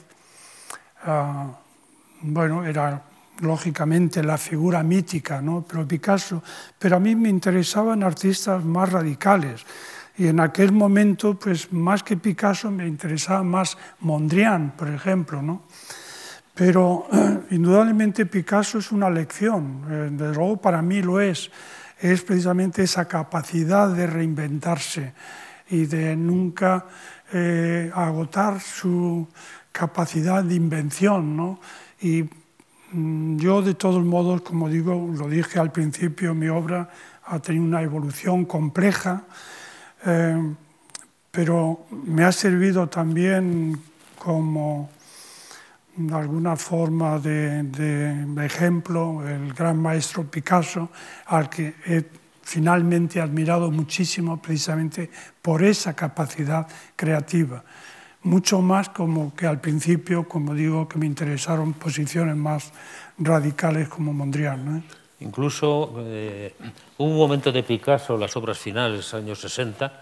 bueno, 2.22 2.66
era 2.66 3.02
lógicamente 3.39 4.24
la 4.24 4.38
figura 4.38 4.84
mítica, 4.84 5.42
¿no? 5.42 5.66
pero 5.68 5.88
Picasso, 5.88 6.44
pero 6.78 6.98
a 6.98 7.00
mí 7.00 7.16
me 7.16 7.30
interesaban 7.30 8.04
artistas 8.04 8.64
más 8.64 8.92
radicales. 8.92 9.66
Y 10.22 10.28
en 10.28 10.39
aquel 10.39 10.72
momento, 10.72 11.34
pues 11.34 11.74
más 11.74 12.03
que 12.03 12.15
Picasso, 12.15 12.69
me 12.69 12.86
interesaba 12.86 13.41
más 13.41 13.76
Mondrian, 14.01 14.74
por 14.78 14.88
ejemplo. 14.88 15.41
¿no? 15.41 15.63
Pero 16.53 17.07
indudablemente 17.49 18.28
Picasso 18.28 18.78
es 18.78 18.91
una 18.91 19.09
lección, 19.09 19.82
eh, 19.89 20.09
desde 20.11 20.36
luego 20.36 20.57
para 20.57 20.84
mí 20.84 21.01
lo 21.01 21.19
es, 21.19 21.49
es 21.99 22.22
precisamente 22.22 22.84
esa 22.84 23.07
capacidad 23.07 23.89
de 23.89 24.05
reinventarse 24.05 25.13
y 25.72 25.88
de 25.88 26.15
nunca 26.15 26.86
eh, 27.34 27.91
agotar 27.91 28.59
su 28.59 29.28
capacidad 29.72 30.43
de 30.43 30.53
invención. 30.53 31.36
¿no? 31.36 31.59
Y 31.99 32.30
Mm, 32.93 33.38
yo, 33.38 33.61
de 33.61 33.74
todos 33.74 34.03
modos, 34.03 34.41
como 34.41 34.67
digo, 34.67 35.09
lo 35.17 35.30
dije 35.30 35.59
al 35.59 35.72
principio, 35.72 36.34
mi 36.36 36.49
obra 36.49 36.89
ha 37.26 37.39
tenido 37.39 37.63
una 37.63 37.82
evolución 37.82 38.43
compleja, 38.45 39.24
eh, 40.06 40.56
pero 41.32 41.86
me 41.91 42.24
ha 42.24 42.32
servido 42.32 42.88
también 42.88 43.82
como 44.18 44.89
de 45.95 46.16
alguna 46.16 46.56
forma 46.56 47.20
de, 47.20 48.26
ejemplo 48.43 49.28
el 49.28 49.54
gran 49.54 49.82
maestro 49.82 50.24
Picasso, 50.24 50.89
al 51.26 51.49
que 51.49 51.76
he 51.86 52.06
finalmente 52.43 53.22
admirado 53.22 53.72
muchísimo 53.72 54.41
precisamente 54.41 55.10
por 55.41 55.64
esa 55.64 55.93
capacidad 55.93 56.68
creativa 56.95 57.64
mucho 58.24 58.62
más 58.62 58.89
como 58.89 59.34
que 59.36 59.47
al 59.47 59.60
principio, 59.60 60.28
como 60.28 60.54
digo, 60.54 60.88
que 60.88 60.97
me 60.97 61.06
interesaron 61.06 61.74
posiciones 61.74 62.36
más 62.36 62.72
radicales 63.18 63.89
como 63.89 64.14
Mondrian. 64.14 64.84
Incluso 65.22 65.93
eh, 65.99 66.53
hubo 66.97 67.09
un 67.09 67.17
momento 67.17 67.51
de 67.51 67.61
Picasso, 67.61 68.17
las 68.17 68.36
obras 68.36 68.57
finales, 68.57 69.13
años 69.13 69.39
60, 69.39 70.01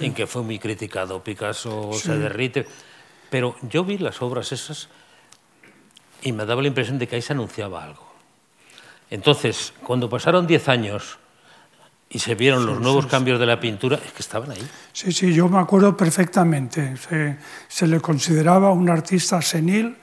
en 0.00 0.14
que 0.14 0.26
fue 0.26 0.42
muy 0.42 0.58
criticado. 0.58 1.22
Picasso 1.22 1.92
se 1.92 2.16
derrite. 2.16 2.66
Pero 3.28 3.56
yo 3.62 3.84
vi 3.84 3.98
las 3.98 4.22
obras 4.22 4.52
esas 4.52 4.88
y 6.22 6.32
me 6.32 6.46
daba 6.46 6.62
la 6.62 6.68
impresión 6.68 6.98
de 6.98 7.08
que 7.08 7.16
ahí 7.16 7.22
se 7.22 7.32
anunciaba 7.32 7.84
algo. 7.84 8.10
Entonces, 9.10 9.72
cuando 9.82 10.08
pasaron 10.08 10.46
10 10.46 10.68
años 10.68 11.18
y 12.08 12.20
se 12.20 12.36
vieron 12.36 12.64
los 12.64 12.80
nuevos 12.80 13.06
cambios 13.06 13.40
de 13.40 13.46
la 13.46 13.58
pintura, 13.58 13.96
es 13.96 14.12
que 14.12 14.22
estaban 14.22 14.52
ahí. 14.52 14.68
Sí, 14.92 15.10
sí, 15.12 15.32
yo 15.32 15.48
me 15.48 15.58
acuerdo 15.58 15.96
perfectamente. 15.96 16.94
Se, 17.68 17.86
le 17.88 18.00
consideraba 18.00 18.70
un 18.70 18.88
artista 18.88 19.42
senil 19.42 19.96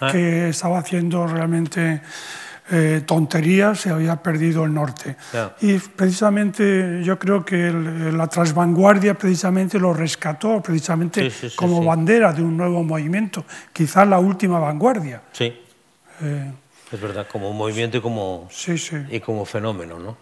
ah. 0.00 0.12
que 0.12 0.50
estaba 0.50 0.78
haciendo 0.78 1.26
realmente 1.26 2.02
eh, 2.70 3.02
tonterías, 3.04 3.80
se 3.80 3.90
había 3.90 4.22
perdido 4.22 4.64
el 4.64 4.72
norte. 4.72 5.16
Y 5.60 5.78
precisamente 5.78 7.02
yo 7.02 7.18
creo 7.18 7.44
que 7.44 7.70
la 8.12 8.28
transvanguardia 8.28 9.14
precisamente 9.14 9.78
lo 9.78 9.92
rescató, 9.92 10.62
precisamente 10.62 11.30
como 11.56 11.84
bandera 11.84 12.32
de 12.32 12.42
un 12.42 12.56
nuevo 12.56 12.82
movimiento, 12.84 13.44
quizás 13.72 14.06
la 14.06 14.18
última 14.18 14.58
vanguardia. 14.58 15.22
Sí. 15.32 15.52
Eh, 16.22 16.52
es 16.92 17.00
verdad, 17.00 17.26
como 17.30 17.52
movimiento 17.52 17.96
y 17.96 18.00
como, 18.00 18.48
y 19.10 19.20
como 19.20 19.44
fenómeno, 19.44 19.98
¿no? 19.98 20.16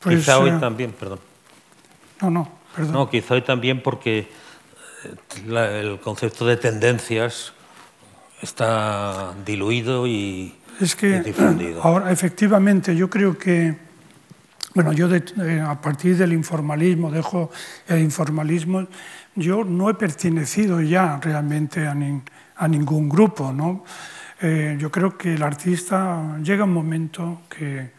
Pues, 0.00 0.18
quizá 0.18 0.38
hoy 0.38 0.50
eh, 0.50 0.56
también, 0.58 0.92
perdón. 0.92 1.20
No, 2.20 2.30
no, 2.30 2.48
perdón. 2.74 2.92
No, 2.92 3.10
quizá 3.10 3.34
hoy 3.34 3.42
también 3.42 3.82
porque 3.82 4.28
eh, 5.04 5.80
el 5.80 6.00
concepto 6.00 6.46
de 6.46 6.56
tendencias 6.56 7.52
está 8.42 9.34
diluido 9.46 10.06
y, 10.06 10.54
es 10.80 10.94
que, 10.96 11.20
difundido. 11.20 11.80
Ahora, 11.84 12.10
efectivamente, 12.12 12.94
yo 12.94 13.08
creo 13.08 13.38
que, 13.38 13.74
bueno, 14.74 14.92
yo 14.92 15.08
eh, 15.14 15.64
a 15.64 15.80
partir 15.80 16.16
del 16.16 16.32
informalismo, 16.32 17.10
dejo 17.10 17.50
el 17.88 18.00
informalismo, 18.00 18.86
yo 19.34 19.64
no 19.64 19.88
he 19.88 19.94
pertenecido 19.94 20.80
ya 20.80 21.18
realmente 21.22 21.86
a, 21.86 21.96
a 22.56 22.68
ningún 22.68 23.08
grupo, 23.08 23.52
¿no? 23.52 23.84
yo 24.76 24.90
creo 24.90 25.16
que 25.16 25.34
el 25.34 25.42
artista 25.44 26.36
llega 26.42 26.64
un 26.64 26.72
momento 26.72 27.42
que 27.48 27.92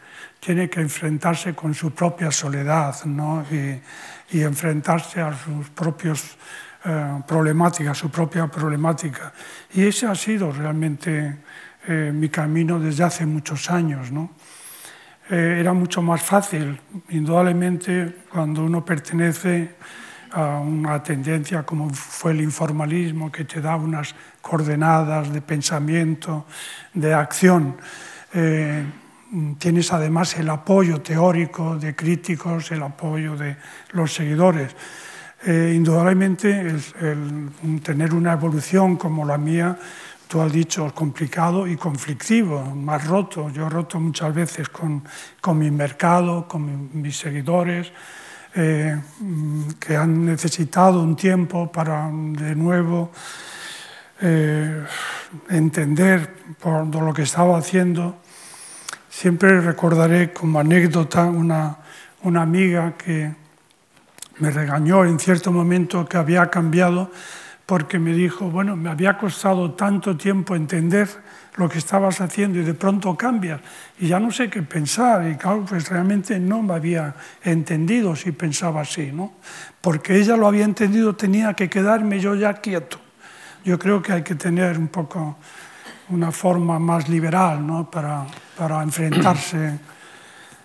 tiene 0.44 0.68
que 0.68 0.80
enfrentarse 0.80 1.54
con 1.54 1.72
su 1.74 1.92
propia 1.92 2.30
soledad 2.30 3.02
¿no? 3.06 3.44
y, 3.50 3.80
enfrentarse 4.42 5.20
a 5.20 5.32
sus 5.32 5.70
propias 5.70 6.36
eh, 6.86 7.22
problemáticas, 7.26 7.96
su 7.96 8.10
propia 8.10 8.46
problemática. 8.46 9.32
Y 9.72 9.86
ese 9.86 10.06
ha 10.06 10.14
sido 10.14 10.52
realmente 10.52 11.38
eh, 11.88 12.12
mi 12.12 12.28
camino 12.28 12.78
desde 12.78 13.04
hace 13.04 13.24
muchos 13.24 13.70
años. 13.70 14.12
¿no? 14.12 14.32
Eh, 15.30 15.56
era 15.60 15.72
mucho 15.72 16.02
más 16.02 16.20
fácil, 16.20 16.78
indudablemente, 17.08 18.24
cuando 18.30 18.62
uno 18.64 18.84
pertenece 18.84 19.76
a 20.32 20.58
una 20.58 21.02
tendencia 21.02 21.62
como 21.62 21.88
fue 21.88 22.32
el 22.32 22.42
informalismo, 22.42 23.32
que 23.32 23.44
te 23.44 23.62
da 23.62 23.76
unas 23.76 24.14
coordenadas 24.42 25.32
de 25.32 25.40
pensamiento, 25.40 26.44
de 26.92 27.14
acción. 27.14 27.76
Tienes 29.58 29.90
además 29.90 30.36
el 30.36 30.50
apoyo 30.50 31.00
teórico 31.00 31.78
de 31.78 31.96
críticos, 31.96 32.70
el 32.72 32.82
apoyo 32.82 33.36
de 33.36 33.56
los 33.92 34.12
seguidores. 34.12 34.76
Eh, 35.46 35.72
indudablemente, 35.76 36.60
el, 36.60 37.80
tener 37.82 38.14
una 38.14 38.32
evolución 38.32 38.96
como 38.96 39.24
la 39.26 39.36
mía, 39.36 39.78
tú 40.26 40.40
has 40.40 40.52
dicho, 40.52 40.92
complicado 40.94 41.66
y 41.66 41.76
conflictivo, 41.76 42.62
más 42.74 43.06
roto. 43.06 43.50
Yo 43.50 43.66
he 43.66 43.70
roto 43.70 44.00
muchas 44.00 44.34
veces 44.34 44.68
con, 44.68 45.04
con 45.40 45.58
mi 45.58 45.70
mercado, 45.70 46.48
con 46.48 46.90
mis 47.00 47.16
seguidores, 47.16 47.92
eh, 48.54 49.00
que 49.78 49.96
han 49.96 50.24
necesitado 50.24 51.02
un 51.02 51.16
tiempo 51.16 51.70
para 51.70 52.08
de 52.10 52.54
nuevo 52.54 53.10
eh, 54.20 54.84
entender 55.50 56.56
por 56.60 56.86
lo 56.94 57.12
que 57.12 57.22
estaba 57.22 57.58
haciendo 57.58 58.22
Siempre 59.14 59.60
recordaré 59.60 60.32
como 60.32 60.58
anécdota 60.58 61.26
una, 61.26 61.78
una 62.24 62.42
amiga 62.42 62.94
que 62.98 63.32
me 64.38 64.50
regañó 64.50 65.04
en 65.04 65.18
cierto 65.18 65.52
momento 65.52 66.04
que 66.06 66.16
había 66.16 66.50
cambiado 66.50 67.10
porque 67.66 67.98
me 67.98 68.12
dijo, 68.12 68.50
bueno, 68.50 68.76
me 68.76 68.90
había 68.90 69.16
costado 69.16 69.72
tanto 69.72 70.16
tiempo 70.16 70.54
entender 70.54 71.08
lo 71.56 71.68
que 71.68 71.78
estabas 71.78 72.20
haciendo 72.20 72.58
y 72.58 72.62
de 72.62 72.74
pronto 72.74 73.16
cambias 73.16 73.60
y 73.98 74.08
ya 74.08 74.18
no 74.18 74.30
sé 74.30 74.50
qué 74.50 74.62
pensar 74.62 75.26
y 75.28 75.36
claro, 75.36 75.64
pues 75.66 75.88
realmente 75.88 76.38
no 76.38 76.62
me 76.62 76.74
había 76.74 77.14
entendido 77.42 78.14
si 78.16 78.32
pensaba 78.32 78.82
así, 78.82 79.12
¿no? 79.12 79.34
Porque 79.80 80.18
ella 80.18 80.36
lo 80.36 80.46
había 80.46 80.64
entendido, 80.64 81.14
tenía 81.14 81.54
que 81.54 81.70
quedarme 81.70 82.18
yo 82.20 82.34
ya 82.34 82.54
quieto. 82.54 82.98
Yo 83.64 83.78
creo 83.78 84.02
que 84.02 84.12
hay 84.12 84.22
que 84.22 84.34
tener 84.34 84.76
un 84.76 84.88
poco 84.88 85.38
una 86.10 86.32
forma 86.32 86.78
más 86.78 87.08
liberal 87.08 87.66
¿no? 87.66 87.90
para, 87.90 88.26
para 88.58 88.82
enfrentarse 88.82 89.78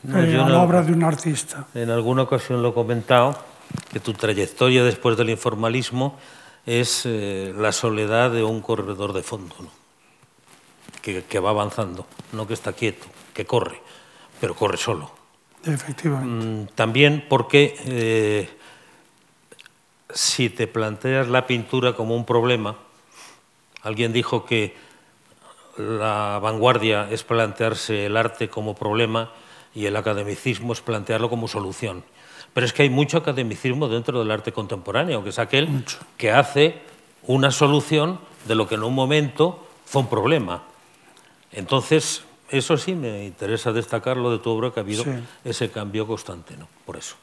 no, 0.03 0.21
eh, 0.21 0.37
a 0.37 0.49
la 0.49 0.59
obra 0.59 0.81
de 0.81 0.91
un 0.91 1.03
artista. 1.03 1.67
En 1.73 1.89
alguna 1.89 2.23
ocasión 2.23 2.61
lo 2.61 2.69
he 2.69 2.73
comentado, 2.73 3.37
que 3.91 3.99
tu 3.99 4.13
trayectoria 4.13 4.83
después 4.83 5.17
del 5.17 5.29
informalismo 5.29 6.17
es 6.65 7.03
eh, 7.05 7.53
la 7.57 7.71
soledad 7.71 8.31
de 8.31 8.43
un 8.43 8.61
corredor 8.61 9.13
de 9.13 9.23
fondo, 9.23 9.55
¿no? 9.59 9.69
que, 11.01 11.23
que, 11.23 11.39
va 11.39 11.51
avanzando, 11.51 12.05
no 12.33 12.47
que 12.47 12.53
está 12.53 12.73
quieto, 12.73 13.07
que 13.33 13.45
corre, 13.45 13.81
pero 14.39 14.55
corre 14.55 14.77
solo. 14.77 15.11
Efectivamente. 15.65 16.45
Mm, 16.45 16.67
también 16.75 17.25
porque 17.27 17.75
eh, 17.85 18.49
si 20.13 20.49
te 20.49 20.67
planteas 20.67 21.27
la 21.27 21.47
pintura 21.47 21.93
como 21.93 22.15
un 22.15 22.25
problema, 22.25 22.77
alguien 23.81 24.13
dijo 24.13 24.45
que 24.45 24.75
la 25.77 26.39
vanguardia 26.41 27.09
es 27.09 27.23
plantearse 27.23 28.05
el 28.05 28.17
arte 28.17 28.49
como 28.49 28.75
problema 28.75 29.31
y 29.73 29.85
el 29.85 29.95
academicismo 29.95 30.73
es 30.73 30.81
plantearlo 30.81 31.29
como 31.29 31.47
solución. 31.47 32.03
Pero 32.53 32.65
es 32.65 32.73
que 32.73 32.83
hay 32.83 32.89
mucho 32.89 33.17
academicismo 33.17 33.87
dentro 33.87 34.19
del 34.19 34.31
arte 34.31 34.51
contemporáneo, 34.51 35.23
que 35.23 35.29
es 35.29 35.39
aquel 35.39 35.85
que 36.17 36.31
hace 36.31 36.81
una 37.27 37.51
solución 37.51 38.19
de 38.47 38.55
lo 38.55 38.67
que 38.67 38.75
en 38.75 38.83
un 38.83 38.95
momento 38.95 39.67
fue 39.85 40.01
un 40.01 40.09
problema. 40.09 40.63
Entonces, 41.51 42.23
eso 42.49 42.77
sí 42.77 42.95
me 42.95 43.25
interesa 43.25 43.71
destacarlo 43.71 44.31
de 44.31 44.39
tu 44.39 44.49
obra, 44.49 44.71
que 44.71 44.79
ha 44.79 44.83
habido 44.83 45.05
ese 45.43 45.69
cambio 45.69 46.07
constante, 46.07 46.57
¿no? 46.57 46.67
Por 46.85 46.97
eso. 46.97 47.15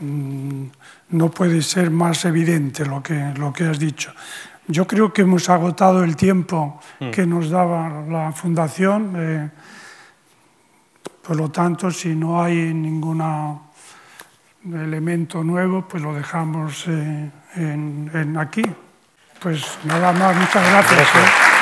Mm, 0.00 0.66
no 1.10 1.30
puede 1.30 1.62
ser 1.62 1.90
más 1.90 2.24
evidente 2.24 2.84
lo 2.86 3.02
que, 3.02 3.32
lo 3.36 3.52
que 3.52 3.64
has 3.64 3.78
dicho. 3.78 4.12
Yo 4.68 4.86
creo 4.86 5.12
que 5.12 5.22
hemos 5.22 5.48
agotado 5.48 6.04
el 6.04 6.16
tiempo 6.16 6.80
mm. 7.00 7.10
que 7.10 7.26
nos 7.26 7.50
daba 7.50 8.04
la 8.08 8.32
Fundación. 8.32 9.12
Eh, 9.16 9.50
Por 11.26 11.36
lo 11.36 11.50
tanto, 11.50 11.90
si 11.90 12.14
no 12.14 12.40
hay 12.40 12.72
ningún 12.72 13.20
elemento 14.64 15.42
nuevo, 15.42 15.86
pues 15.88 16.00
lo 16.00 16.14
dejamos 16.14 16.86
eh, 16.86 17.30
en, 17.56 18.10
en 18.14 18.36
aquí. 18.36 18.62
Pues 19.40 19.78
nada 19.84 20.12
más, 20.12 20.36
muchas 20.36 20.70
gracias. 20.70 20.94
gracias. 20.94 21.55